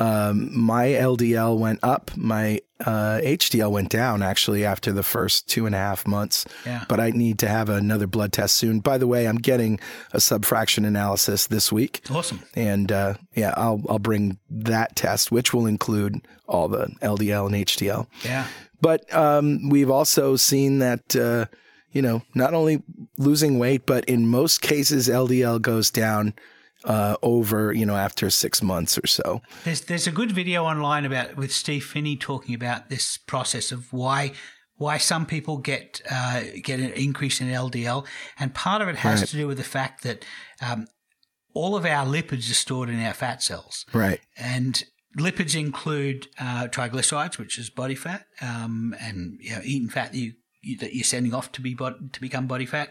Um, 0.00 0.58
my 0.58 0.86
LDL 0.86 1.58
went 1.58 1.78
up. 1.82 2.10
My 2.16 2.62
uh, 2.80 3.20
HDL 3.22 3.70
went 3.70 3.90
down 3.90 4.22
actually 4.22 4.64
after 4.64 4.92
the 4.92 5.02
first 5.02 5.46
two 5.46 5.66
and 5.66 5.74
a 5.74 5.78
half 5.78 6.06
months. 6.06 6.46
Yeah. 6.64 6.84
But 6.88 7.00
I 7.00 7.10
need 7.10 7.38
to 7.40 7.48
have 7.48 7.68
another 7.68 8.06
blood 8.06 8.32
test 8.32 8.54
soon. 8.54 8.80
By 8.80 8.96
the 8.96 9.06
way, 9.06 9.28
I'm 9.28 9.36
getting 9.36 9.78
a 10.12 10.16
subfraction 10.16 10.86
analysis 10.86 11.48
this 11.48 11.70
week. 11.70 12.00
Awesome. 12.10 12.42
And 12.54 12.90
uh, 12.90 13.14
yeah, 13.34 13.52
I'll 13.58 13.82
I'll 13.90 13.98
bring 13.98 14.38
that 14.48 14.96
test, 14.96 15.30
which 15.30 15.52
will 15.52 15.66
include 15.66 16.22
all 16.48 16.68
the 16.68 16.86
LDL 17.02 17.46
and 17.46 17.54
HDL. 17.66 18.06
Yeah. 18.24 18.46
But 18.80 19.12
um, 19.14 19.68
we've 19.68 19.90
also 19.90 20.36
seen 20.36 20.78
that 20.78 21.14
uh, 21.14 21.44
you 21.92 22.00
know 22.00 22.22
not 22.34 22.54
only 22.54 22.82
losing 23.18 23.58
weight, 23.58 23.84
but 23.84 24.06
in 24.06 24.26
most 24.26 24.62
cases 24.62 25.08
LDL 25.08 25.60
goes 25.60 25.90
down 25.90 26.32
uh, 26.84 27.16
over 27.22 27.72
you 27.72 27.84
know 27.86 27.96
after 27.96 28.30
six 28.30 28.62
months 28.62 28.98
or 28.98 29.06
so. 29.06 29.42
There's 29.64 29.82
there's 29.82 30.06
a 30.06 30.12
good 30.12 30.32
video 30.32 30.64
online 30.64 31.04
about 31.04 31.36
with 31.36 31.52
Steve 31.52 31.84
Phinney 31.84 32.16
talking 32.16 32.54
about 32.54 32.88
this 32.88 33.18
process 33.18 33.72
of 33.72 33.92
why 33.92 34.32
why 34.76 34.96
some 34.98 35.26
people 35.26 35.58
get 35.58 36.00
uh, 36.10 36.42
get 36.62 36.80
an 36.80 36.92
increase 36.92 37.40
in 37.40 37.48
LDL, 37.48 38.06
and 38.38 38.54
part 38.54 38.80
of 38.82 38.88
it 38.88 38.96
has 38.96 39.20
Right. 39.20 39.28
to 39.28 39.36
do 39.36 39.46
with 39.46 39.58
the 39.58 39.64
fact 39.64 40.02
that 40.04 40.24
um, 40.62 40.86
all 41.54 41.76
of 41.76 41.84
our 41.84 42.06
lipids 42.06 42.50
are 42.50 42.54
stored 42.54 42.88
in 42.88 42.98
our 43.04 43.12
fat 43.12 43.42
cells, 43.42 43.84
Right. 43.92 44.20
and 44.38 44.82
lipids 45.18 45.58
include 45.58 46.28
uh, 46.38 46.68
triglycerides, 46.68 47.36
which 47.36 47.58
is 47.58 47.68
body 47.68 47.94
fat, 47.96 48.24
um, 48.40 48.94
and 49.00 49.36
you 49.40 49.50
know, 49.50 49.60
eaten 49.64 49.88
fat 49.90 50.12
that 50.12 50.18
you- 50.18 50.34
that 50.78 50.94
you're 50.94 51.04
sending 51.04 51.32
off 51.34 51.52
to 51.52 51.60
be 51.60 51.74
to 51.74 52.20
become 52.20 52.46
body 52.46 52.66
fat. 52.66 52.90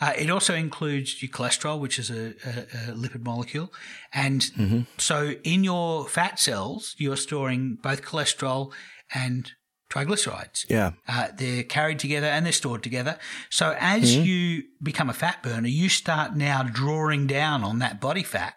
Uh, 0.00 0.12
it 0.16 0.30
also 0.30 0.54
includes 0.54 1.22
your 1.22 1.30
cholesterol, 1.30 1.80
which 1.80 1.98
is 1.98 2.10
a, 2.10 2.34
a, 2.44 2.90
a 2.90 2.94
lipid 2.94 3.24
molecule, 3.24 3.72
and 4.12 4.86
so 4.98 5.32
in 5.44 5.64
your 5.64 6.06
fat 6.08 6.38
cells, 6.38 6.94
you're 6.98 7.16
storing 7.16 7.78
both 7.82 8.02
cholesterol 8.02 8.72
and 9.12 9.52
triglycerides. 9.90 10.66
Yeah. 10.68 10.92
Uh, 11.08 11.28
they're 11.36 11.64
carried 11.64 11.98
together 11.98 12.28
and 12.28 12.46
they're 12.46 12.52
stored 12.52 12.82
together. 12.84 13.18
So 13.50 13.74
as 13.78 14.16
you 14.16 14.62
become 14.80 15.10
a 15.10 15.12
fat 15.12 15.42
burner, 15.42 15.66
you 15.66 15.88
start 15.88 16.36
now 16.36 16.62
drawing 16.62 17.26
down 17.26 17.64
on 17.64 17.80
that 17.80 18.00
body 18.00 18.22
fat 18.22 18.54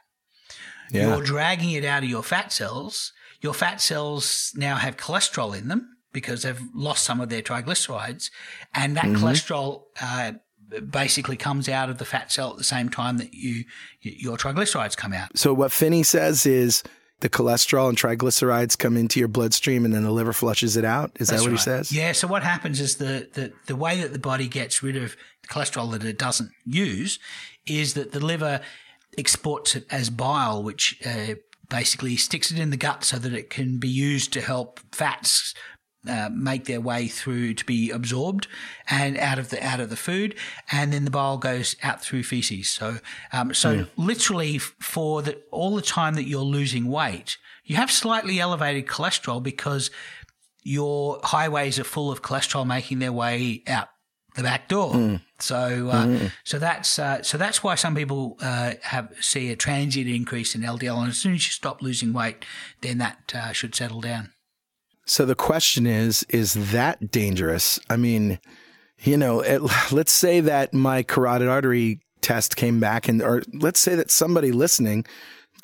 Yeah. 0.91 1.07
you're 1.07 1.23
dragging 1.23 1.71
it 1.71 1.83
out 1.85 2.03
of 2.03 2.09
your 2.09 2.21
fat 2.21 2.53
cells. 2.53 3.11
Your 3.41 3.53
fat 3.55 3.81
cells 3.81 4.51
now 4.55 4.75
have 4.75 4.95
cholesterol 4.95 5.57
in 5.57 5.69
them 5.69 5.92
because 6.13 6.43
they've 6.43 6.61
lost 6.73 7.03
some 7.03 7.19
of 7.19 7.29
their 7.29 7.41
triglycerides, 7.41 8.29
and 8.73 8.95
that 8.95 9.05
cholesterol 9.05 9.83
uh, 10.01 10.33
basically 10.89 11.35
comes 11.35 11.67
out 11.67 11.89
of 11.89 11.97
the 11.97 12.05
fat 12.05 12.31
cell 12.31 12.51
at 12.51 12.57
the 12.57 12.63
same 12.63 12.89
time 12.89 13.17
that 13.17 13.33
you 13.33 13.65
your 14.01 14.37
triglycerides 14.37 14.95
come 14.95 15.13
out. 15.13 15.37
So 15.37 15.53
what 15.53 15.71
Phinney 15.71 16.03
says 16.03 16.45
is 16.45 16.83
the 17.19 17.29
cholesterol 17.29 17.89
and 17.89 17.97
triglycerides 17.97 18.77
come 18.77 18.97
into 18.97 19.19
your 19.19 19.29
bloodstream 19.29 19.85
and 19.85 19.93
then 19.93 20.03
the 20.03 20.11
liver 20.11 20.33
flushes 20.33 20.75
it 20.75 20.83
out. 20.83 21.11
Is 21.19 21.29
That's 21.29 21.41
that 21.41 21.45
what 21.45 21.51
right. 21.51 21.59
he 21.59 21.63
says? 21.63 21.91
Yeah. 21.91 22.11
So 22.11 22.27
what 22.27 22.43
happens 22.43 22.81
is 22.81 22.97
the, 22.97 23.29
the, 23.33 23.53
the 23.67 23.77
way 23.77 24.01
that 24.01 24.11
the 24.11 24.19
body 24.19 24.47
gets 24.47 24.83
rid 24.83 24.97
of 24.97 25.15
cholesterol 25.47 25.91
that 25.93 26.03
it 26.03 26.19
doesn't 26.19 26.51
use 26.65 27.19
is 27.65 27.93
that 27.93 28.11
the 28.11 28.19
liver 28.19 28.59
exports 29.17 29.75
it 29.75 29.85
as 29.89 30.09
bile, 30.09 30.61
which 30.61 30.99
uh, 31.05 31.35
basically 31.69 32.17
sticks 32.17 32.51
it 32.51 32.59
in 32.59 32.71
the 32.71 32.77
gut 32.77 33.05
so 33.05 33.17
that 33.17 33.33
it 33.33 33.49
can 33.49 33.77
be 33.77 33.87
used 33.87 34.33
to 34.33 34.41
help 34.41 34.81
fats 34.91 35.53
uh, 36.07 36.29
make 36.33 36.65
their 36.65 36.81
way 36.81 37.07
through 37.07 37.53
to 37.53 37.65
be 37.65 37.89
absorbed 37.89 38.47
and 38.89 39.17
out 39.17 39.39
of 39.39 39.49
the 39.49 39.63
out 39.63 39.79
of 39.79 39.89
the 39.89 39.95
food, 39.95 40.35
and 40.71 40.91
then 40.93 41.05
the 41.05 41.11
bile 41.11 41.37
goes 41.37 41.75
out 41.83 42.01
through 42.01 42.23
feces. 42.23 42.69
So, 42.69 42.97
um, 43.31 43.53
so 43.53 43.85
literally 43.95 44.57
for 44.57 45.21
the, 45.21 45.41
all 45.51 45.75
the 45.75 45.81
time 45.81 46.15
that 46.15 46.25
you're 46.25 46.41
losing 46.41 46.87
weight, 46.87 47.37
you 47.63 47.75
have 47.77 47.89
slightly 47.91 48.39
elevated 48.39 48.85
cholesterol 48.87 49.41
because 49.41 49.91
your 50.63 51.19
highways 51.23 51.79
are 51.79 51.83
full 51.83 52.11
of 52.11 52.21
cholesterol 52.21 52.65
making 52.65 52.99
their 52.99 53.13
way 53.13 53.63
out 53.67 53.89
the 54.35 54.43
back 54.43 54.67
door. 54.67 55.19
So, 55.39 55.89
uh, 55.89 56.29
so 56.43 56.57
that's 56.59 56.97
uh, 56.97 57.21
so 57.21 57.37
that's 57.37 57.63
why 57.63 57.75
some 57.75 57.95
people 57.95 58.37
uh, 58.41 58.73
have 58.81 59.13
see 59.21 59.51
a 59.51 59.55
transient 59.55 60.09
increase 60.09 60.55
in 60.55 60.61
LDL, 60.61 60.99
and 60.99 61.09
as 61.09 61.17
soon 61.17 61.35
as 61.35 61.45
you 61.45 61.51
stop 61.51 61.81
losing 61.81 62.13
weight, 62.13 62.43
then 62.81 62.97
that 62.97 63.33
uh, 63.35 63.51
should 63.51 63.75
settle 63.75 64.01
down. 64.01 64.32
So 65.05 65.25
the 65.25 65.35
question 65.35 65.85
is, 65.85 66.23
is 66.29 66.71
that 66.71 67.11
dangerous? 67.11 67.79
I 67.89 67.97
mean, 67.97 68.39
you 68.99 69.17
know, 69.17 69.41
it, 69.41 69.61
let's 69.91 70.11
say 70.11 70.39
that 70.41 70.73
my 70.73 71.03
carotid 71.03 71.47
artery 71.47 72.01
test 72.21 72.55
came 72.55 72.79
back 72.79 73.07
and, 73.07 73.21
or 73.21 73.43
let's 73.53 73.79
say 73.79 73.95
that 73.95 74.09
somebody 74.09 74.51
listening 74.51 75.05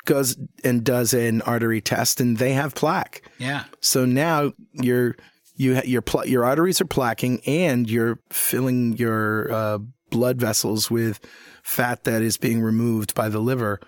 goes 0.04 0.36
and 0.64 0.84
does 0.84 1.12
an 1.14 1.42
artery 1.42 1.80
test 1.80 2.20
and 2.20 2.38
they 2.38 2.52
have 2.52 2.74
plaque. 2.74 3.22
Yeah. 3.38 3.64
So 3.80 4.04
now 4.04 4.52
you're, 4.72 5.16
you, 5.56 5.80
your, 5.84 6.02
pl- 6.02 6.26
your 6.26 6.44
arteries 6.44 6.80
are 6.80 6.86
plaquing 6.86 7.42
and 7.46 7.88
you're 7.88 8.18
filling 8.30 8.96
your, 8.96 9.52
uh, 9.52 9.78
blood 10.10 10.40
vessels 10.40 10.90
with 10.90 11.20
fat 11.62 12.04
that 12.04 12.22
is 12.22 12.36
being 12.36 12.60
removed 12.60 13.14
by 13.14 13.28
the 13.28 13.38
liver. 13.38 13.80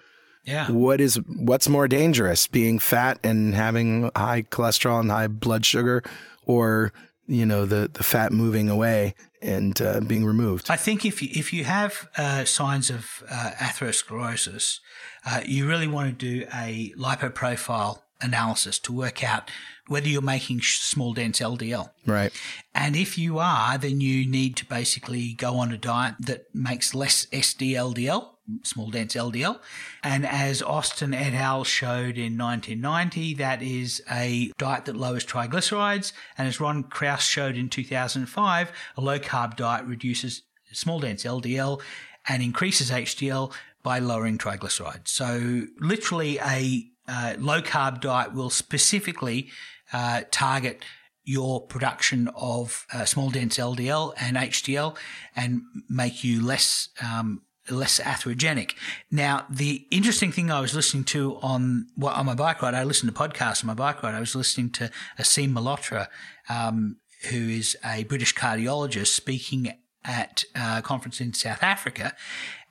Yeah. 0.44 0.70
What 0.70 1.00
is 1.00 1.16
what's 1.26 1.68
more 1.68 1.86
dangerous, 1.86 2.46
being 2.46 2.78
fat 2.78 3.18
and 3.22 3.54
having 3.54 4.10
high 4.16 4.42
cholesterol 4.42 5.00
and 5.00 5.10
high 5.10 5.28
blood 5.28 5.64
sugar, 5.64 6.02
or 6.44 6.92
you 7.26 7.46
know 7.46 7.64
the 7.64 7.88
the 7.92 8.02
fat 8.02 8.32
moving 8.32 8.68
away 8.68 9.14
and 9.40 9.80
uh, 9.80 10.00
being 10.00 10.24
removed? 10.24 10.70
I 10.70 10.76
think 10.76 11.04
if 11.04 11.22
you, 11.22 11.28
if 11.32 11.52
you 11.52 11.64
have 11.64 12.08
uh, 12.16 12.44
signs 12.44 12.90
of 12.90 13.22
uh, 13.30 13.52
atherosclerosis, 13.58 14.80
uh, 15.24 15.42
you 15.44 15.68
really 15.68 15.86
want 15.86 16.18
to 16.18 16.40
do 16.40 16.46
a 16.52 16.92
lipoprofile 16.98 18.00
analysis 18.20 18.78
to 18.80 18.92
work 18.92 19.22
out 19.22 19.50
whether 19.88 20.08
you're 20.08 20.22
making 20.22 20.60
small 20.60 21.12
dense 21.12 21.40
LDL. 21.40 21.90
Right. 22.06 22.32
And 22.74 22.96
if 22.96 23.18
you 23.18 23.38
are, 23.38 23.76
then 23.76 24.00
you 24.00 24.26
need 24.26 24.56
to 24.56 24.66
basically 24.66 25.34
go 25.34 25.56
on 25.56 25.72
a 25.72 25.76
diet 25.76 26.14
that 26.20 26.46
makes 26.54 26.94
less 26.94 27.26
SDLDL, 27.26 28.30
small 28.62 28.90
dense 28.90 29.14
LDL. 29.14 29.58
And 30.02 30.26
as 30.26 30.62
Austin 30.62 31.14
et 31.14 31.34
al. 31.34 31.64
showed 31.64 32.18
in 32.18 32.36
1990, 32.36 33.34
that 33.34 33.62
is 33.62 34.02
a 34.10 34.52
diet 34.58 34.84
that 34.86 34.96
lowers 34.96 35.24
triglycerides. 35.24 36.12
And 36.36 36.48
as 36.48 36.60
Ron 36.60 36.84
Krauss 36.84 37.24
showed 37.24 37.56
in 37.56 37.68
2005, 37.68 38.72
a 38.96 39.00
low 39.00 39.18
carb 39.18 39.56
diet 39.56 39.84
reduces 39.86 40.42
small 40.72 41.00
dense 41.00 41.24
LDL 41.24 41.80
and 42.28 42.42
increases 42.42 42.90
HDL 42.90 43.52
by 43.82 43.98
lowering 43.98 44.38
triglycerides. 44.38 45.08
So 45.08 45.62
literally 45.78 46.38
a 46.38 46.88
uh, 47.08 47.34
low 47.38 47.60
carb 47.60 48.00
diet 48.00 48.32
will 48.32 48.50
specifically 48.50 49.50
uh, 49.92 50.22
target 50.30 50.84
your 51.24 51.60
production 51.60 52.28
of 52.34 52.86
uh, 52.92 53.04
small 53.04 53.30
dense 53.30 53.58
LDL 53.58 54.12
and 54.18 54.36
HDL 54.36 54.96
and 55.36 55.62
make 55.88 56.24
you 56.24 56.44
less 56.44 56.88
um, 57.00 57.42
less 57.70 58.00
atherogenic. 58.00 58.72
Now, 59.10 59.46
the 59.48 59.86
interesting 59.90 60.32
thing 60.32 60.50
I 60.50 60.60
was 60.60 60.74
listening 60.74 61.04
to 61.04 61.36
on 61.42 61.86
well, 61.96 62.14
on 62.14 62.26
my 62.26 62.34
bike 62.34 62.62
ride, 62.62 62.74
I 62.74 62.84
listened 62.84 63.14
to 63.14 63.18
podcasts 63.18 63.62
on 63.62 63.68
my 63.68 63.74
bike 63.74 64.02
ride. 64.02 64.14
I 64.14 64.20
was 64.20 64.34
listening 64.34 64.70
to 64.70 64.90
Aseem 65.18 65.52
Malhotra, 65.52 66.08
um, 66.48 66.96
who 67.30 67.48
is 67.48 67.76
a 67.84 68.04
British 68.04 68.34
cardiologist 68.34 69.08
speaking 69.08 69.72
at 70.04 70.44
a 70.56 70.82
conference 70.82 71.20
in 71.20 71.32
South 71.32 71.62
Africa, 71.62 72.14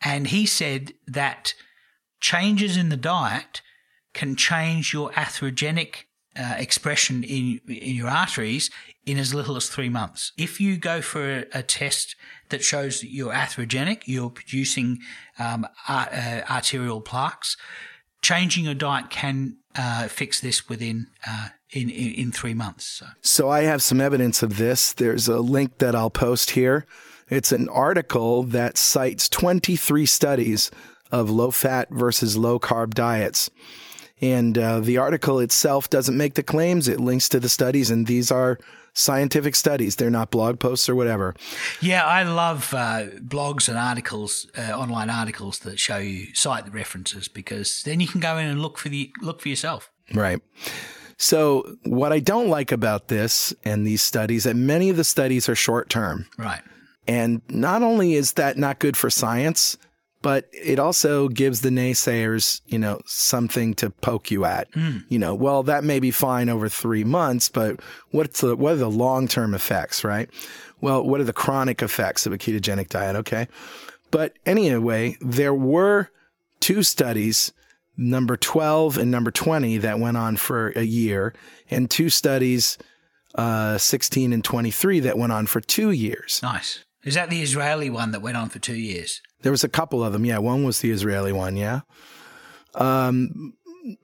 and 0.01 0.27
he 0.27 0.45
said 0.45 0.93
that 1.07 1.53
changes 2.19 2.75
in 2.75 2.89
the 2.89 2.97
diet 2.97 3.61
can 4.13 4.35
change 4.35 4.93
your 4.93 5.11
atherogenic 5.11 6.03
uh, 6.37 6.55
expression 6.57 7.23
in 7.23 7.61
in 7.67 7.95
your 7.95 8.09
arteries 8.09 8.69
in 9.05 9.17
as 9.17 9.33
little 9.33 9.55
as 9.55 9.69
three 9.69 9.89
months. 9.89 10.31
If 10.37 10.61
you 10.61 10.77
go 10.77 11.01
for 11.01 11.39
a, 11.39 11.45
a 11.53 11.63
test 11.63 12.15
that 12.51 12.63
shows 12.63 13.01
that 13.01 13.11
you're 13.11 13.33
atherogenic, 13.33 14.03
you're 14.05 14.29
producing 14.29 14.99
um, 15.39 15.67
uh, 15.87 16.41
arterial 16.49 17.01
plaques, 17.01 17.57
changing 18.21 18.65
your 18.65 18.75
diet 18.75 19.09
can 19.09 19.57
uh, 19.75 20.07
fix 20.07 20.39
this 20.39 20.69
within 20.69 21.07
uh, 21.27 21.49
in, 21.71 21.89
in 21.89 22.13
in 22.13 22.31
three 22.31 22.53
months. 22.53 22.85
So. 22.85 23.05
So 23.21 23.49
I 23.49 23.61
have 23.61 23.81
some 23.81 24.01
evidence 24.01 24.43
of 24.43 24.57
this. 24.57 24.93
There's 24.93 25.27
a 25.27 25.39
link 25.39 25.79
that 25.79 25.95
I'll 25.95 26.09
post 26.09 26.51
here. 26.51 26.85
It's 27.29 27.51
an 27.53 27.69
article 27.69 28.43
that 28.43 28.77
cites 28.77 29.29
23 29.29 30.05
studies 30.05 30.69
of 31.11 31.29
low 31.29 31.51
fat 31.51 31.89
versus 31.89 32.35
low 32.35 32.59
carb 32.59 32.93
diets. 32.93 33.49
And 34.19 34.57
uh, 34.57 34.81
the 34.81 34.97
article 34.97 35.39
itself 35.39 35.89
doesn't 35.89 36.15
make 36.15 36.35
the 36.35 36.43
claims. 36.43 36.87
It 36.87 36.99
links 36.99 37.27
to 37.29 37.39
the 37.39 37.49
studies, 37.49 37.89
and 37.89 38.05
these 38.05 38.31
are 38.31 38.59
scientific 38.93 39.55
studies. 39.55 39.95
They're 39.95 40.09
not 40.09 40.31
blog 40.31 40.59
posts 40.59 40.89
or 40.89 40.95
whatever. 40.95 41.35
Yeah, 41.81 42.05
I 42.05 42.23
love 42.23 42.73
uh, 42.73 43.05
blogs 43.19 43.69
and 43.69 43.77
articles, 43.77 44.47
uh, 44.57 44.71
online 44.71 45.09
articles 45.09 45.59
that 45.59 45.79
show 45.79 45.97
you 45.97 46.33
cite 46.33 46.65
the 46.65 46.71
references 46.71 47.27
because 47.27 47.83
then 47.83 47.99
you 47.99 48.07
can 48.07 48.19
go 48.19 48.37
in 48.37 48.47
and 48.47 48.61
look 48.61 48.77
for 48.77 48.89
the 48.89 49.11
look 49.21 49.41
for 49.41 49.49
yourself. 49.49 49.91
Right. 50.13 50.41
So, 51.17 51.77
what 51.83 52.11
I 52.11 52.19
don't 52.19 52.49
like 52.49 52.71
about 52.71 53.07
this 53.07 53.53
and 53.63 53.85
these 53.85 54.01
studies, 54.01 54.45
that 54.45 54.55
many 54.55 54.89
of 54.89 54.97
the 54.97 55.03
studies 55.03 55.47
are 55.47 55.55
short 55.55 55.89
term. 55.89 56.25
Right. 56.37 56.61
And 57.07 57.41
not 57.49 57.83
only 57.83 58.15
is 58.15 58.33
that 58.33 58.57
not 58.57 58.79
good 58.79 58.97
for 58.97 59.09
science, 59.09 59.77
but 60.21 60.47
it 60.51 60.79
also 60.79 61.27
gives 61.27 61.61
the 61.61 61.69
naysayers, 61.69 62.61
you 62.67 62.77
know, 62.77 63.01
something 63.05 63.73
to 63.75 63.89
poke 63.89 64.29
you 64.29 64.45
at. 64.45 64.67
You 65.09 65.19
know, 65.19 65.33
well, 65.33 65.63
that 65.63 65.83
may 65.83 65.99
be 65.99 66.11
fine 66.11 66.49
over 66.49 66.69
three 66.69 67.03
months, 67.03 67.49
but 67.49 67.79
what's 68.11 68.41
the, 68.41 68.55
what 68.55 68.73
are 68.73 68.77
the 68.77 68.89
long 68.89 69.27
term 69.27 69.53
effects, 69.53 70.03
right? 70.03 70.29
Well, 70.79 71.03
what 71.03 71.21
are 71.21 71.25
the 71.25 71.33
chronic 71.33 71.81
effects 71.81 72.25
of 72.25 72.33
a 72.33 72.37
ketogenic 72.37 72.89
diet? 72.89 73.15
Okay. 73.15 73.47
But 74.11 74.33
anyway, 74.45 75.17
there 75.21 75.53
were 75.53 76.09
two 76.59 76.83
studies, 76.83 77.53
number 77.97 78.37
12 78.37 78.97
and 78.97 79.09
number 79.09 79.31
20, 79.31 79.77
that 79.79 79.99
went 79.99 80.17
on 80.17 80.35
for 80.35 80.69
a 80.75 80.83
year, 80.83 81.33
and 81.69 81.89
two 81.89 82.09
studies, 82.09 82.77
uh, 83.35 83.77
16 83.77 84.33
and 84.33 84.43
23, 84.43 84.99
that 84.99 85.17
went 85.17 85.31
on 85.31 85.47
for 85.47 85.61
two 85.61 85.91
years. 85.91 86.41
Nice. 86.43 86.83
Is 87.03 87.15
that 87.15 87.29
the 87.29 87.41
Israeli 87.41 87.89
one 87.89 88.11
that 88.11 88.21
went 88.21 88.37
on 88.37 88.49
for 88.49 88.59
two 88.59 88.75
years? 88.75 89.21
There 89.41 89.51
was 89.51 89.63
a 89.63 89.69
couple 89.69 90.03
of 90.03 90.13
them. 90.13 90.25
Yeah, 90.25 90.37
one 90.39 90.63
was 90.63 90.79
the 90.81 90.91
Israeli 90.91 91.31
one. 91.31 91.57
Yeah. 91.57 91.81
Um, 92.75 93.53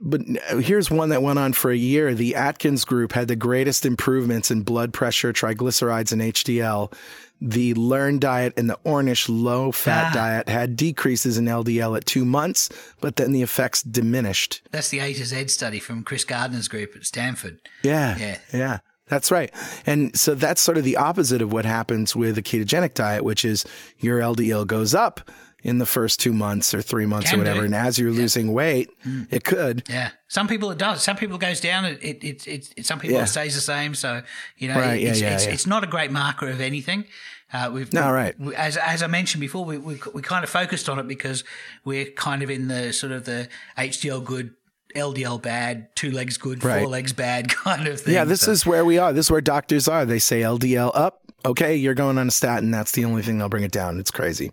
but 0.02 0.22
here's 0.60 0.90
one 0.90 1.10
that 1.10 1.22
went 1.22 1.38
on 1.38 1.54
for 1.54 1.70
a 1.72 1.78
year. 1.78 2.14
The 2.16 2.36
Atkins 2.36 2.84
group 2.84 3.12
had 3.14 3.28
the 3.28 3.36
greatest 3.36 3.86
improvements 3.86 4.50
in 4.50 4.64
blood 4.64 4.92
pressure, 4.92 5.32
triglycerides, 5.32 6.12
and 6.12 6.22
HDL. 6.22 6.92
The 7.40 7.76
Learn 7.76 8.18
diet 8.18 8.54
and 8.58 8.68
the 8.68 8.80
Ornish 8.84 9.28
low 9.30 9.72
fat 9.72 10.08
Ah. 10.10 10.14
diet 10.16 10.50
had 10.50 10.76
decreases 10.76 11.38
in 11.38 11.46
LDL 11.48 11.96
at 11.96 12.08
two 12.08 12.26
months, 12.26 12.70
but 13.00 13.18
then 13.18 13.32
the 13.32 13.44
effects 13.44 13.84
diminished. 13.84 14.62
That's 14.72 14.90
the 14.90 14.98
A 15.00 15.14
to 15.14 15.24
Z 15.24 15.50
study 15.50 15.78
from 15.80 16.02
Chris 16.04 16.24
Gardner's 16.24 16.68
group 16.68 16.96
at 16.96 17.06
Stanford. 17.06 17.60
Yeah. 17.84 18.18
Yeah. 18.18 18.38
Yeah. 18.52 18.78
That's 19.10 19.32
right. 19.32 19.54
And 19.86 20.18
so 20.18 20.36
that's 20.36 20.62
sort 20.62 20.78
of 20.78 20.84
the 20.84 20.98
opposite 20.98 21.42
of 21.42 21.52
what 21.54 21.66
happens 21.66 22.16
with 22.16 22.38
a 22.38 22.42
ketogenic 22.42 22.94
diet, 22.94 23.24
which 23.24 23.46
is 23.46 23.66
your 24.00 24.20
LDL 24.20 24.68
goes 24.68 24.94
up 24.94 25.30
in 25.64 25.80
the 25.80 25.86
first 25.86 26.20
two 26.20 26.34
months 26.34 26.74
or 26.74 26.82
three 26.82 27.06
months 27.06 27.30
Can 27.30 27.40
or 27.40 27.42
whatever. 27.44 27.60
do. 27.62 27.66
And 27.66 27.76
as 27.76 27.98
you're 27.98 28.12
losing 28.12 28.54
weight, 28.54 28.90
it 29.32 29.44
could. 29.44 29.84
Yeah. 29.90 30.12
Some 30.28 30.48
people 30.48 30.70
it 30.72 30.78
does. 30.78 31.02
Some 31.04 31.16
people 31.18 31.36
it 31.38 31.42
goes 31.42 31.60
down. 31.62 31.86
It 31.86 32.00
it 32.04 32.24
it, 32.48 32.74
it, 32.78 32.86
some 32.86 33.00
people 33.00 33.18
Yeah. 33.18 33.24
it 33.24 33.28
stays 33.28 33.56
the 33.56 33.62
same. 33.62 33.96
So 33.96 34.22
you 34.58 34.68
know, 34.68 34.76
Right, 34.80 35.02
yeah, 35.02 35.10
it's, 35.10 35.22
yeah, 35.22 35.34
it's, 35.36 35.46
yeah. 35.46 35.52
it's 35.54 35.66
not 35.68 35.84
a 35.84 35.88
great 35.88 36.12
marker 36.12 36.48
of 36.50 36.62
anything. 36.62 37.06
Uh, 37.54 37.72
we've 37.74 37.92
No, 37.94 38.12
right. 38.12 38.38
we- 38.40 38.54
as 38.56 38.76
as 38.78 39.02
I 39.02 39.08
mentioned 39.08 39.40
before, 39.42 39.64
we, 39.66 39.78
we 39.78 40.00
we 40.14 40.22
kind 40.22 40.44
of 40.44 40.50
focused 40.50 40.90
on 40.90 41.00
it 41.00 41.08
because 41.08 41.44
we're 41.86 42.12
kind 42.12 42.44
of 42.44 42.50
in 42.50 42.68
the 42.68 42.92
sort 42.94 43.14
of 43.14 43.24
the 43.24 43.48
HDL 43.78 44.24
good, 44.24 44.54
LDL 44.96 45.42
bad, 45.42 45.96
two 45.96 46.12
legs 46.12 46.38
good, 46.38 46.64
Right. 46.64 46.80
four 46.82 46.88
legs 46.90 47.14
bad 47.14 47.50
kind 47.54 47.88
of 47.88 48.00
thing. 48.02 48.14
Yeah, 48.14 48.24
this 48.26 48.42
So- 48.42 48.52
is 48.52 48.66
where 48.66 48.86
we 48.86 48.98
are. 48.98 49.14
This 49.14 49.28
is 49.28 49.32
where 49.32 49.42
doctors 49.42 49.88
are. 49.88 50.06
They 50.06 50.20
say 50.20 50.42
LDL 50.42 50.92
up. 50.94 51.22
Okay, 51.46 51.76
you're 51.76 51.94
going 51.94 52.18
on 52.18 52.28
a 52.28 52.32
statin. 52.32 52.72
That's 52.72 52.92
the 52.94 53.06
only 53.06 53.22
thing 53.22 53.38
they'll 53.38 53.48
bring 53.50 53.64
it 53.64 53.72
down. 53.72 54.00
It's 54.00 54.12
crazy. 54.12 54.52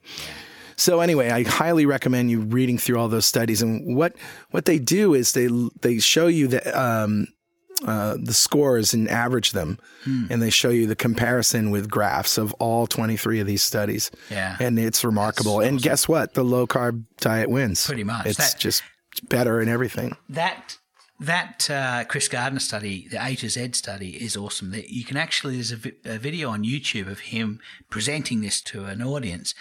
So 0.77 1.01
anyway, 1.01 1.31
I 1.31 1.45
highly 1.45 1.87
recommend 1.87 2.31
you 2.31 2.41
reading 2.41 2.79
through 2.79 2.99
all 2.99 3.09
those 3.09 3.27
studies. 3.27 3.63
And 3.63 3.97
what 3.97 4.15
what 4.51 4.65
they 4.67 4.79
do 4.79 5.15
is 5.15 5.33
they 5.33 5.49
they 5.83 5.99
show 5.99 6.27
you 6.27 6.49
the 6.49 6.79
um, 6.81 7.29
uh, 7.87 8.17
the 8.23 8.35
scores 8.35 8.93
and 8.95 9.09
average 9.09 9.53
them, 9.53 9.79
Hmm. 10.05 10.27
and 10.31 10.43
they 10.43 10.51
show 10.51 10.71
you 10.71 10.87
the 10.87 10.97
comparison 10.97 11.71
with 11.71 11.89
graphs 11.91 12.39
of 12.39 12.53
all 12.55 12.87
23 12.87 13.41
of 13.41 13.47
these 13.47 13.63
studies. 13.63 14.11
Yeah. 14.31 14.57
and 14.61 14.79
it's 14.79 15.05
remarkable. 15.05 15.61
and 15.61 15.81
guess 15.81 16.07
what? 16.09 16.35
The 16.35 16.45
low 16.45 16.67
carb 16.67 17.05
diet 17.21 17.51
wins. 17.51 17.87
Pretty 17.87 18.05
much. 18.05 18.27
It's 18.27 18.37
That- 18.39 18.59
just 18.59 18.83
better 19.21 19.61
in 19.61 19.69
everything. 19.69 20.17
that 20.29 20.79
that 21.21 21.71
uh, 21.71 22.05
Chris 22.05 22.27
Gardner 22.27 22.59
study, 22.59 23.07
the 23.09 23.25
A 23.25 23.37
to 23.37 23.49
Z 23.49 23.71
study, 23.75 24.11
is 24.23 24.37
awesome. 24.37 24.75
You 24.89 25.05
can 25.05 25.17
actually 25.17 25.55
there's 25.55 25.71
a, 25.71 25.77
vi- 25.77 25.93
a 26.05 26.19
video 26.19 26.51
on 26.51 26.65
YouTube 26.65 27.07
of 27.09 27.21
him 27.21 27.61
presenting 27.89 28.41
this 28.41 28.61
to 28.63 28.85
an 28.87 29.01
audience, 29.01 29.55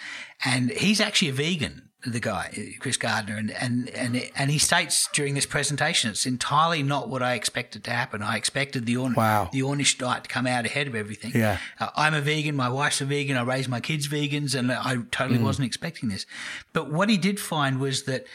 and 0.44 0.70
he's 0.70 1.00
actually 1.00 1.28
a 1.28 1.32
vegan. 1.32 1.90
The 2.06 2.20
guy, 2.20 2.74
Chris 2.80 2.98
Gardner, 2.98 3.36
and 3.36 3.50
and 3.52 3.88
and 3.90 4.30
and 4.36 4.50
he 4.50 4.58
states 4.58 5.08
during 5.14 5.32
this 5.34 5.46
presentation, 5.46 6.10
it's 6.10 6.26
entirely 6.26 6.82
not 6.82 7.08
what 7.08 7.22
I 7.22 7.32
expected 7.34 7.82
to 7.84 7.92
happen. 7.92 8.20
I 8.20 8.36
expected 8.36 8.84
the 8.84 8.96
Orn- 8.98 9.14
Wow. 9.14 9.48
the 9.52 9.60
Ornish 9.62 9.96
diet 9.96 10.24
to 10.24 10.28
come 10.28 10.46
out 10.46 10.66
ahead 10.66 10.86
of 10.86 10.94
everything. 10.94 11.32
Yeah. 11.34 11.56
Uh, 11.80 11.88
I'm 11.96 12.12
a 12.12 12.20
vegan. 12.20 12.56
My 12.56 12.68
wife's 12.68 13.00
a 13.00 13.06
vegan. 13.06 13.38
I 13.38 13.42
raised 13.42 13.70
my 13.70 13.80
kids 13.80 14.06
vegans, 14.08 14.54
and 14.54 14.70
I 14.70 14.96
totally 15.12 15.38
wasn't 15.38 15.64
expecting 15.66 16.10
this. 16.10 16.26
But 16.74 16.90
what 16.92 17.08
he 17.08 17.16
did 17.16 17.40
find 17.40 17.80
was 17.80 18.02
that 18.02 18.26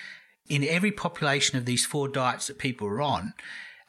in 0.50 0.64
every 0.64 0.92
population 0.92 1.58
of 1.58 1.66
these 1.66 1.86
four 1.86 2.08
diets 2.08 2.48
that 2.48 2.58
people 2.58 2.88
were 2.88 3.02
on, 3.02 3.34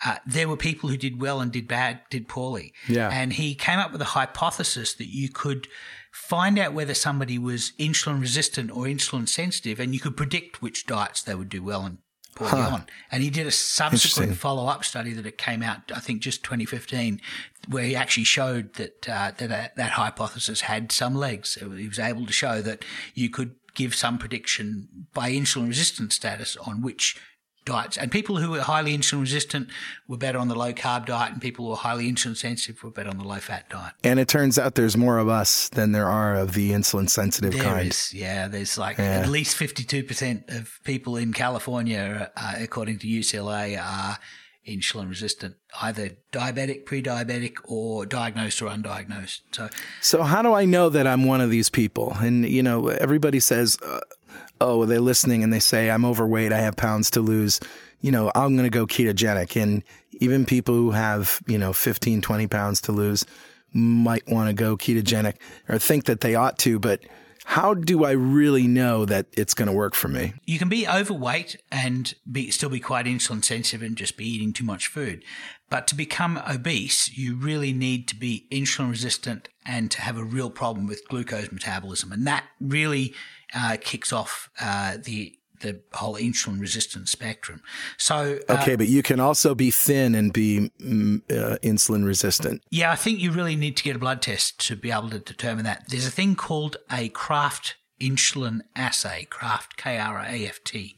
uh, 0.04 0.16
there 0.26 0.48
were 0.48 0.56
people 0.56 0.88
who 0.88 0.96
did 0.96 1.20
well 1.20 1.40
and 1.40 1.52
did 1.52 1.66
bad, 1.66 2.00
did 2.10 2.28
poorly. 2.28 2.72
Yeah. 2.88 3.10
And 3.12 3.32
he 3.32 3.54
came 3.54 3.78
up 3.78 3.92
with 3.92 4.00
a 4.00 4.06
hypothesis 4.06 4.94
that 4.94 5.08
you 5.08 5.28
could 5.28 5.68
find 6.12 6.58
out 6.58 6.72
whether 6.72 6.94
somebody 6.94 7.38
was 7.38 7.72
insulin 7.78 8.20
resistant 8.20 8.70
or 8.70 8.84
insulin 8.84 9.28
sensitive, 9.28 9.80
and 9.80 9.94
you 9.94 10.00
could 10.00 10.16
predict 10.16 10.62
which 10.62 10.86
diets 10.86 11.22
they 11.22 11.34
would 11.34 11.48
do 11.48 11.62
well 11.62 11.82
and 11.82 11.98
poorly 12.34 12.62
on. 12.62 12.86
And 13.10 13.22
he 13.22 13.30
did 13.30 13.46
a 13.46 13.50
subsequent 13.50 14.36
follow 14.36 14.66
up 14.66 14.84
study 14.84 15.12
that 15.12 15.26
it 15.26 15.38
came 15.38 15.62
out, 15.62 15.92
I 15.94 16.00
think, 16.00 16.22
just 16.22 16.42
2015, 16.42 17.20
where 17.68 17.84
he 17.84 17.94
actually 17.94 18.24
showed 18.24 18.74
that 18.74 19.08
uh, 19.08 19.32
that 19.36 19.50
uh, 19.50 19.68
that 19.76 19.92
hypothesis 19.92 20.62
had 20.62 20.92
some 20.92 21.14
legs. 21.14 21.54
He 21.54 21.88
was 21.88 21.98
able 21.98 22.26
to 22.26 22.32
show 22.32 22.62
that 22.62 22.84
you 23.14 23.30
could 23.30 23.54
give 23.74 23.94
some 23.94 24.18
prediction 24.18 25.06
by 25.14 25.30
insulin 25.30 25.68
resistant 25.68 26.12
status 26.12 26.56
on 26.56 26.82
which 26.82 27.16
diets. 27.64 27.96
And 27.96 28.10
people 28.10 28.38
who 28.38 28.50
were 28.50 28.60
highly 28.62 28.96
insulin 28.96 29.20
resistant 29.20 29.68
were 30.08 30.16
better 30.16 30.38
on 30.38 30.48
the 30.48 30.54
low 30.54 30.72
carb 30.72 31.06
diet, 31.06 31.32
and 31.32 31.42
people 31.42 31.64
who 31.66 31.70
were 31.70 31.76
highly 31.76 32.10
insulin 32.10 32.36
sensitive 32.36 32.82
were 32.82 32.90
better 32.90 33.10
on 33.10 33.18
the 33.18 33.24
low 33.24 33.36
fat 33.38 33.68
diet. 33.68 33.94
And 34.02 34.18
it 34.18 34.28
turns 34.28 34.58
out 34.58 34.74
there's 34.74 34.96
more 34.96 35.18
of 35.18 35.28
us 35.28 35.68
than 35.70 35.92
there 35.92 36.08
are 36.08 36.36
of 36.36 36.54
the 36.54 36.70
insulin 36.70 37.08
sensitive 37.08 37.52
There 37.52 37.62
kind. 37.62 37.88
is, 37.88 38.12
yeah. 38.14 38.48
There's 38.48 38.78
like 38.78 38.98
at 38.98 39.28
least 39.28 39.56
52% 39.56 40.58
of 40.58 40.80
people 40.84 41.16
in 41.16 41.32
California, 41.32 42.30
uh, 42.36 42.54
according 42.58 42.98
to 43.00 43.06
UCLA, 43.06 43.80
are 43.82 44.18
insulin 44.70 45.08
resistant, 45.08 45.56
either 45.82 46.16
diabetic, 46.32 46.86
pre-diabetic, 46.86 47.56
or 47.64 48.06
diagnosed 48.06 48.62
or 48.62 48.70
undiagnosed. 48.70 49.40
So 49.52 49.68
So 50.00 50.22
how 50.22 50.42
do 50.42 50.54
I 50.54 50.64
know 50.64 50.88
that 50.88 51.06
I'm 51.06 51.24
one 51.24 51.40
of 51.40 51.50
these 51.50 51.68
people? 51.68 52.16
And 52.20 52.48
you 52.48 52.62
know, 52.62 52.88
everybody 52.88 53.40
says, 53.40 53.78
uh, 53.84 54.00
"Oh, 54.60 54.84
they're 54.84 55.00
listening," 55.00 55.42
and 55.42 55.52
they 55.52 55.60
say, 55.60 55.90
"I'm 55.90 56.04
overweight. 56.04 56.52
I 56.52 56.58
have 56.58 56.76
pounds 56.76 57.10
to 57.10 57.20
lose." 57.20 57.60
You 58.00 58.12
know, 58.12 58.30
I'm 58.34 58.56
going 58.56 58.70
to 58.70 58.70
go 58.70 58.86
ketogenic. 58.86 59.60
And 59.60 59.82
even 60.12 60.46
people 60.46 60.74
who 60.74 60.92
have 60.92 61.40
you 61.46 61.58
know 61.58 61.72
15, 61.72 62.22
20 62.22 62.46
pounds 62.46 62.80
to 62.82 62.92
lose 62.92 63.26
might 63.72 64.26
want 64.28 64.48
to 64.48 64.54
go 64.54 64.76
ketogenic 64.76 65.34
or 65.68 65.78
think 65.78 66.04
that 66.04 66.20
they 66.20 66.34
ought 66.34 66.58
to. 66.58 66.78
But 66.78 67.00
how 67.44 67.74
do 67.74 68.04
I 68.04 68.12
really 68.12 68.66
know 68.66 69.04
that 69.04 69.26
it's 69.32 69.54
going 69.54 69.66
to 69.66 69.72
work 69.72 69.94
for 69.94 70.08
me? 70.08 70.34
you 70.44 70.58
can 70.58 70.68
be 70.68 70.86
overweight 70.86 71.56
and 71.70 72.14
be 72.30 72.50
still 72.50 72.68
be 72.68 72.80
quite 72.80 73.06
insulin 73.06 73.44
sensitive 73.44 73.82
and 73.82 73.96
just 73.96 74.16
be 74.16 74.26
eating 74.26 74.52
too 74.52 74.64
much 74.64 74.88
food. 74.88 75.24
But 75.68 75.86
to 75.88 75.94
become 75.94 76.42
obese, 76.48 77.16
you 77.16 77.36
really 77.36 77.72
need 77.72 78.08
to 78.08 78.16
be 78.16 78.46
insulin 78.50 78.90
resistant 78.90 79.48
and 79.64 79.90
to 79.92 80.00
have 80.02 80.18
a 80.18 80.24
real 80.24 80.50
problem 80.50 80.86
with 80.86 81.06
glucose 81.08 81.52
metabolism, 81.52 82.12
and 82.12 82.26
that 82.26 82.44
really 82.60 83.14
uh, 83.54 83.76
kicks 83.80 84.12
off 84.12 84.50
uh, 84.60 84.96
the 85.02 85.36
the 85.60 85.80
whole 85.92 86.16
insulin 86.16 86.60
resistant 86.60 87.08
spectrum. 87.08 87.62
So 87.96 88.38
uh, 88.48 88.58
Okay, 88.60 88.76
but 88.76 88.88
you 88.88 89.02
can 89.02 89.20
also 89.20 89.54
be 89.54 89.70
thin 89.70 90.14
and 90.14 90.32
be 90.32 90.70
mm, 90.80 91.22
uh, 91.30 91.58
insulin 91.62 92.04
resistant. 92.04 92.62
Yeah, 92.70 92.90
I 92.92 92.96
think 92.96 93.20
you 93.20 93.30
really 93.30 93.56
need 93.56 93.76
to 93.76 93.82
get 93.82 93.96
a 93.96 93.98
blood 93.98 94.22
test 94.22 94.66
to 94.68 94.76
be 94.76 94.90
able 94.90 95.10
to 95.10 95.18
determine 95.18 95.64
that. 95.64 95.84
There's 95.88 96.06
a 96.06 96.10
thing 96.10 96.34
called 96.34 96.76
a 96.90 97.08
Kraft 97.10 97.76
insulin 98.00 98.60
assay, 98.74 99.26
Kraft, 99.30 99.76
K 99.76 99.98
R 99.98 100.18
A 100.18 100.46
F 100.46 100.62
T. 100.64 100.96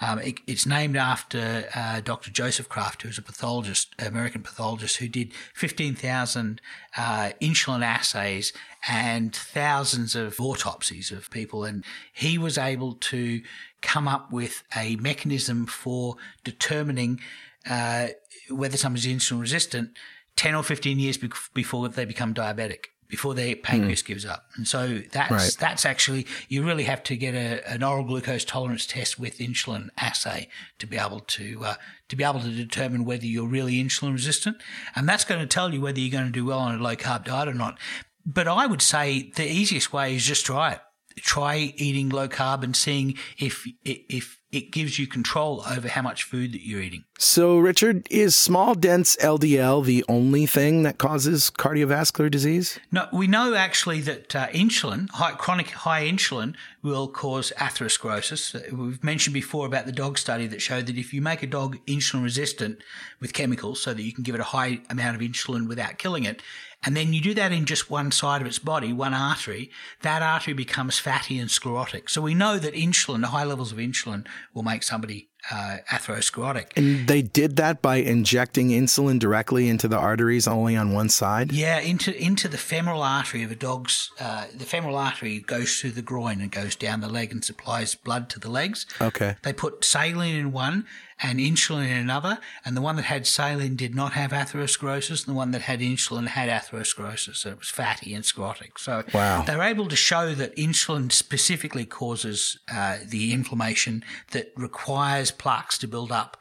Um, 0.00 0.18
it, 0.20 0.38
it's 0.46 0.66
named 0.66 0.96
after 0.96 1.68
uh, 1.74 2.00
Dr. 2.00 2.30
Joseph 2.30 2.68
Kraft, 2.68 3.02
who's 3.02 3.18
a 3.18 3.22
pathologist, 3.22 3.94
American 3.98 4.42
pathologist, 4.42 4.96
who 4.98 5.08
did 5.08 5.34
15,000 5.54 6.60
uh, 6.96 7.30
insulin 7.40 7.84
assays 7.84 8.52
and 8.88 9.34
thousands 9.34 10.14
of 10.14 10.40
autopsies 10.40 11.10
of 11.10 11.30
people. 11.30 11.64
And 11.64 11.84
he 12.12 12.38
was 12.38 12.56
able 12.56 12.94
to 12.94 13.42
come 13.82 14.08
up 14.08 14.32
with 14.32 14.62
a 14.76 14.96
mechanism 14.96 15.66
for 15.66 16.16
determining 16.44 17.20
uh, 17.68 18.08
whether 18.48 18.76
someone's 18.76 19.06
insulin 19.06 19.40
resistant 19.40 19.90
10 20.36 20.54
or 20.54 20.62
15 20.62 20.98
years 20.98 21.18
before 21.54 21.88
they 21.88 22.04
become 22.04 22.34
diabetic, 22.34 22.86
before 23.08 23.34
their 23.34 23.54
pancreas 23.56 24.02
gives 24.02 24.24
up. 24.24 24.46
And 24.56 24.66
so 24.66 25.02
that's, 25.12 25.30
Right. 25.30 25.56
that's 25.58 25.84
actually, 25.84 26.26
you 26.48 26.64
really 26.64 26.84
have 26.84 27.02
to 27.04 27.16
get 27.16 27.34
a, 27.34 27.68
an 27.70 27.82
oral 27.82 28.04
glucose 28.04 28.44
tolerance 28.44 28.86
test 28.86 29.18
with 29.18 29.38
insulin 29.38 29.88
assay 29.98 30.48
to 30.78 30.86
be 30.86 30.96
able 30.96 31.20
to, 31.20 31.64
uh, 31.64 31.74
to 32.08 32.16
be 32.16 32.24
able 32.24 32.40
to 32.40 32.50
determine 32.50 33.04
whether 33.04 33.26
you're 33.26 33.46
really 33.48 33.82
insulin 33.82 34.12
resistant. 34.12 34.56
And 34.94 35.08
that's 35.08 35.24
going 35.24 35.40
to 35.40 35.46
tell 35.46 35.72
you 35.72 35.80
whether 35.80 36.00
you're 36.00 36.10
going 36.12 36.26
to 36.26 36.32
do 36.32 36.44
well 36.44 36.58
on 36.58 36.74
a 36.78 36.82
low 36.82 36.96
carb 36.96 37.24
diet 37.24 37.48
or 37.48 37.54
not. 37.54 37.78
But 38.24 38.48
I 38.48 38.66
would 38.66 38.82
say 38.82 39.30
the 39.36 39.48
easiest 39.50 39.92
way 39.92 40.16
is 40.16 40.24
just 40.24 40.44
try 40.46 40.72
it. 40.72 40.80
Try 41.18 41.72
eating 41.76 42.10
low 42.10 42.28
carb 42.28 42.62
and 42.62 42.76
seeing 42.76 43.16
if, 43.38 43.66
if 43.84 44.40
it 44.52 44.70
gives 44.70 44.98
you 44.98 45.06
control 45.06 45.62
over 45.68 45.88
how 45.88 46.02
much 46.02 46.22
food 46.22 46.52
that 46.52 46.64
you're 46.64 46.80
eating. 46.80 47.04
So, 47.18 47.58
Richard, 47.58 48.06
is 48.10 48.36
small 48.36 48.74
dense 48.74 49.16
LDL 49.16 49.84
the 49.84 50.04
only 50.08 50.46
thing 50.46 50.82
that 50.84 50.98
causes 50.98 51.50
cardiovascular 51.50 52.30
disease? 52.30 52.78
No, 52.92 53.08
we 53.12 53.26
know 53.26 53.54
actually 53.54 54.00
that 54.02 54.36
uh, 54.36 54.46
insulin, 54.48 55.10
high, 55.10 55.32
chronic 55.32 55.70
high 55.70 56.04
insulin, 56.04 56.54
will 56.82 57.08
cause 57.08 57.52
atherosclerosis. 57.58 58.72
We've 58.72 59.02
mentioned 59.02 59.34
before 59.34 59.66
about 59.66 59.86
the 59.86 59.92
dog 59.92 60.18
study 60.18 60.46
that 60.46 60.62
showed 60.62 60.86
that 60.86 60.98
if 60.98 61.12
you 61.12 61.20
make 61.20 61.42
a 61.42 61.46
dog 61.48 61.78
insulin 61.86 62.22
resistant 62.22 62.82
with 63.20 63.32
chemicals 63.32 63.82
so 63.82 63.92
that 63.94 64.02
you 64.02 64.12
can 64.12 64.22
give 64.22 64.34
it 64.34 64.40
a 64.40 64.44
high 64.44 64.80
amount 64.88 65.16
of 65.16 65.22
insulin 65.22 65.66
without 65.66 65.98
killing 65.98 66.24
it, 66.24 66.42
and 66.84 66.96
then 66.96 67.12
you 67.12 67.20
do 67.20 67.34
that 67.34 67.50
in 67.50 67.64
just 67.64 67.90
one 67.90 68.12
side 68.12 68.40
of 68.40 68.46
its 68.46 68.60
body, 68.60 68.92
one 68.92 69.14
artery, 69.14 69.70
that 70.02 70.22
artery 70.22 70.54
becomes 70.54 70.98
fatty 70.98 71.38
and 71.38 71.50
sclerotic. 71.50 72.08
So 72.08 72.22
we 72.22 72.34
know 72.34 72.58
that 72.58 72.74
insulin, 72.74 73.24
high 73.24 73.44
levels 73.44 73.72
of 73.72 73.78
insulin, 73.78 74.26
will 74.54 74.62
make 74.62 74.82
somebody 74.82 75.28
uh, 75.50 75.78
atherosclerotic. 75.90 76.76
And 76.76 77.06
they 77.06 77.22
did 77.22 77.56
that 77.56 77.80
by 77.82 77.96
injecting 77.96 78.70
insulin 78.70 79.18
directly 79.18 79.68
into 79.68 79.88
the 79.88 79.96
arteries 79.96 80.48
only 80.48 80.76
on 80.76 80.92
one 80.92 81.08
side? 81.08 81.52
Yeah, 81.52 81.78
into 81.78 82.16
into 82.20 82.48
the 82.48 82.58
femoral 82.58 83.02
artery 83.02 83.42
of 83.42 83.50
a 83.50 83.54
dog's. 83.54 84.10
Uh, 84.18 84.46
the 84.54 84.64
femoral 84.64 84.96
artery 84.96 85.40
goes 85.40 85.80
through 85.80 85.92
the 85.92 86.02
groin 86.02 86.40
and 86.40 86.50
goes 86.50 86.74
down 86.74 87.00
the 87.00 87.08
leg 87.08 87.32
and 87.32 87.44
supplies 87.44 87.94
blood 87.94 88.28
to 88.30 88.40
the 88.40 88.50
legs. 88.50 88.86
Okay. 89.00 89.36
They 89.42 89.52
put 89.52 89.84
saline 89.84 90.36
in 90.36 90.52
one 90.52 90.86
and 91.22 91.38
insulin 91.38 91.86
in 91.86 91.96
another, 91.96 92.38
and 92.64 92.76
the 92.76 92.82
one 92.82 92.96
that 92.96 93.06
had 93.06 93.26
saline 93.26 93.74
did 93.76 93.94
not 93.94 94.12
have 94.12 94.32
atherosclerosis, 94.32 95.26
and 95.26 95.34
the 95.34 95.38
one 95.38 95.50
that 95.52 95.62
had 95.62 95.80
insulin 95.80 96.26
had 96.28 96.48
atherosclerosis. 96.48 97.36
So 97.36 97.50
it 97.50 97.58
was 97.58 97.70
fatty 97.70 98.12
and 98.14 98.24
sclerotic. 98.24 98.78
So 98.78 99.02
Wow. 99.14 99.42
they 99.42 99.56
were 99.56 99.62
able 99.62 99.88
to 99.88 99.96
show 99.96 100.34
that 100.34 100.54
insulin 100.56 101.10
specifically 101.10 101.86
causes 101.86 102.58
uh, 102.72 102.98
the 103.06 103.32
inflammation 103.32 104.04
that 104.32 104.52
requires 104.56 105.30
plaques 105.30 105.78
to 105.78 105.88
build 105.88 106.12
up. 106.12 106.36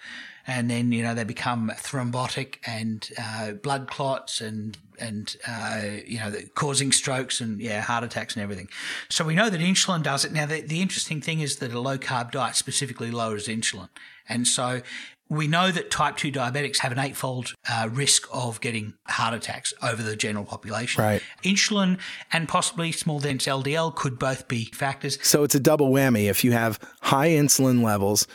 And 0.47 0.69
then, 0.69 0.91
you 0.91 1.01
know, 1.01 1.15
they 1.15 1.23
become 1.23 1.71
thrombotic 1.75 2.57
and 2.67 3.09
uh, 3.17 3.53
blood 3.53 3.87
clots 3.87 4.41
and, 4.41 4.77
and 4.99 5.35
uh, 5.47 5.81
you 6.05 6.19
know, 6.19 6.31
causing 6.53 6.91
strokes 6.91 7.41
and, 7.41 7.59
yeah, 7.59 7.81
heart 7.81 8.03
attacks 8.03 8.35
and 8.35 8.43
everything. 8.43 8.69
So 9.09 9.25
we 9.25 9.33
know 9.33 9.49
that 9.49 9.59
insulin 9.59 10.03
does 10.03 10.23
it. 10.23 10.31
Now, 10.31 10.45
the, 10.45 10.61
the 10.61 10.83
interesting 10.83 11.19
thing 11.19 11.39
is 11.39 11.55
that 11.57 11.73
a 11.73 11.79
low 11.79 11.97
carb 11.97 12.29
diet 12.31 12.55
specifically 12.55 13.09
lowers 13.09 13.47
insulin. 13.47 13.89
And 14.27 14.47
so 14.47 14.81
we 15.27 15.47
know 15.47 15.71
that 15.71 15.89
type 15.89 16.17
2 16.17 16.31
diabetics 16.31 16.77
have 16.79 16.91
an 16.91 16.99
eightfold 16.99 17.53
uh, 17.69 17.89
risk 17.91 18.27
of 18.31 18.61
getting 18.61 18.93
heart 19.07 19.33
attacks 19.33 19.73
over 19.81 20.03
the 20.03 20.15
general 20.15 20.45
population. 20.45 21.03
Right. 21.03 21.21
Insulin 21.43 21.99
and 22.31 22.47
possibly 22.47 22.91
small 22.91 23.19
dense 23.19 23.45
LDL 23.47 23.95
could 23.95 24.19
both 24.19 24.47
be 24.47 24.65
factors. 24.65 25.17
So 25.23 25.43
it's 25.43 25.55
a 25.55 25.59
double 25.59 25.89
whammy. 25.91 26.29
If 26.29 26.43
you 26.43 26.51
have 26.51 26.79
high 27.01 27.29
insulin 27.29 27.81
levels, 27.83 28.27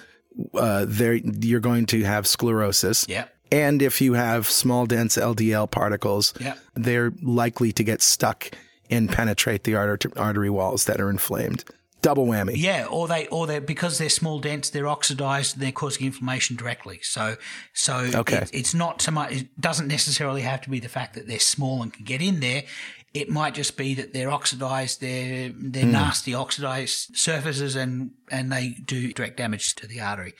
uh, 0.55 0.85
there 0.89 1.15
you're 1.15 1.61
going 1.61 1.87
to 1.87 2.03
have 2.03 2.27
sclerosis. 2.27 3.07
Yeah. 3.09 3.27
And 3.53 3.83
if 3.83 4.01
you 4.01 4.15
have 4.15 4.49
small 4.49 4.87
dense 4.87 5.17
LDL 5.17 5.71
particles, 5.71 6.35
Yeah. 6.41 6.55
they're 6.75 7.13
likely 7.23 7.73
to 7.73 7.83
get 7.85 8.01
stuck 8.03 8.51
and 8.91 9.09
penetrate 9.09 9.65
the 9.65 9.75
arter- 9.77 10.11
artery 10.17 10.51
walls 10.51 10.85
that 10.87 11.01
are 11.01 11.11
inflamed. 11.11 11.65
Double 12.03 12.27
whammy. 12.27 12.53
Yeah, 12.57 12.87
or 12.91 13.09
they 13.09 13.27
or 13.29 13.47
they 13.47 13.59
because 13.59 13.99
they're 13.99 14.09
small 14.09 14.41
dense, 14.41 14.71
they're 14.71 14.89
oxidized 14.89 15.55
and 15.57 15.63
they're 15.63 15.73
causing 15.73 16.07
inflammation 16.07 16.57
directly. 16.57 17.01
So 17.03 17.37
so 17.73 17.97
Okay. 18.15 18.39
it, 18.39 18.51
it's 18.53 18.75
not 18.75 19.03
so 19.03 19.11
much. 19.13 19.33
It 19.33 19.61
doesn't 19.61 19.89
necessarily 19.89 20.43
have 20.43 20.61
to 20.63 20.71
be 20.71 20.81
the 20.81 20.89
fact 20.89 21.15
that 21.15 21.27
they're 21.27 21.39
small 21.39 21.83
and 21.83 21.93
can 21.93 22.05
get 22.05 22.21
in 22.23 22.41
there. 22.41 22.65
It 23.13 23.29
might 23.29 23.55
just 23.55 23.77
be 23.77 23.95
that 23.95 24.13
they're 24.13 24.31
oxidized, 24.31 25.01
they're 25.01 25.51
they're 25.55 25.85
Hmm. 25.85 25.93
nasty 25.93 26.35
oxidized 26.35 27.17
surfaces, 27.17 27.75
and 27.77 28.13
and 28.31 28.53
they 28.53 28.71
do 28.85 29.13
direct 29.13 29.37
damage 29.37 29.75
to 29.77 29.87
the 29.87 30.01
artery. 30.01 30.35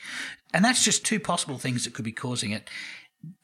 And 0.53 0.63
that's 0.65 0.83
just 0.83 1.05
two 1.05 1.19
possible 1.19 1.57
things 1.57 1.83
that 1.83 1.93
could 1.93 2.05
be 2.05 2.11
causing 2.11 2.51
it. 2.51 2.69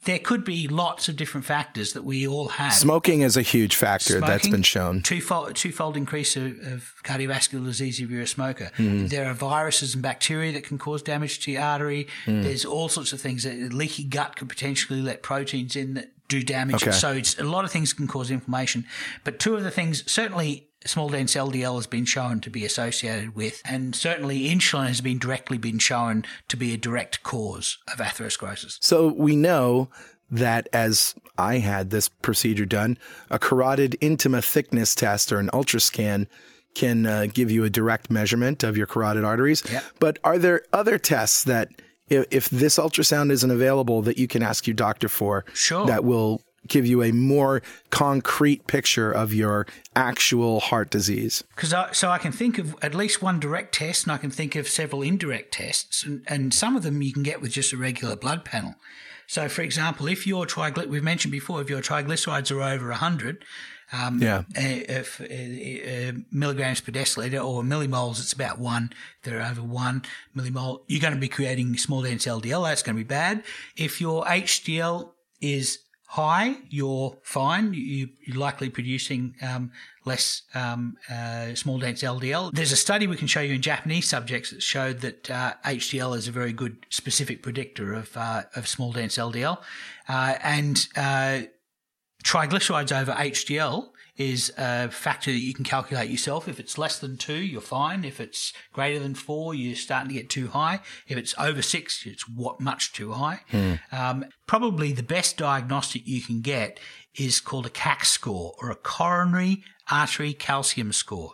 There 0.05 0.19
could 0.19 0.45
be 0.45 0.67
lots 0.67 1.09
of 1.09 1.17
different 1.17 1.45
factors 1.45 1.93
that 1.93 2.03
we 2.03 2.25
all 2.25 2.47
have. 2.47 2.73
Smoking 2.73 3.21
is 3.21 3.35
a 3.35 3.41
huge 3.41 3.75
factor 3.75 4.21
that's 4.21 4.47
been 4.47 4.63
shown. 4.63 5.01
Twofold, 5.03 5.55
twofold 5.55 5.97
increase 5.97 6.37
of, 6.37 6.57
of 6.61 6.93
cardiovascular 7.03 7.65
disease 7.65 7.99
if 7.99 8.09
you're 8.09 8.21
a 8.21 8.27
smoker. 8.27 8.71
Mm-hmm. 8.77 9.07
There 9.07 9.29
are 9.29 9.33
viruses 9.33 9.93
and 9.95 10.01
bacteria 10.01 10.53
that 10.53 10.63
can 10.63 10.77
cause 10.77 11.01
damage 11.01 11.41
to 11.41 11.51
your 11.51 11.61
artery. 11.61 12.07
Mm. 12.25 12.43
There's 12.43 12.63
all 12.63 12.87
sorts 12.87 13.11
of 13.11 13.19
things. 13.19 13.43
That 13.43 13.73
leaky 13.73 14.05
gut 14.05 14.37
could 14.37 14.47
potentially 14.47 15.01
let 15.01 15.23
proteins 15.23 15.75
in 15.75 15.95
that 15.95 16.13
do 16.29 16.41
damage. 16.41 16.83
Okay. 16.83 16.91
So 16.91 17.11
it's, 17.11 17.37
a 17.37 17.43
lot 17.43 17.65
of 17.65 17.71
things 17.71 17.93
can 17.93 18.07
cause 18.07 18.31
inflammation. 18.31 18.85
But 19.23 19.39
two 19.39 19.55
of 19.55 19.63
the 19.63 19.71
things, 19.71 20.09
certainly 20.09 20.69
small 20.87 21.09
dense 21.09 21.35
LDL 21.35 21.75
has 21.75 21.87
been 21.87 22.05
shown 22.05 22.39
to 22.41 22.49
be 22.49 22.65
associated 22.65 23.35
with, 23.35 23.61
and 23.65 23.95
certainly 23.95 24.47
insulin 24.49 24.87
has 24.87 25.01
been 25.01 25.19
directly 25.19 25.57
been 25.57 25.79
shown 25.79 26.25
to 26.47 26.57
be 26.57 26.73
a 26.73 26.77
direct 26.77 27.23
cause 27.23 27.77
of 27.91 27.99
atherosclerosis. 27.99 28.77
So 28.81 29.07
we 29.13 29.35
know 29.35 29.89
that 30.29 30.67
as 30.73 31.15
I 31.37 31.59
had 31.59 31.89
this 31.89 32.09
procedure 32.09 32.65
done, 32.65 32.97
a 33.29 33.39
carotid 33.39 33.97
intima 34.01 34.43
thickness 34.43 34.95
test 34.95 35.31
or 35.31 35.39
an 35.39 35.49
ultrascan 35.53 36.27
can 36.75 37.05
uh, 37.05 37.27
give 37.33 37.49
you 37.49 37.63
a 37.63 37.69
direct 37.69 38.11
measurement 38.11 38.63
of 38.63 38.77
your 38.77 38.87
carotid 38.87 39.23
arteries. 39.23 39.63
Yep. 39.71 39.83
But 39.99 40.19
are 40.23 40.37
there 40.37 40.61
other 40.73 40.97
tests 40.99 41.43
that, 41.45 41.69
if, 42.09 42.25
if 42.29 42.49
this 42.49 42.77
ultrasound 42.77 43.31
isn't 43.31 43.49
available, 43.49 44.01
that 44.03 44.17
you 44.17 44.27
can 44.27 44.43
ask 44.43 44.67
your 44.67 44.75
doctor 44.75 45.07
for 45.09 45.43
Sure. 45.53 45.85
that 45.87 46.03
will 46.03 46.41
give 46.67 46.85
you 46.85 47.03
a 47.03 47.11
more 47.11 47.61
concrete 47.89 48.67
picture 48.67 49.11
of 49.11 49.33
your 49.33 49.65
actual 49.95 50.59
heart 50.59 50.89
disease? 50.89 51.43
Because 51.55 51.73
I, 51.73 51.91
so 51.91 52.09
I 52.09 52.17
can 52.17 52.31
think 52.31 52.57
of 52.57 52.75
at 52.81 52.93
least 52.93 53.21
one 53.21 53.39
direct 53.39 53.75
test, 53.75 54.03
and 54.05 54.11
I 54.11 54.17
can 54.17 54.31
think 54.31 54.55
of 54.55 54.67
several 54.67 55.01
indirect 55.01 55.53
tests, 55.53 56.03
and, 56.03 56.23
and 56.27 56.53
some 56.53 56.75
of 56.75 56.83
them 56.83 57.01
you 57.01 57.13
can 57.13 57.23
get 57.23 57.41
with 57.41 57.51
just 57.51 57.73
a 57.73 57.77
regular 57.77 58.15
blood 58.15 58.45
panel. 58.45 58.75
So, 59.27 59.49
for 59.49 59.61
example, 59.61 60.07
if 60.07 60.25
your 60.25 60.45
triglycerides, 60.45 60.87
we've 60.87 61.03
mentioned 61.03 61.33
before, 61.33 61.61
if 61.61 61.69
your 61.69 61.81
triglycerides 61.81 62.49
are 62.51 62.61
over 62.61 62.89
100 62.89 63.43
um, 63.91 64.21
Yeah. 64.21 64.39
uh, 64.39 64.43
if, 64.55 65.21
uh, 65.21 65.25
uh, 65.25 66.11
milligrams 66.31 66.81
per 66.81 66.91
deciliter 66.91 67.43
or 67.43 67.63
millimoles, 67.63 68.19
it's 68.19 68.33
about 68.33 68.59
one. 68.59 68.91
If 69.19 69.23
they're 69.23 69.41
over 69.41 69.61
one 69.61 70.03
millimole, 70.35 70.81
you're 70.87 71.01
going 71.01 71.13
to 71.13 71.19
be 71.19 71.27
creating 71.29 71.77
small 71.77 72.01
dense 72.01 72.25
LDL. 72.25 72.65
That's 72.65 72.83
going 72.83 72.95
to 72.97 73.03
be 73.03 73.07
bad. 73.07 73.43
If 73.75 74.01
your 74.01 74.25
HDL 74.25 75.11
is 75.41 75.79
high, 76.07 76.55
you're 76.69 77.17
fine. 77.21 77.73
You, 77.73 78.09
you're 78.25 78.37
likely 78.37 78.69
producing 78.69 79.35
um, 79.41 79.71
less 80.05 80.43
um, 80.55 80.97
uh, 81.09 81.53
small 81.53 81.79
dense 81.79 82.01
LDL. 82.01 82.51
There's 82.53 82.71
a 82.71 82.77
study 82.77 83.07
we 83.07 83.17
can 83.17 83.27
show 83.27 83.41
you 83.41 83.55
in 83.55 83.61
Japanese 83.61 84.07
subjects 84.07 84.51
that 84.51 84.63
showed 84.63 85.01
that 85.01 85.29
uh, 85.29 85.53
HDL 85.65 86.17
is 86.17 86.27
a 86.27 86.31
very 86.31 86.53
good 86.53 86.85
specific 86.89 87.43
predictor 87.43 87.93
of 87.93 88.15
uh, 88.15 88.43
of 88.55 88.67
small 88.67 88.93
dense 88.93 89.17
LDL, 89.17 89.61
uh, 90.07 90.35
and 90.41 90.87
uh, 90.95 91.41
triglycerides 92.23 92.97
over 92.97 93.11
HDL 93.11 93.89
is 94.17 94.51
a 94.57 94.89
factor 94.89 95.31
that 95.31 95.39
you 95.39 95.53
can 95.53 95.63
calculate 95.63 96.09
yourself. 96.09 96.47
If 96.47 96.59
it's 96.59 96.77
less 96.77 96.99
than 96.99 97.17
two, 97.17 97.37
you're 97.37 97.61
fine. 97.61 98.03
If 98.03 98.19
it's 98.19 98.51
greater 98.73 98.99
than 98.99 99.15
four, 99.15 99.53
you're 99.53 99.75
starting 99.75 100.09
to 100.09 100.15
get 100.15 100.29
too 100.29 100.47
high. 100.47 100.79
If 101.07 101.17
it's 101.17 101.35
over 101.37 101.61
six, 101.61 102.05
it's 102.05 102.27
what 102.27 102.59
much 102.59 102.93
too 102.93 103.13
high. 103.13 103.41
Um, 103.91 104.25
probably 104.47 104.91
the 104.91 105.03
best 105.03 105.37
diagnostic 105.37 106.07
you 106.07 106.21
can 106.21 106.41
get 106.41 106.79
is 107.15 107.39
called 107.39 107.65
a 107.65 107.69
CAC 107.69 108.05
score 108.05 108.53
or 108.61 108.69
a 108.69 108.75
coronary 108.75 109.63
artery 109.89 110.33
calcium 110.33 110.91
score. 110.91 111.33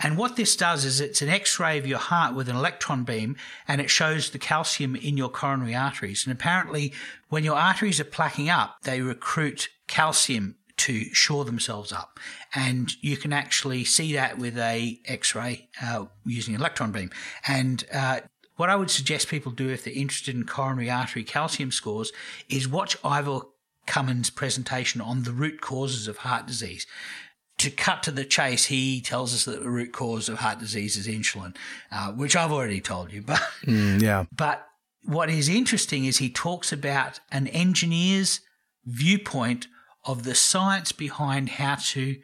And 0.00 0.18
what 0.18 0.36
this 0.36 0.56
does 0.56 0.84
is 0.84 1.00
it's 1.00 1.22
an 1.22 1.28
x-ray 1.28 1.78
of 1.78 1.86
your 1.86 1.98
heart 1.98 2.34
with 2.34 2.48
an 2.48 2.56
electron 2.56 3.04
beam 3.04 3.36
and 3.68 3.80
it 3.80 3.90
shows 3.90 4.30
the 4.30 4.38
calcium 4.38 4.96
in 4.96 5.16
your 5.16 5.28
coronary 5.28 5.74
arteries. 5.74 6.26
And 6.26 6.32
apparently 6.32 6.92
when 7.28 7.44
your 7.44 7.56
arteries 7.56 8.00
are 8.00 8.04
plaquing 8.04 8.52
up, 8.54 8.76
they 8.82 9.00
recruit 9.00 9.68
calcium 9.86 10.56
to 10.82 11.04
shore 11.14 11.44
themselves 11.44 11.92
up. 11.92 12.18
And 12.54 12.92
you 13.00 13.16
can 13.16 13.32
actually 13.32 13.84
see 13.84 14.12
that 14.14 14.38
with 14.38 14.56
a 14.58 15.00
x-ray 15.06 15.68
uh, 15.82 16.06
using 16.24 16.54
an 16.54 16.60
electron 16.60 16.92
beam. 16.92 17.10
And 17.46 17.84
uh, 17.92 18.20
what 18.56 18.68
I 18.70 18.76
would 18.76 18.90
suggest 18.90 19.28
people 19.28 19.52
do 19.52 19.68
if 19.68 19.84
they're 19.84 19.94
interested 19.94 20.34
in 20.34 20.44
coronary 20.44 20.90
artery 20.90 21.24
calcium 21.24 21.70
scores 21.72 22.12
is 22.48 22.68
watch 22.68 22.96
Ivor 23.04 23.40
Cummins' 23.86 24.30
presentation 24.30 25.00
on 25.00 25.22
the 25.24 25.32
root 25.32 25.60
causes 25.60 26.06
of 26.08 26.18
heart 26.18 26.46
disease. 26.46 26.86
To 27.58 27.70
cut 27.70 28.02
to 28.04 28.10
the 28.10 28.24
chase, 28.24 28.66
he 28.66 29.00
tells 29.00 29.34
us 29.34 29.44
that 29.44 29.62
the 29.62 29.70
root 29.70 29.92
cause 29.92 30.28
of 30.28 30.38
heart 30.38 30.58
disease 30.58 30.96
is 30.96 31.06
insulin, 31.06 31.54
uh, 31.92 32.12
which 32.12 32.34
I've 32.34 32.50
already 32.52 32.80
told 32.80 33.12
you. 33.12 33.22
But 33.22 33.40
Mm, 33.66 34.02
yeah. 34.02 34.24
but 34.36 34.66
what 35.04 35.30
is 35.30 35.48
interesting 35.48 36.04
is 36.04 36.18
he 36.18 36.30
talks 36.30 36.72
about 36.72 37.20
an 37.30 37.46
engineer's 37.48 38.40
viewpoint 38.84 39.66
of 40.04 40.24
the 40.24 40.34
science 40.34 40.92
behind 40.92 41.48
how 41.50 41.76
to 41.76 42.16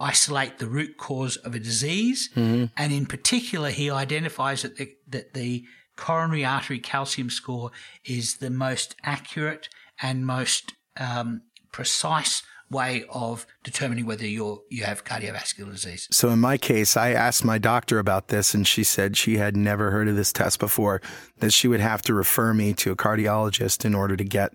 isolate 0.00 0.58
the 0.58 0.66
root 0.66 0.96
cause 0.96 1.36
of 1.38 1.54
a 1.54 1.58
disease. 1.58 2.30
And 2.76 2.92
in 2.92 3.06
particular, 3.06 3.70
he 3.70 3.90
identifies 3.90 4.62
that 4.62 4.76
the, 4.76 4.92
that 5.08 5.34
the 5.34 5.64
coronary 5.96 6.44
artery 6.44 6.78
calcium 6.78 7.30
score 7.30 7.72
is 8.04 8.36
the 8.36 8.50
most 8.50 8.94
accurate 9.02 9.68
and 10.00 10.24
most 10.24 10.74
um, 10.96 11.42
precise 11.72 12.42
way 12.70 13.04
of 13.10 13.46
determining 13.64 14.06
whether 14.06 14.26
you're, 14.26 14.60
you 14.68 14.84
have 14.84 15.04
cardiovascular 15.04 15.72
disease. 15.72 16.06
So 16.10 16.28
in 16.28 16.38
my 16.38 16.58
case, 16.58 16.96
I 16.96 17.10
asked 17.10 17.44
my 17.44 17.58
doctor 17.58 17.98
about 17.98 18.28
this, 18.28 18.54
and 18.54 18.66
she 18.66 18.84
said 18.84 19.16
she 19.16 19.38
had 19.38 19.56
never 19.56 19.90
heard 19.90 20.06
of 20.06 20.16
this 20.16 20.32
test 20.32 20.58
before. 20.58 21.00
That 21.38 21.52
she 21.52 21.66
would 21.66 21.80
have 21.80 22.02
to 22.02 22.14
refer 22.14 22.52
me 22.52 22.74
to 22.74 22.92
a 22.92 22.96
cardiologist 22.96 23.84
in 23.84 23.94
order 23.94 24.16
to 24.16 24.24
get 24.24 24.52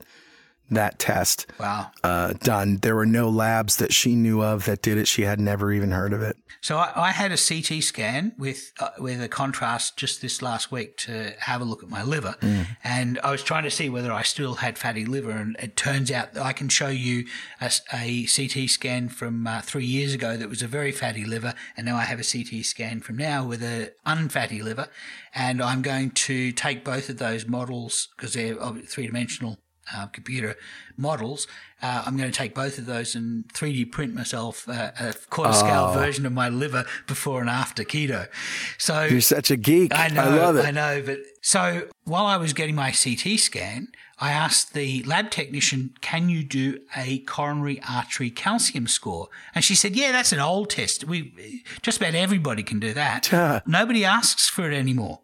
that 0.73 0.99
test 0.99 1.45
Wow. 1.59 1.91
uh, 2.03 2.33
done. 2.33 2.77
There 2.77 2.95
were 2.95 3.05
no 3.05 3.29
labs 3.29 3.77
that 3.77 3.93
she 3.93 4.15
knew 4.15 4.41
of 4.43 4.65
that 4.65 4.81
did 4.81 4.97
it. 4.97 5.07
She 5.07 5.23
had 5.23 5.39
never 5.39 5.71
even 5.71 5.91
heard 5.91 6.13
of 6.13 6.21
it. 6.21 6.37
So 6.61 6.77
I, 6.77 6.91
I 6.95 7.11
had 7.11 7.31
a 7.31 7.37
CT 7.37 7.83
scan 7.83 8.33
with 8.37 8.71
uh, 8.79 8.89
with 8.99 9.21
a 9.21 9.27
contrast 9.27 9.97
just 9.97 10.21
this 10.21 10.41
last 10.41 10.71
week 10.71 10.95
to 10.97 11.33
have 11.39 11.59
a 11.61 11.65
look 11.65 11.83
at 11.83 11.89
my 11.89 12.03
liver, 12.03 12.35
and 12.83 13.19
I 13.23 13.31
was 13.31 13.43
trying 13.43 13.63
to 13.63 13.71
see 13.71 13.89
whether 13.89 14.11
I 14.11 14.21
still 14.23 14.55
had 14.55 14.77
fatty 14.77 15.05
liver. 15.05 15.31
And 15.31 15.57
it 15.59 15.75
turns 15.75 16.09
out 16.11 16.33
that 16.33 16.43
I 16.43 16.53
can 16.53 16.69
show 16.69 16.87
you 16.87 17.25
a 17.61 18.25
CT 18.27 18.69
scan 18.69 19.09
from 19.09 19.45
uh, 19.47 19.61
three 19.61 19.85
years 19.85 20.13
ago 20.13 20.37
that 20.37 20.47
was 20.49 20.61
a 20.61 20.67
very 20.67 20.91
fatty 20.91 21.25
liver, 21.25 21.53
and 21.75 21.85
now 21.85 21.97
I 21.97 22.03
have 22.03 22.19
a 22.19 22.23
CT 22.23 22.65
scan 22.65 23.01
from 23.01 23.17
now 23.17 23.45
with 23.45 23.61
a 23.61 23.91
unfatty 24.05 24.63
liver, 24.63 24.87
and 25.35 25.61
I'm 25.61 25.81
going 25.81 26.11
to 26.11 26.51
take 26.53 26.85
both 26.85 27.09
of 27.09 27.17
those 27.17 27.45
models 27.47 28.07
because 28.15 28.33
they're 28.33 28.55
three 28.85 29.07
dimensional 29.07 29.57
uh, 29.93 30.07
computer 30.07 30.55
models. 30.97 31.47
Uh, 31.81 32.03
I'm 32.05 32.15
going 32.15 32.31
to 32.31 32.37
take 32.37 32.55
both 32.55 32.77
of 32.77 32.85
those 32.85 33.15
and 33.15 33.47
3D 33.53 33.91
print 33.91 34.13
myself 34.13 34.67
uh, 34.69 34.91
a 34.99 35.13
quarter 35.29 35.53
scale 35.53 35.91
version 35.93 36.25
of 36.25 36.31
my 36.31 36.49
liver 36.49 36.85
before 37.07 37.41
and 37.41 37.49
after 37.49 37.83
keto. 37.83 38.27
So 38.77 39.03
You're 39.03 39.21
such 39.21 39.51
a 39.51 39.57
geek. 39.57 39.91
I 39.93 40.07
know, 40.07 40.29
love 40.29 40.55
it. 40.57 40.65
I 40.65 40.71
know. 40.71 41.01
But 41.05 41.19
so 41.41 41.89
while 42.05 42.25
I 42.25 42.37
was 42.37 42.53
getting 42.53 42.75
my 42.75 42.91
CT 42.91 43.39
scan, 43.39 43.89
I 44.19 44.31
asked 44.31 44.73
the 44.73 45.03
lab 45.03 45.31
technician, 45.31 45.95
"Can 45.99 46.29
you 46.29 46.43
do 46.43 46.79
a 46.95 47.19
coronary 47.19 47.81
artery 47.89 48.29
calcium 48.29 48.87
score?" 48.87 49.27
And 49.53 49.65
she 49.65 49.75
said, 49.75 49.95
"Yeah, 49.95 50.13
that's 50.13 50.31
an 50.31 50.39
old 50.39 50.69
test. 50.69 51.03
We 51.03 51.63
just 51.81 51.97
about 51.97 52.15
everybody 52.15 52.63
can 52.63 52.79
do 52.79 52.93
that. 52.93 53.63
Nobody 53.67 54.05
asks 54.05 54.47
for 54.47 54.71
it 54.71 54.73
anymore." 54.73 55.19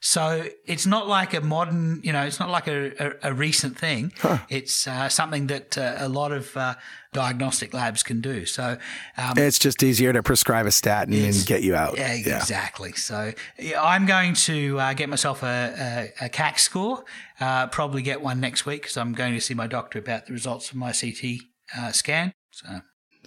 So 0.00 0.44
it's 0.66 0.86
not 0.86 1.06
like 1.08 1.34
a 1.34 1.40
modern, 1.40 2.00
you 2.02 2.12
know, 2.12 2.22
it's 2.24 2.40
not 2.40 2.50
like 2.50 2.66
a, 2.66 2.92
a, 2.98 3.30
a 3.30 3.34
recent 3.34 3.78
thing. 3.78 4.12
It's 4.48 4.86
uh, 4.88 5.08
something 5.08 5.46
that 5.48 5.78
uh, 5.78 5.94
a 5.98 6.08
lot 6.08 6.32
of 6.32 6.56
uh, 6.56 6.74
diagnostic 7.12 7.72
labs 7.74 8.02
can 8.02 8.20
do. 8.20 8.44
So 8.46 8.78
um, 9.16 9.38
It's 9.38 9.58
just 9.58 9.82
easier 9.82 10.12
to 10.12 10.22
prescribe 10.22 10.66
a 10.66 10.70
statin 10.72 11.14
and 11.14 11.46
get 11.46 11.62
you 11.62 11.74
out. 11.74 11.96
yeah, 11.96 12.12
exactly. 12.12 12.92
So 12.92 13.32
yeah, 13.58 13.82
I'm 13.82 14.06
going 14.06 14.34
to 14.34 14.78
uh, 14.80 14.92
get 14.94 15.08
myself 15.08 15.42
a, 15.42 16.10
a, 16.20 16.26
a 16.26 16.28
CAC 16.28 16.58
score. 16.58 17.04
Uh, 17.40 17.66
probably 17.68 18.02
get 18.02 18.22
one 18.22 18.40
next 18.40 18.66
week 18.66 18.82
because 18.82 18.96
I'm 18.96 19.12
going 19.12 19.34
to 19.34 19.40
see 19.40 19.54
my 19.54 19.66
doctor 19.66 19.98
about 19.98 20.26
the 20.26 20.32
results 20.32 20.70
of 20.70 20.76
my 20.76 20.92
CT 20.92 21.40
uh, 21.76 21.92
scan. 21.92 22.32
So 22.50 22.80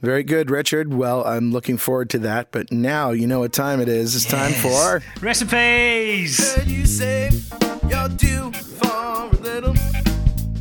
Very 0.05 0.21
good, 0.21 0.51
Richard. 0.51 0.93
Well, 0.93 1.25
I'm 1.25 1.51
looking 1.51 1.77
forward 1.77 2.11
to 2.11 2.19
that. 2.19 2.51
But 2.51 2.71
now 2.71 3.09
you 3.09 3.25
know 3.25 3.39
what 3.39 3.53
time 3.53 3.81
it 3.81 3.89
is. 3.89 4.15
It's 4.15 4.25
time 4.25 4.51
for. 4.51 5.01
recipes. 5.19 6.53
Heard 6.53 6.67
you 6.67 6.85
say 6.85 7.31
you're 7.89 8.09
due 8.09 8.51
for 8.51 8.87
a 8.87 9.29
little. 9.41 9.73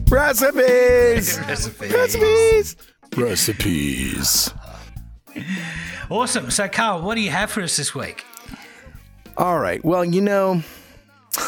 Recipes! 0.09 1.38
Recipes. 1.40 1.92
Recipes! 1.92 2.76
Recipes. 3.14 4.55
Awesome. 6.09 6.51
So 6.51 6.66
Carl, 6.66 7.03
what 7.03 7.16
do 7.16 7.20
you 7.20 7.30
have 7.30 7.51
for 7.51 7.61
us 7.61 7.76
this 7.76 7.95
week? 7.95 8.24
All 9.36 9.59
right. 9.59 9.84
Well, 9.84 10.07
you 10.07 10.22
know, 10.22 10.62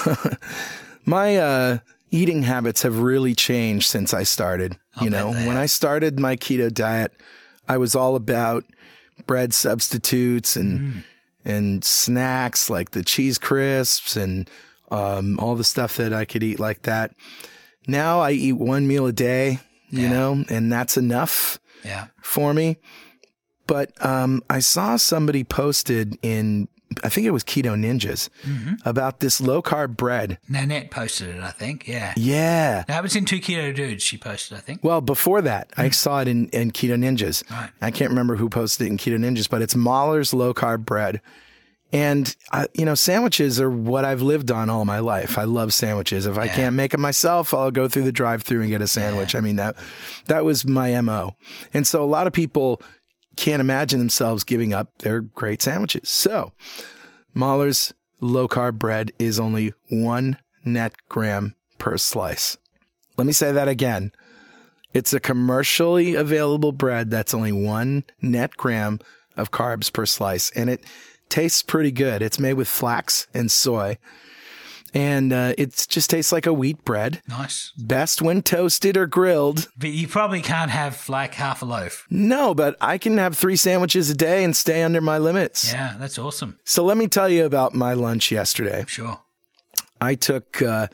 my 1.06 1.36
uh, 1.38 1.78
eating 2.10 2.42
habits 2.42 2.82
have 2.82 2.98
really 2.98 3.34
changed 3.34 3.86
since 3.88 4.12
I 4.12 4.24
started. 4.24 4.76
you 5.00 5.08
know, 5.08 5.30
when. 5.30 5.56
I 5.56 5.64
started 5.64 6.20
my 6.20 6.36
keto 6.36 6.70
diet, 6.72 7.12
I 7.68 7.76
was 7.78 7.94
all 7.94 8.16
about 8.16 8.64
bread 9.26 9.54
substitutes 9.54 10.56
and 10.56 10.80
Mm. 10.80 11.04
and 11.44 11.84
snacks 11.84 12.68
like 12.68 12.90
the 12.90 13.02
cheese 13.04 13.38
crisps 13.38 14.16
and 14.16 14.50
um, 14.90 15.38
all 15.40 15.54
the 15.56 15.64
stuff 15.64 15.96
that 15.96 16.12
I 16.12 16.24
could 16.24 16.42
eat 16.42 16.58
like 16.60 16.82
that. 16.82 17.14
Now 17.88 18.20
I 18.20 18.32
eat 18.32 18.52
one 18.54 18.86
meal 18.86 19.06
a 19.06 19.12
day, 19.12 19.60
you 19.90 20.02
Yeah. 20.02 20.10
know, 20.10 20.44
and 20.48 20.72
that's 20.72 20.96
enough 20.96 21.58
Yeah. 21.84 22.06
for 22.22 22.52
me. 22.54 22.76
But 23.66 23.92
um, 24.04 24.42
I 24.50 24.60
saw 24.60 24.96
somebody 24.96 25.42
posted 25.44 26.18
in, 26.22 26.68
I 27.02 27.08
think 27.08 27.26
it 27.26 27.32
was 27.32 27.42
Keto 27.42 27.74
Ninjas, 27.74 28.28
Mm-hmm. 28.44 28.74
about 28.88 29.20
this 29.20 29.40
low 29.40 29.60
carb 29.60 29.96
bread. 29.96 30.38
Nanette 30.48 30.90
posted 30.90 31.34
it, 31.34 31.42
I 31.42 31.50
think. 31.50 31.88
Yeah. 31.88 32.14
Yeah. 32.16 32.84
That 32.86 33.02
was 33.02 33.16
in 33.16 33.24
Two 33.24 33.40
Keto 33.40 33.74
Dudes, 33.74 34.02
she 34.02 34.16
posted, 34.16 34.56
I 34.56 34.60
think. 34.60 34.84
Well, 34.84 35.00
before 35.00 35.42
that, 35.42 35.70
I 35.76 35.90
saw 35.90 36.20
it 36.20 36.28
in, 36.28 36.48
in 36.50 36.70
Keto 36.70 36.94
Ninjas. 36.96 37.42
Mm. 37.44 37.50
Right. 37.50 37.70
I 37.82 37.90
can't 37.90 38.10
remember 38.10 38.36
who 38.36 38.48
posted 38.48 38.86
it 38.86 38.90
in 38.90 38.98
Keto 38.98 39.18
Ninjas, 39.18 39.50
but 39.50 39.62
it's 39.62 39.74
Mahler's 39.74 40.32
low 40.32 40.54
carb 40.54 40.84
bread. 40.84 41.20
And, 41.92 42.34
I, 42.52 42.66
you 42.74 42.84
know, 42.84 42.96
sandwiches 42.96 43.60
are 43.60 43.70
what 43.70 44.04
I've 44.04 44.20
lived 44.20 44.50
on 44.50 44.68
all 44.68 44.84
my 44.84 44.98
life. 44.98 45.38
I 45.38 45.44
love 45.44 45.72
sandwiches. 45.72 46.26
If 46.26 46.36
I 46.36 46.48
can't 46.48 46.74
make 46.74 46.90
them 46.90 47.00
myself, 47.00 47.54
I'll 47.54 47.70
go 47.70 47.86
through 47.88 48.02
the 48.02 48.12
drive 48.12 48.42
through 48.42 48.62
and 48.62 48.70
get 48.70 48.82
a 48.82 48.88
sandwich. 48.88 49.36
I 49.36 49.40
mean, 49.40 49.56
that, 49.56 49.76
that 50.26 50.44
was 50.44 50.66
my 50.66 51.00
MO. 51.00 51.36
And 51.72 51.86
so 51.86 52.02
a 52.02 52.04
lot 52.06 52.26
of 52.26 52.32
people 52.32 52.82
can't 53.36 53.60
imagine 53.60 53.98
themselves 53.98 54.44
giving 54.44 54.72
up 54.72 54.98
their 54.98 55.20
great 55.20 55.62
sandwiches. 55.62 56.08
So 56.08 56.52
Mahler's 57.34 57.92
low 58.20 58.48
carb 58.48 58.78
bread 58.78 59.12
is 59.18 59.38
only 59.38 59.72
one 59.88 60.38
net 60.64 60.94
gram 61.08 61.54
per 61.78 61.96
slice. 61.98 62.56
Let 63.16 63.26
me 63.26 63.32
say 63.32 63.52
that 63.52 63.68
again. 63.68 64.12
It's 64.92 65.12
a 65.12 65.20
commercially 65.20 66.14
available 66.14 66.72
bread 66.72 67.10
that's 67.10 67.34
only 67.34 67.52
one 67.52 68.04
net 68.22 68.56
gram 68.56 68.98
of 69.36 69.50
carbs 69.50 69.92
per 69.92 70.06
slice, 70.06 70.50
and 70.52 70.70
it 70.70 70.82
tastes 71.28 71.62
pretty 71.62 71.92
good. 71.92 72.22
It's 72.22 72.38
made 72.38 72.54
with 72.54 72.68
flax 72.68 73.26
and 73.34 73.50
soy, 73.50 73.98
and 74.94 75.32
uh, 75.32 75.54
it 75.58 75.86
just 75.88 76.10
tastes 76.10 76.32
like 76.32 76.46
a 76.46 76.52
wheat 76.52 76.84
bread. 76.84 77.22
Nice. 77.28 77.72
Best 77.76 78.22
when 78.22 78.42
toasted 78.42 78.96
or 78.96 79.06
grilled. 79.06 79.68
But 79.76 79.90
you 79.90 80.08
probably 80.08 80.40
can't 80.42 80.70
have 80.70 81.08
like 81.08 81.34
half 81.34 81.62
a 81.62 81.64
loaf. 81.64 82.06
No, 82.10 82.54
but 82.54 82.76
I 82.80 82.98
can 82.98 83.18
have 83.18 83.36
three 83.36 83.56
sandwiches 83.56 84.10
a 84.10 84.14
day 84.14 84.44
and 84.44 84.56
stay 84.56 84.82
under 84.82 85.00
my 85.00 85.18
limits. 85.18 85.72
Yeah, 85.72 85.96
that's 85.98 86.18
awesome. 86.18 86.58
So 86.64 86.84
let 86.84 86.96
me 86.96 87.08
tell 87.08 87.28
you 87.28 87.44
about 87.44 87.74
my 87.74 87.92
lunch 87.94 88.30
yesterday. 88.30 88.84
Sure. 88.86 89.20
I 90.00 90.14
took 90.14 90.62
uh, 90.62 90.88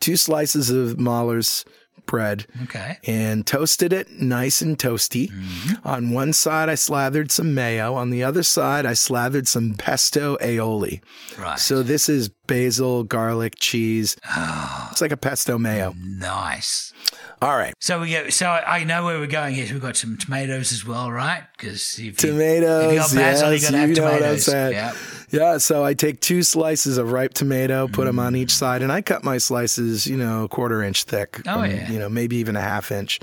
two 0.00 0.16
slices 0.16 0.70
of 0.70 0.98
Mahler's 0.98 1.64
bread 2.08 2.46
Okay. 2.64 2.98
and 3.06 3.46
toasted 3.46 3.92
it 3.92 4.10
nice 4.10 4.60
and 4.60 4.76
toasty. 4.76 5.30
Mm-hmm. 5.30 5.86
On 5.86 6.10
one 6.10 6.32
side, 6.32 6.68
I 6.68 6.74
slathered 6.74 7.30
some 7.30 7.54
mayo. 7.54 7.94
On 7.94 8.10
the 8.10 8.24
other 8.24 8.42
side, 8.42 8.84
I 8.84 8.94
slathered 8.94 9.46
some 9.46 9.74
pesto 9.74 10.36
aioli. 10.38 11.00
Right. 11.38 11.58
So 11.60 11.84
this 11.84 12.08
is 12.08 12.30
basil, 12.48 13.04
garlic, 13.04 13.54
cheese. 13.60 14.16
Oh, 14.36 14.88
It's 14.90 15.00
like 15.00 15.12
a 15.12 15.16
pesto 15.16 15.58
mayo. 15.58 15.94
nice. 15.96 16.92
All 17.40 17.56
right. 17.56 17.72
So 17.80 18.00
we 18.00 18.10
go. 18.10 18.30
So 18.30 18.48
I 18.48 18.82
know 18.84 19.04
where 19.04 19.18
we're 19.18 19.26
going 19.26 19.54
here. 19.54 19.66
We've 19.70 19.80
got 19.80 19.96
some 19.96 20.16
tomatoes 20.16 20.72
as 20.72 20.84
well, 20.84 21.10
right? 21.12 21.44
Because 21.56 21.98
if 21.98 22.04
you, 22.04 22.12
Tomatoes. 22.12 22.86
if 22.86 22.92
you 22.92 22.98
got 22.98 23.14
basil, 23.14 23.52
yes, 23.52 23.62
you 23.62 23.66
got 23.68 23.72
to 23.72 23.78
have 23.78 23.88
you 23.90 23.94
know 23.94 24.10
tomatoes. 24.10 24.48
Yeah. 24.48 24.94
Yeah, 25.30 25.58
so 25.58 25.84
I 25.84 25.92
take 25.92 26.20
two 26.20 26.42
slices 26.42 26.96
of 26.96 27.12
ripe 27.12 27.34
tomato, 27.34 27.86
put 27.86 28.06
them 28.06 28.18
on 28.18 28.34
each 28.34 28.54
side, 28.54 28.80
and 28.80 28.90
I 28.90 29.02
cut 29.02 29.22
my 29.22 29.36
slices, 29.36 30.06
you 30.06 30.16
know, 30.16 30.44
a 30.44 30.48
quarter 30.48 30.82
inch 30.82 31.04
thick. 31.04 31.42
Oh, 31.46 31.60
um, 31.60 31.70
yeah. 31.70 31.90
You 31.90 31.98
know, 31.98 32.08
maybe 32.08 32.36
even 32.36 32.56
a 32.56 32.62
half 32.62 32.90
inch. 32.90 33.20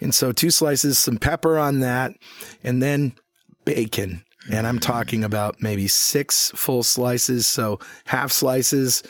And 0.00 0.14
so 0.14 0.32
two 0.32 0.50
slices, 0.50 0.98
some 0.98 1.16
pepper 1.16 1.58
on 1.58 1.80
that, 1.80 2.12
and 2.62 2.82
then 2.82 3.14
bacon. 3.64 4.22
And 4.50 4.66
I'm 4.66 4.78
talking 4.78 5.24
about 5.24 5.62
maybe 5.62 5.88
six 5.88 6.52
full 6.54 6.82
slices, 6.82 7.46
so 7.46 7.80
half 8.04 8.30
slices, 8.30 9.02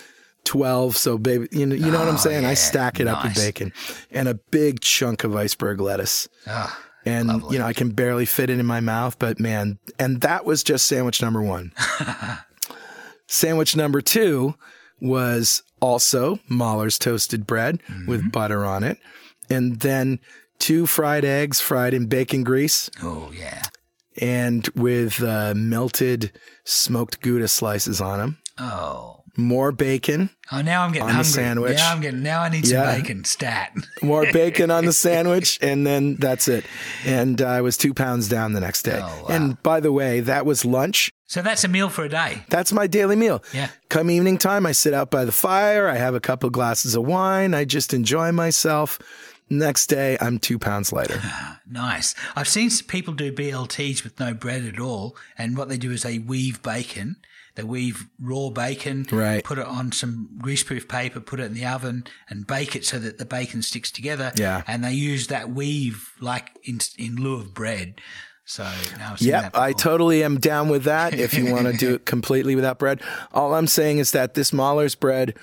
12. 0.45 0.97
So, 0.97 1.18
baby, 1.18 1.49
you 1.53 1.66
know, 1.66 1.74
you 1.74 1.91
know 1.91 1.99
what 1.99 2.09
I'm 2.09 2.14
Oh, 2.14 2.18
saying? 2.18 2.45
I 2.47 2.55
stack 2.55 3.01
it 3.01 3.07
up 3.07 3.22
with 3.24 3.34
bacon 3.34 3.72
and 4.11 4.28
a 4.28 4.34
big 4.34 4.80
chunk 4.80 5.24
of 5.24 5.36
iceberg 5.36 5.80
lettuce 5.80 6.28
Ah, 6.47 6.78
and 7.05 7.28
Lovely. 7.28 7.55
you 7.55 7.59
know 7.59 7.66
I 7.66 7.72
can 7.74 7.91
barely 7.91 8.24
fit 8.26 8.49
it 8.51 8.59
in 8.59 8.66
my 8.66 8.80
mouth. 8.80 9.18
But 9.18 9.39
man, 9.41 9.78
and 9.99 10.20
that 10.22 10.45
was 10.45 10.62
just 10.62 10.86
sandwich 10.86 11.20
number 11.20 11.43
one. 11.43 11.72
sandwich 13.26 13.76
number 13.76 14.01
two 14.01 14.55
was 15.01 15.62
also 15.80 16.39
Mahler's 16.49 16.99
toasted 16.99 17.47
bread 17.47 17.80
with 18.07 18.32
butter 18.32 18.64
on 18.64 18.82
it, 18.84 18.99
and 19.51 19.80
then 19.80 20.18
two 20.59 20.86
fried 20.86 21.24
eggs 21.24 21.61
fried 21.61 21.95
in 21.95 22.07
bacon 22.07 22.43
grease 22.43 22.91
oh 23.03 23.30
yeah. 23.32 23.62
and 24.20 24.66
with 24.74 25.22
uh, 25.22 25.55
melted 25.55 26.32
smoked 26.64 27.20
Gouda 27.20 27.47
slices 27.49 28.01
on 28.01 28.18
them. 28.18 28.39
Oh. 28.59 29.17
More 29.41 29.70
bacon, 29.70 30.30
Oh, 30.51 30.62
now 30.62 30.82
I'm 30.82 30.91
getting 30.91 31.03
On 31.03 31.09
the 31.09 31.14
hungry. 31.14 31.30
sandwich. 31.30 31.76
Now 31.76 31.93
I'm 31.93 32.01
getting. 32.01 32.22
Now 32.24 32.41
I 32.43 32.49
need 32.49 32.66
some 32.66 32.78
Yeah. 32.78 32.97
bacon. 32.97 33.24
Stat. 33.24 33.70
more 34.03 34.26
bacon 34.32 34.70
on 34.72 34.84
the 34.84 34.93
sandwich, 35.07 35.59
and 35.62 35.86
then 35.86 36.16
that's 36.16 36.49
it. 36.49 36.64
And 37.07 37.41
I 37.41 37.61
was 37.61 37.76
two 37.76 37.95
pounds 37.95 38.28
down 38.28 38.53
the 38.55 38.61
next 38.61 38.82
day. 38.82 38.99
Oh, 39.01 39.07
wow. 39.07 39.26
And 39.28 39.62
by 39.62 39.78
the 39.78 39.93
way, 39.93 40.18
that 40.20 40.45
was 40.45 40.64
lunch. 40.64 41.12
So 41.28 41.41
that's 41.43 41.62
a 41.62 41.68
meal 41.68 41.89
for 41.91 42.05
a 42.05 42.09
day. 42.09 42.43
That's 42.49 42.72
my 42.72 42.86
daily 42.89 43.14
meal. 43.14 43.45
Yeah. 43.53 43.68
Come 43.91 44.11
evening 44.11 44.39
time, 44.39 44.64
I 44.66 44.72
sit 44.72 44.93
out 44.95 45.11
by 45.11 45.24
the 45.24 45.32
fire. 45.32 45.86
I 45.86 45.97
have 45.97 46.14
a 46.14 46.20
couple 46.20 46.49
glasses 46.51 46.95
of 46.97 47.05
wine. 47.05 47.55
I 47.55 47.64
just 47.64 47.95
enjoy 47.95 48.32
myself. 48.32 48.99
Next 49.51 49.86
day, 49.86 50.18
I'm 50.20 50.38
two 50.38 50.59
pounds 50.59 50.92
lighter. 50.92 51.20
Nice. 51.70 52.14
I've 52.34 52.49
seen 52.49 52.70
people 52.88 53.12
do 53.12 53.30
BLTs 53.30 54.03
with 54.03 54.18
no 54.18 54.32
bread 54.32 54.64
at 54.64 54.80
all, 54.80 55.14
and 55.36 55.55
what 55.55 55.68
they 55.68 55.76
do 55.76 55.92
is 55.92 56.03
they 56.03 56.18
weave 56.18 56.62
bacon. 56.62 57.16
They 57.57 57.62
weave 57.62 58.07
raw 58.18 58.49
bacon, 58.49 59.05
Right. 59.12 59.44
Put 59.44 59.59
it 59.59 59.66
on 59.66 59.92
some 59.92 60.30
greaseproof 60.40 60.88
paper, 60.88 61.20
put 61.20 61.40
it 61.40 61.42
in 61.42 61.53
the 61.53 61.66
oven, 61.66 62.05
and 62.30 62.46
bake 62.46 62.74
it 62.74 62.86
so 62.86 62.99
that 63.01 63.18
the 63.18 63.26
bacon 63.26 63.61
sticks 63.61 63.90
together. 63.90 64.32
Yeah. 64.36 64.62
And 64.66 64.82
they 64.82 64.92
use 64.92 65.26
that 65.26 65.51
weave 65.51 66.12
like 66.20 66.53
in 66.62 66.78
in 66.96 67.16
lieu 67.16 67.34
of 67.34 67.53
bread. 67.53 68.01
So 68.44 68.62
now 68.96 69.16
Yep, 69.18 69.57
I 69.57 69.72
totally 69.72 70.24
am 70.24 70.38
down 70.38 70.70
with 70.70 70.84
that. 70.84 71.12
If 71.12 71.34
you 71.34 71.53
want 71.53 71.66
to 71.66 71.74
do 71.74 71.96
it 71.96 72.07
completely 72.07 72.55
without 72.55 72.78
bread, 72.78 73.03
all 73.34 73.53
I'm 73.55 73.66
saying 73.66 73.99
is 73.99 74.12
that 74.12 74.32
this 74.32 74.55
Mahler's 74.55 74.94
bread 74.94 75.34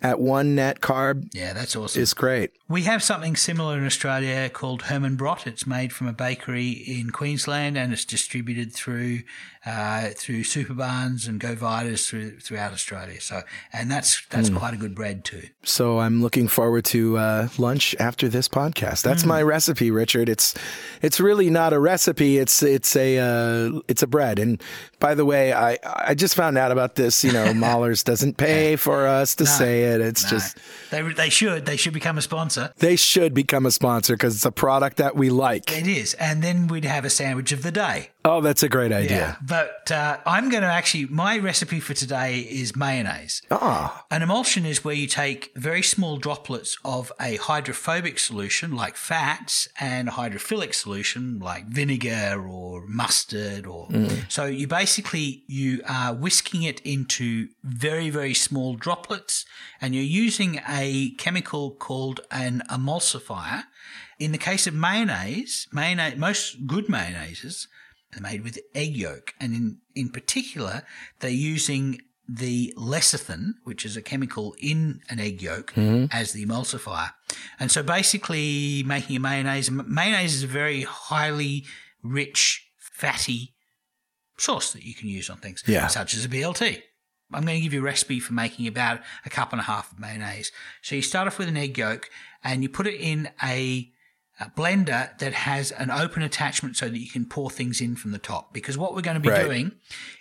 at 0.00 0.20
one 0.20 0.54
net 0.54 0.80
carb 0.80 1.28
yeah, 1.32 1.52
that's 1.52 1.74
awesome. 1.74 2.00
is 2.00 2.14
great. 2.14 2.52
We 2.66 2.82
have 2.84 3.02
something 3.02 3.36
similar 3.36 3.76
in 3.76 3.84
Australia 3.84 4.48
called 4.48 4.82
Herman 4.82 5.16
Brot. 5.16 5.46
It's 5.46 5.66
made 5.66 5.92
from 5.92 6.06
a 6.06 6.14
bakery 6.14 6.70
in 6.70 7.10
Queensland 7.10 7.76
and 7.76 7.92
it's 7.92 8.06
distributed 8.06 8.72
through 8.72 9.20
uh, 9.66 10.10
through 10.14 10.42
Superbarns 10.44 11.26
and 11.26 11.40
Go 11.40 11.54
through, 11.96 12.38
throughout 12.38 12.72
Australia. 12.74 13.18
So, 13.20 13.42
and 13.72 13.90
that's 13.90 14.22
that's 14.28 14.48
Hmm. 14.48 14.56
quite 14.56 14.74
a 14.74 14.76
good 14.76 14.94
bread 14.94 15.24
too. 15.24 15.44
So 15.62 16.00
I'm 16.00 16.20
looking 16.22 16.48
forward 16.48 16.84
to 16.86 17.16
uh, 17.16 17.48
lunch 17.56 17.94
after 17.98 18.28
this 18.28 18.46
podcast. 18.46 19.02
That's 19.02 19.24
my 19.24 19.40
recipe, 19.42 19.90
Richard. 19.90 20.28
It's 20.28 20.54
it's 21.00 21.18
really 21.18 21.48
not 21.48 21.72
a 21.72 21.78
recipe. 21.80 22.36
It's 22.38 22.62
it's 22.62 22.94
a 22.96 23.18
uh, 23.18 23.80
it's 23.88 24.02
a 24.02 24.06
bread. 24.06 24.38
And 24.38 24.62
by 25.00 25.14
the 25.14 25.24
way, 25.24 25.52
I 25.54 25.78
I 25.84 26.14
just 26.14 26.34
found 26.34 26.58
out 26.58 26.70
about 26.72 26.96
this. 26.96 27.24
You 27.24 27.32
know, 27.32 27.54
Mahler's 27.54 28.02
doesn't 28.02 28.36
pay 28.36 28.76
for 28.76 29.06
us 29.06 29.34
to 29.36 29.46
say 29.46 29.84
it. 29.84 30.00
It's 30.02 30.24
No, 30.24 30.30
just 30.30 30.58
they 30.90 31.00
they 31.00 31.30
should 31.30 31.64
they 31.64 31.76
should 31.78 31.94
become 31.94 32.18
a 32.18 32.22
sponsor. 32.22 32.63
They 32.78 32.96
should 32.96 33.34
become 33.34 33.66
a 33.66 33.70
sponsor 33.70 34.14
because 34.14 34.34
it's 34.34 34.44
a 34.44 34.52
product 34.52 34.96
that 34.98 35.16
we 35.16 35.30
like. 35.30 35.70
It 35.70 35.86
is, 35.86 36.14
and 36.14 36.42
then 36.42 36.66
we'd 36.66 36.84
have 36.84 37.04
a 37.04 37.10
sandwich 37.10 37.52
of 37.52 37.62
the 37.62 37.72
day. 37.72 38.10
Oh, 38.26 38.40
that's 38.40 38.62
a 38.62 38.70
great 38.70 38.90
idea. 38.90 39.36
But 39.46 39.90
uh, 39.92 40.16
I'm 40.24 40.48
going 40.48 40.62
to 40.62 40.68
actually 40.68 41.04
my 41.06 41.36
recipe 41.36 41.78
for 41.78 41.92
today 41.92 42.38
is 42.38 42.74
mayonnaise. 42.74 43.42
Ah, 43.50 44.06
An 44.10 44.22
emulsion 44.22 44.64
is 44.64 44.82
where 44.82 44.94
you 44.94 45.06
take 45.06 45.52
very 45.56 45.82
small 45.82 46.16
droplets 46.16 46.78
of 46.86 47.12
a 47.20 47.36
hydrophobic 47.36 48.18
solution 48.18 48.74
like 48.74 48.96
fats 48.96 49.68
and 49.78 50.08
a 50.08 50.12
hydrophilic 50.12 50.72
solution 50.74 51.38
like 51.38 51.66
vinegar 51.66 52.42
or 52.48 52.86
mustard 52.86 53.66
or 53.66 53.88
so 54.28 54.46
you 54.46 54.66
basically 54.66 55.44
you 55.46 55.82
are 55.86 56.14
whisking 56.14 56.62
it 56.62 56.80
into 56.80 57.48
very 57.62 58.08
very 58.08 58.34
small 58.34 58.74
droplets 58.74 59.44
and 59.82 59.94
you're 59.94 60.02
using 60.02 60.60
a 60.68 61.10
chemical 61.18 61.72
called 61.72 62.20
an 62.30 62.62
emulsifier. 62.70 63.64
In 64.18 64.32
the 64.32 64.38
case 64.38 64.66
of 64.66 64.74
mayonnaise, 64.74 65.66
mayonnaise 65.72 66.16
most 66.16 66.66
good 66.66 66.86
mayonnaises 66.86 67.66
made 68.22 68.42
with 68.42 68.58
egg 68.74 68.96
yolk, 68.96 69.34
and 69.40 69.54
in, 69.54 69.78
in 69.94 70.08
particular, 70.08 70.82
they're 71.20 71.30
using 71.30 72.00
the 72.28 72.72
lecithin, 72.76 73.52
which 73.64 73.84
is 73.84 73.96
a 73.96 74.02
chemical 74.02 74.54
in 74.58 75.02
an 75.10 75.20
egg 75.20 75.42
yolk, 75.42 75.72
mm-hmm. 75.74 76.06
as 76.10 76.32
the 76.32 76.44
emulsifier. 76.44 77.10
And 77.60 77.70
so 77.70 77.82
basically, 77.82 78.82
making 78.86 79.16
a 79.16 79.20
mayonnaise, 79.20 79.70
mayonnaise 79.70 80.34
is 80.34 80.42
a 80.42 80.46
very 80.48 80.82
highly 80.82 81.64
rich, 82.02 82.66
fatty 82.78 83.54
sauce 84.38 84.72
that 84.72 84.84
you 84.84 84.94
can 84.94 85.08
use 85.08 85.28
on 85.28 85.36
things, 85.38 85.62
Yeah. 85.66 85.86
such 85.88 86.14
as 86.14 86.24
a 86.24 86.28
BLT. 86.28 86.82
I'm 87.32 87.44
going 87.44 87.58
to 87.58 87.62
give 87.62 87.72
you 87.72 87.80
a 87.80 87.84
recipe 87.84 88.20
for 88.20 88.32
making 88.32 88.66
about 88.66 89.00
a 89.24 89.30
cup 89.30 89.52
and 89.52 89.60
a 89.60 89.64
half 89.64 89.92
of 89.92 89.98
mayonnaise. 89.98 90.52
So 90.82 90.94
you 90.94 91.02
start 91.02 91.26
off 91.26 91.38
with 91.38 91.48
an 91.48 91.56
egg 91.56 91.76
yolk 91.76 92.08
and 92.42 92.62
you 92.62 92.68
put 92.68 92.86
it 92.86 93.00
in 93.00 93.30
a, 93.42 93.90
a 94.40 94.50
blender 94.50 95.16
that 95.18 95.32
has 95.32 95.70
an 95.70 95.90
open 95.90 96.20
attachment 96.22 96.76
so 96.76 96.88
that 96.88 96.98
you 96.98 97.08
can 97.08 97.24
pour 97.24 97.50
things 97.50 97.80
in 97.80 97.94
from 97.94 98.10
the 98.10 98.18
top. 98.18 98.52
Because 98.52 98.76
what 98.76 98.94
we're 98.94 99.00
going 99.00 99.14
to 99.14 99.20
be 99.20 99.28
Right. 99.28 99.44
doing 99.44 99.72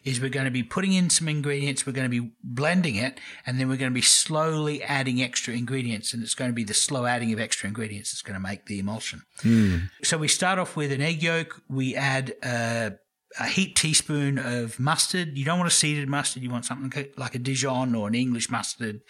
is 0.03 0.22
we're 0.22 0.30
going 0.30 0.45
to 0.45 0.51
be 0.51 0.61
putting 0.61 0.93
in 0.93 1.09
some 1.09 1.28
ingredients, 1.28 1.86
we're 1.88 1.93
going 1.93 2.09
to 2.11 2.22
be 2.22 2.32
blending 2.43 2.95
it, 2.95 3.20
and 3.45 3.59
then 3.59 3.70
we're 3.70 3.78
going 3.78 3.91
to 3.91 3.95
be 3.95 4.01
slowly 4.01 4.84
adding 4.84 5.22
extra 5.22 5.55
ingredients. 5.55 6.14
And 6.14 6.22
it's 6.22 6.36
going 6.36 6.51
to 6.51 6.55
be 6.55 6.64
the 6.64 6.76
slow 6.76 7.05
adding 7.05 7.34
of 7.34 7.39
extra 7.39 7.68
ingredients 7.68 8.11
that's 8.11 8.22
going 8.22 8.36
to 8.36 8.39
make 8.39 8.68
the 8.68 8.78
emulsion. 8.80 9.24
Hmm. 9.41 9.78
So 10.03 10.18
we 10.20 10.28
start 10.28 10.59
off 10.59 10.76
with 10.76 10.91
an 10.91 11.01
egg 11.01 11.24
yolk. 11.24 11.61
We 11.68 11.95
add 11.95 12.36
a, 12.43 12.93
a 13.40 13.48
heaped 13.48 13.78
teaspoon 13.78 14.38
of 14.38 14.80
mustard. 14.80 15.38
You 15.38 15.46
don't 15.46 15.60
want 15.60 15.72
a 15.72 15.76
seeded 15.76 16.08
mustard. 16.08 16.44
You 16.44 16.50
want 16.50 16.66
something 16.66 17.08
like 17.18 17.36
a 17.36 17.40
Dijon 17.40 17.96
or 17.96 18.08
an 18.08 18.16
English 18.16 18.50
mustard. 18.50 19.02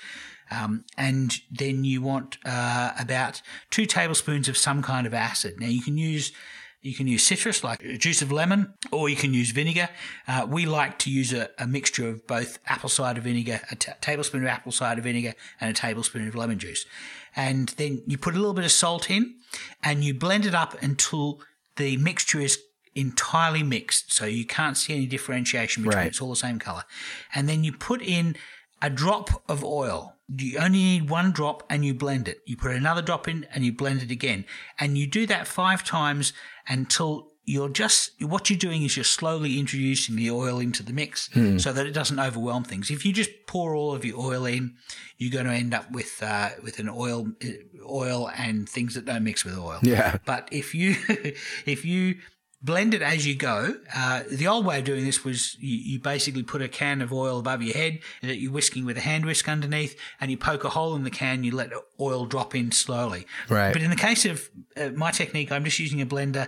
Um, 0.52 0.86
and 0.98 1.36
then 1.52 1.84
you 1.84 2.02
want 2.02 2.38
uh, 2.46 2.92
about 3.00 3.42
two 3.70 3.86
tablespoons 3.86 4.48
of 4.48 4.58
some 4.58 4.82
kind 4.82 5.08
of 5.08 5.14
acid. 5.14 5.60
Now 5.60 5.68
you 5.68 5.82
can 5.82 5.98
use 5.98 6.32
you 6.84 6.94
can 6.94 7.08
use 7.08 7.26
citrus 7.26 7.64
like 7.64 7.80
juice 7.98 8.22
of 8.22 8.30
lemon, 8.30 8.74
or 8.92 9.08
you 9.08 9.16
can 9.16 9.34
use 9.34 9.52
vinegar. 9.52 9.88
Uh, 10.28 10.46
we 10.50 10.66
like 10.66 11.00
to 11.00 11.10
use 11.10 11.32
a, 11.32 11.50
a 11.58 11.66
mixture 11.66 12.10
of 12.10 12.28
both 12.28 12.60
apple 12.68 12.90
cider 12.90 13.22
vinegar, 13.22 13.62
a 13.72 13.76
tablespoon 13.76 14.44
of 14.44 14.50
apple 14.50 14.74
cider 14.74 15.02
vinegar, 15.02 15.34
and 15.62 15.72
a 15.72 15.74
tablespoon 15.74 16.28
of 16.28 16.36
lemon 16.36 16.60
juice. 16.60 16.86
And 17.38 17.70
then 17.70 18.04
you 18.06 18.18
put 18.18 18.36
a 18.36 18.38
little 18.38 18.54
bit 18.54 18.66
of 18.66 18.72
salt 18.72 19.10
in, 19.10 19.36
and 19.82 20.04
you 20.04 20.14
blend 20.14 20.46
it 20.46 20.54
up 20.54 20.76
until 20.84 21.40
the 21.78 21.96
mixture 21.96 22.42
is 22.42 22.62
entirely 22.96 23.64
mixed, 23.64 24.14
so 24.14 24.26
you 24.26 24.46
can't 24.46 24.78
see 24.78 24.94
any 24.94 25.06
differentiation 25.06 25.84
between 25.84 25.98
Right. 25.98 26.08
It's 26.08 26.22
all 26.22 26.30
the 26.30 26.36
same 26.36 26.60
color. 26.60 26.84
And 27.34 27.48
then 27.50 27.64
you 27.64 27.72
put 27.72 28.02
in 28.02 28.36
a 28.82 28.90
drop 28.90 29.44
of 29.50 29.64
oil. 29.64 30.16
You 30.36 30.60
only 30.60 30.80
need 30.80 31.10
one 31.10 31.32
drop 31.32 31.64
and 31.70 31.86
you 31.86 31.94
blend 31.94 32.28
it. 32.28 32.42
You 32.46 32.58
put 32.58 32.72
another 32.72 33.02
drop 33.02 33.28
in 33.28 33.48
and 33.54 33.64
you 33.66 33.72
blend 33.72 34.02
it 34.02 34.12
again. 34.12 34.46
And 34.80 34.98
you 34.98 35.08
do 35.08 35.26
that 35.28 35.48
five 35.48 35.84
times 35.84 36.34
until 36.68 37.32
you're 37.46 37.70
just, 37.70 38.12
what 38.22 38.50
you're 38.50 38.60
doing 38.60 38.84
is 38.84 38.96
you're 38.96 39.04
slowly 39.04 39.60
introducing 39.60 40.16
the 40.16 40.32
oil 40.32 40.60
into 40.60 40.82
the 40.82 40.94
mix 40.94 41.30
so 41.62 41.74
that 41.74 41.86
it 41.86 41.92
doesn't 41.92 42.20
overwhelm 42.20 42.64
things. 42.64 42.90
If 42.90 43.06
you 43.06 43.12
just 43.12 43.32
pour 43.48 43.76
all 43.76 43.94
of 43.94 44.06
your 44.06 44.18
oil 44.18 44.46
in, 44.46 44.76
you're 45.18 45.32
going 45.32 45.46
to 45.46 45.52
end 45.52 45.74
up 45.74 45.92
with, 45.92 46.24
uh, 46.24 46.50
with 46.62 46.80
an 46.80 46.90
oil, 46.90 47.28
oil 47.86 48.32
and 48.38 48.68
things 48.68 48.96
that 48.96 49.06
don't 49.06 49.24
mix 49.24 49.44
with 49.44 49.58
oil. 49.58 49.80
Yeah. 49.82 50.18
But 50.26 50.48
if 50.52 50.74
you, 50.74 50.96
if 51.66 51.84
you 51.84 52.16
blend 52.64 52.94
it 52.94 53.02
as 53.02 53.28
you 53.28 53.36
go, 53.36 53.76
uh, 53.94 54.24
the 54.32 54.48
old 54.48 54.66
way 54.66 54.80
of 54.80 54.86
doing 54.86 55.04
this 55.04 55.26
was 55.26 55.58
you, 55.60 55.76
you 55.78 56.00
basically 56.00 56.44
put 56.44 56.62
a 56.62 56.70
can 56.70 57.02
of 57.02 57.12
oil 57.12 57.40
above 57.40 57.62
your 57.62 57.76
head 57.76 58.00
and 58.22 58.32
that 58.32 58.38
you're 58.38 58.52
whisking 58.52 58.86
with 58.86 58.98
a 58.98 59.02
hand 59.02 59.26
whisk 59.26 59.50
underneath, 59.50 60.00
and 60.22 60.32
you 60.32 60.38
poke 60.38 60.64
a 60.64 60.70
hole 60.70 60.96
in 60.96 61.04
the 61.04 61.12
can. 61.12 61.44
You 61.44 61.54
let 61.56 61.72
oil 62.00 62.26
drop 62.26 62.56
in 62.56 62.72
slowly. 62.72 63.28
Right. 63.50 63.74
But 63.74 63.82
in 63.82 63.90
the 63.90 63.96
case 63.96 64.26
of 64.26 64.50
uh, 64.78 64.90
my 64.96 65.12
technique, 65.12 65.52
I'm 65.52 65.66
just 65.66 65.80
using 65.80 66.02
a 66.02 66.06
blender. 66.06 66.48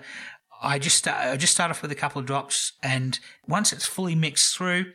I 0.65 0.79
just 0.79 0.97
start, 0.97 1.23
I 1.23 1.37
just 1.37 1.53
start 1.53 1.69
off 1.69 1.81
with 1.81 1.91
a 1.91 1.95
couple 1.95 2.19
of 2.19 2.25
drops, 2.25 2.73
and 2.81 3.19
once 3.47 3.71
it's 3.71 3.85
fully 3.85 4.15
mixed 4.15 4.57
through, 4.57 4.93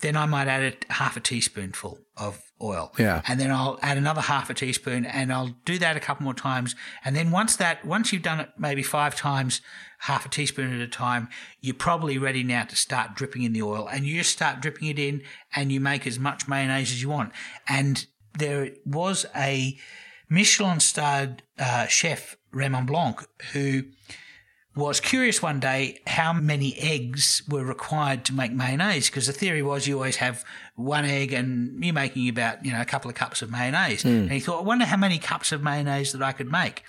then 0.00 0.16
I 0.16 0.26
might 0.26 0.48
add 0.48 0.76
a 0.90 0.92
half 0.92 1.16
a 1.16 1.20
teaspoonful 1.20 2.00
of 2.16 2.42
oil. 2.60 2.92
Yeah. 2.98 3.22
And 3.28 3.38
then 3.38 3.50
I'll 3.50 3.78
add 3.82 3.96
another 3.96 4.20
half 4.20 4.50
a 4.50 4.54
teaspoon, 4.54 5.06
and 5.06 5.32
I'll 5.32 5.54
do 5.64 5.78
that 5.78 5.96
a 5.96 6.00
couple 6.00 6.24
more 6.24 6.34
times. 6.34 6.74
And 7.04 7.14
then 7.14 7.30
once 7.30 7.56
that, 7.56 7.84
once 7.84 8.12
you've 8.12 8.22
done 8.22 8.40
it 8.40 8.50
maybe 8.58 8.82
five 8.82 9.14
times, 9.14 9.60
half 10.00 10.26
a 10.26 10.28
teaspoon 10.28 10.74
at 10.74 10.80
a 10.80 10.88
time, 10.88 11.28
you're 11.60 11.74
probably 11.74 12.18
ready 12.18 12.42
now 12.42 12.64
to 12.64 12.76
start 12.76 13.14
dripping 13.14 13.42
in 13.42 13.52
the 13.52 13.62
oil, 13.62 13.88
and 13.88 14.04
you 14.04 14.18
just 14.18 14.32
start 14.32 14.60
dripping 14.60 14.88
it 14.88 14.98
in, 14.98 15.22
and 15.54 15.70
you 15.70 15.80
make 15.80 16.06
as 16.06 16.18
much 16.18 16.48
mayonnaise 16.48 16.90
as 16.90 17.00
you 17.00 17.08
want. 17.08 17.32
And 17.68 18.04
there 18.36 18.70
was 18.84 19.24
a 19.36 19.78
Michelin-starred 20.28 21.42
uh, 21.58 21.86
chef 21.86 22.36
Raymond 22.50 22.86
Blanc 22.86 23.24
who 23.52 23.84
was 24.74 25.00
curious 25.00 25.42
one 25.42 25.60
day 25.60 26.00
how 26.06 26.32
many 26.32 26.76
eggs 26.78 27.42
were 27.48 27.64
required 27.64 28.24
to 28.24 28.32
make 28.32 28.52
mayonnaise 28.52 29.10
because 29.10 29.26
the 29.26 29.32
theory 29.32 29.62
was 29.62 29.86
you 29.86 29.96
always 29.96 30.16
have 30.16 30.44
one 30.76 31.04
egg 31.04 31.32
and 31.34 31.84
you're 31.84 31.92
making 31.92 32.28
about 32.28 32.64
you 32.64 32.72
know 32.72 32.80
a 32.80 32.84
couple 32.86 33.10
of 33.10 33.14
cups 33.14 33.42
of 33.42 33.50
mayonnaise. 33.50 34.02
Hmm. 34.02 34.08
And 34.08 34.32
he 34.32 34.40
thought 34.40 34.60
I 34.60 34.62
wonder 34.62 34.86
how 34.86 34.96
many 34.96 35.18
cups 35.18 35.52
of 35.52 35.62
mayonnaise 35.62 36.12
that 36.12 36.22
I 36.22 36.32
could 36.32 36.50
make 36.50 36.84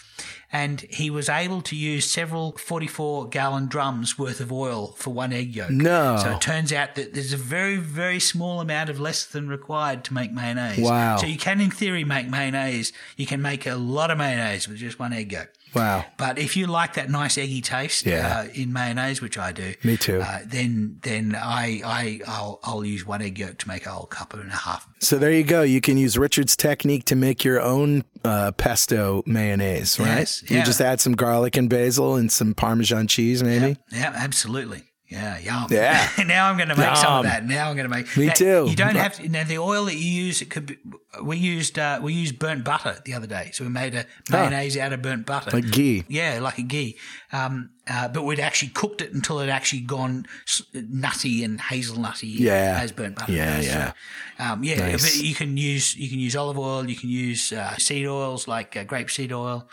and 0.54 0.82
he 0.82 1.10
was 1.10 1.28
able 1.30 1.62
to 1.64 1.76
use 1.76 2.10
several 2.10 2.51
44 2.58 3.28
gallon 3.30 3.68
drums 3.68 4.18
worth 4.20 4.39
of 4.39 4.51
oil 4.51 4.93
for 4.97 5.10
one 5.12 5.34
egg 5.34 5.56
yolk 5.56 5.72
No. 5.72 6.18
so 6.22 6.32
it 6.36 6.41
turns 6.41 6.72
out 6.72 6.93
that 6.95 7.14
there's 7.14 7.34
a 7.34 7.38
very 7.38 7.78
very 7.78 8.20
small 8.20 8.62
amount 8.62 8.89
of 8.89 8.97
lecithin 8.97 9.49
required 9.49 10.04
to 10.06 10.14
make 10.14 10.32
mayonnaise 10.32 10.80
Wow. 10.80 11.18
so 11.18 11.26
you 11.26 11.38
can 11.38 11.60
in 11.60 11.72
theory 11.72 12.04
make 12.04 12.30
mayonnaise 12.30 12.93
you 13.18 13.26
can 13.26 13.41
make 13.41 13.66
a 13.66 13.76
lot 13.76 14.12
of 14.12 14.18
mayonnaise 14.20 14.68
with 14.68 14.78
just 14.78 14.99
one 14.99 15.12
egg 15.12 15.32
yolk 15.32 15.49
Wow. 15.74 16.06
but 16.18 16.38
if 16.38 16.56
you 16.56 16.68
like 16.68 16.93
that 16.93 17.10
nice 17.10 17.36
eggy 17.38 17.62
taste 17.62 18.06
Yeah. 18.06 18.45
uh, 18.45 18.47
in 18.54 18.72
mayonnaise, 18.72 19.22
which 19.24 19.39
I 19.39 19.51
do, 19.51 19.74
Me 19.84 19.97
too. 19.97 20.22
uh, 20.22 20.41
then 20.45 20.99
then 21.01 21.36
I 21.36 21.82
I 21.84 22.20
I'll, 22.28 22.60
I'll 22.64 22.86
use 22.86 23.04
one 23.08 23.24
egg 23.24 23.39
yolk 23.39 23.58
to 23.58 23.68
make 23.68 23.88
a 23.88 23.89
whole 23.89 24.06
cup 24.06 24.36
and 24.36 24.51
a 24.51 24.56
half. 24.56 24.88
So 25.04 25.18
there 25.18 25.32
you 25.32 25.43
go. 25.43 25.64
You 25.64 25.82
can 25.82 25.97
use 25.97 26.18
Richard's 26.18 26.56
technique 26.56 27.04
to 27.06 27.16
make 27.16 27.43
your 27.43 27.60
own 27.62 28.06
uh, 28.24 28.54
pesto 28.54 29.22
mayonnaise, 29.26 29.99
right? 29.99 30.20
Yes, 30.20 30.43
You 30.49 30.64
just 30.64 30.80
add 30.80 31.01
some 31.01 31.14
garlic 31.14 31.58
and 31.58 31.70
basil 31.70 32.16
and 32.16 32.32
some 32.32 32.54
Parmesan 32.54 33.08
cheese, 33.08 33.43
maybe. 33.43 33.78
Yeah, 33.91 34.14
absolutely. 34.16 34.84
Yeah, 35.14 35.38
yum. 35.38 35.68
Yeah. 35.70 36.09
now 36.26 36.49
I'm 36.49 36.57
going 36.57 36.70
to 36.70 36.76
make 36.76 36.95
some 36.95 37.14
of 37.20 37.24
that. 37.24 37.45
Now 37.45 37.70
I'm 37.70 37.76
going 37.76 37.89
to 37.89 37.95
make. 37.95 38.18
Me 38.18 38.26
Now, 38.28 38.34
too. 38.34 38.66
You 38.68 38.76
don't 38.76 38.95
have 38.95 39.14
to. 39.18 39.30
Now 39.30 39.43
the 39.43 39.59
oil 39.59 39.86
that 39.86 39.95
you 39.95 40.09
use, 40.26 40.41
it 40.41 40.49
could 40.49 40.66
be. 40.66 40.78
We 41.24 41.38
used 41.38 41.78
uh, 41.78 41.99
we 42.01 42.14
used 42.14 42.39
burnt 42.39 42.64
butter 42.66 42.95
the 43.05 43.14
other 43.14 43.28
day, 43.28 43.51
so 43.53 43.64
we 43.64 43.70
made 43.70 43.93
a 43.93 44.05
mayonnaise 44.32 44.76
out 44.78 44.91
of 44.93 45.01
burnt 45.03 45.28
butter, 45.28 45.51
Like 45.51 45.70
ghee. 45.72 46.03
Yeah, 46.07 46.39
like 46.41 46.57
a 46.57 46.64
ghee. 46.64 46.97
Um, 47.32 47.70
uh, 47.88 48.07
but 48.07 48.24
we'd 48.24 48.39
actually 48.39 48.70
cooked 48.70 49.01
it 49.01 49.14
until 49.14 49.39
it 49.39 49.49
actually 49.49 49.82
gone 49.82 50.26
nutty 50.74 51.43
and 51.43 51.59
hazelnutty 51.59 52.39
Yeah. 52.39 52.80
as 52.82 52.91
burnt 52.91 53.16
butter. 53.18 53.32
Yeah, 53.34 53.57
does. 53.57 53.66
yeah. 53.68 53.93
So, 54.39 54.43
um, 54.45 54.64
yeah, 54.64 54.80
Nice. 54.80 55.03
but 55.03 55.24
you 55.24 55.36
can 55.36 55.55
use 55.57 55.95
you 55.95 56.09
can 56.09 56.18
use 56.20 56.36
olive 56.36 56.57
oil. 56.57 56.89
You 56.89 56.95
can 56.95 57.09
use 57.09 57.51
uh, 57.53 57.76
seed 57.78 58.07
oils 58.07 58.47
like 58.47 58.76
uh, 58.76 58.84
grapeseed 58.86 59.32
oil. 59.32 59.70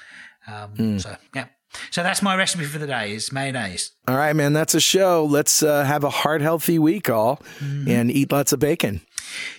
Um, 0.46 0.70
Hmm. 0.76 0.98
So 0.98 1.16
yeah, 1.34 1.46
so 1.90 2.02
that's 2.02 2.22
my 2.22 2.34
recipe 2.36 2.64
for 2.64 2.78
the 2.78 2.86
day 2.86 3.12
is 3.12 3.32
mayonnaise. 3.32 3.92
All 4.08 4.16
right, 4.16 4.34
man. 4.34 4.52
That's 4.52 4.74
a 4.74 4.80
show. 4.80 5.24
Let's 5.24 5.62
uh, 5.62 5.84
have 5.84 6.04
a 6.04 6.10
heart 6.10 6.40
healthy 6.42 6.78
week, 6.78 7.08
all, 7.10 7.36
Mm-hmm. 7.60 7.90
and 7.90 8.10
eat 8.10 8.32
lots 8.32 8.52
of 8.52 8.58
bacon. 8.60 9.00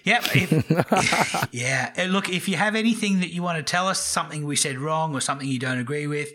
Yep. 0.04 0.24
If, 0.36 1.48
yeah. 1.54 1.94
Look, 2.10 2.28
if 2.30 2.50
you 2.50 2.58
have 2.58 2.76
anything 2.76 3.22
that 3.22 3.30
you 3.30 3.42
want 3.44 3.58
to 3.58 3.64
tell 3.64 3.88
us, 3.88 4.00
something 4.04 4.46
we 4.46 4.56
said 4.56 4.78
wrong 4.78 5.16
or 5.16 5.22
something 5.22 5.48
you 5.48 5.60
don't 5.60 5.78
agree 5.80 6.08
with, 6.08 6.30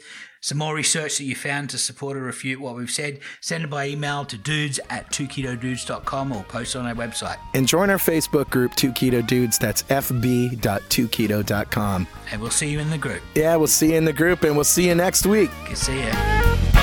some 0.46 0.58
more 0.58 0.76
research 0.76 1.18
that 1.18 1.24
you 1.24 1.34
found 1.34 1.68
to 1.70 1.76
support 1.76 2.16
or 2.16 2.20
refute 2.20 2.60
what 2.60 2.76
we've 2.76 2.88
said, 2.88 3.18
send 3.40 3.64
it 3.64 3.70
by 3.70 3.88
email 3.88 4.24
to 4.24 4.38
dudes 4.38 4.78
at 4.90 5.10
2ketodudes.com 5.10 6.30
or 6.30 6.44
post 6.44 6.76
on 6.76 6.86
our 6.86 6.94
website. 6.94 7.38
And 7.52 7.66
join 7.66 7.90
our 7.90 7.96
Facebook 7.96 8.48
group, 8.48 8.76
Two 8.76 8.92
Keto 8.92 9.26
Dudes. 9.26 9.58
That's 9.58 9.82
fb.2keto.com. 9.82 12.06
And 12.30 12.40
we'll 12.40 12.52
see 12.52 12.70
you 12.70 12.78
in 12.78 12.90
the 12.90 12.98
group. 12.98 13.22
Yeah, 13.34 13.56
we'll 13.56 13.66
see 13.66 13.90
you 13.90 13.96
in 13.96 14.04
the 14.04 14.12
group, 14.12 14.44
and 14.44 14.54
we'll 14.54 14.62
see 14.62 14.86
you 14.86 14.94
next 14.94 15.26
week. 15.26 15.50
See 15.74 15.98
ya. 15.98 16.75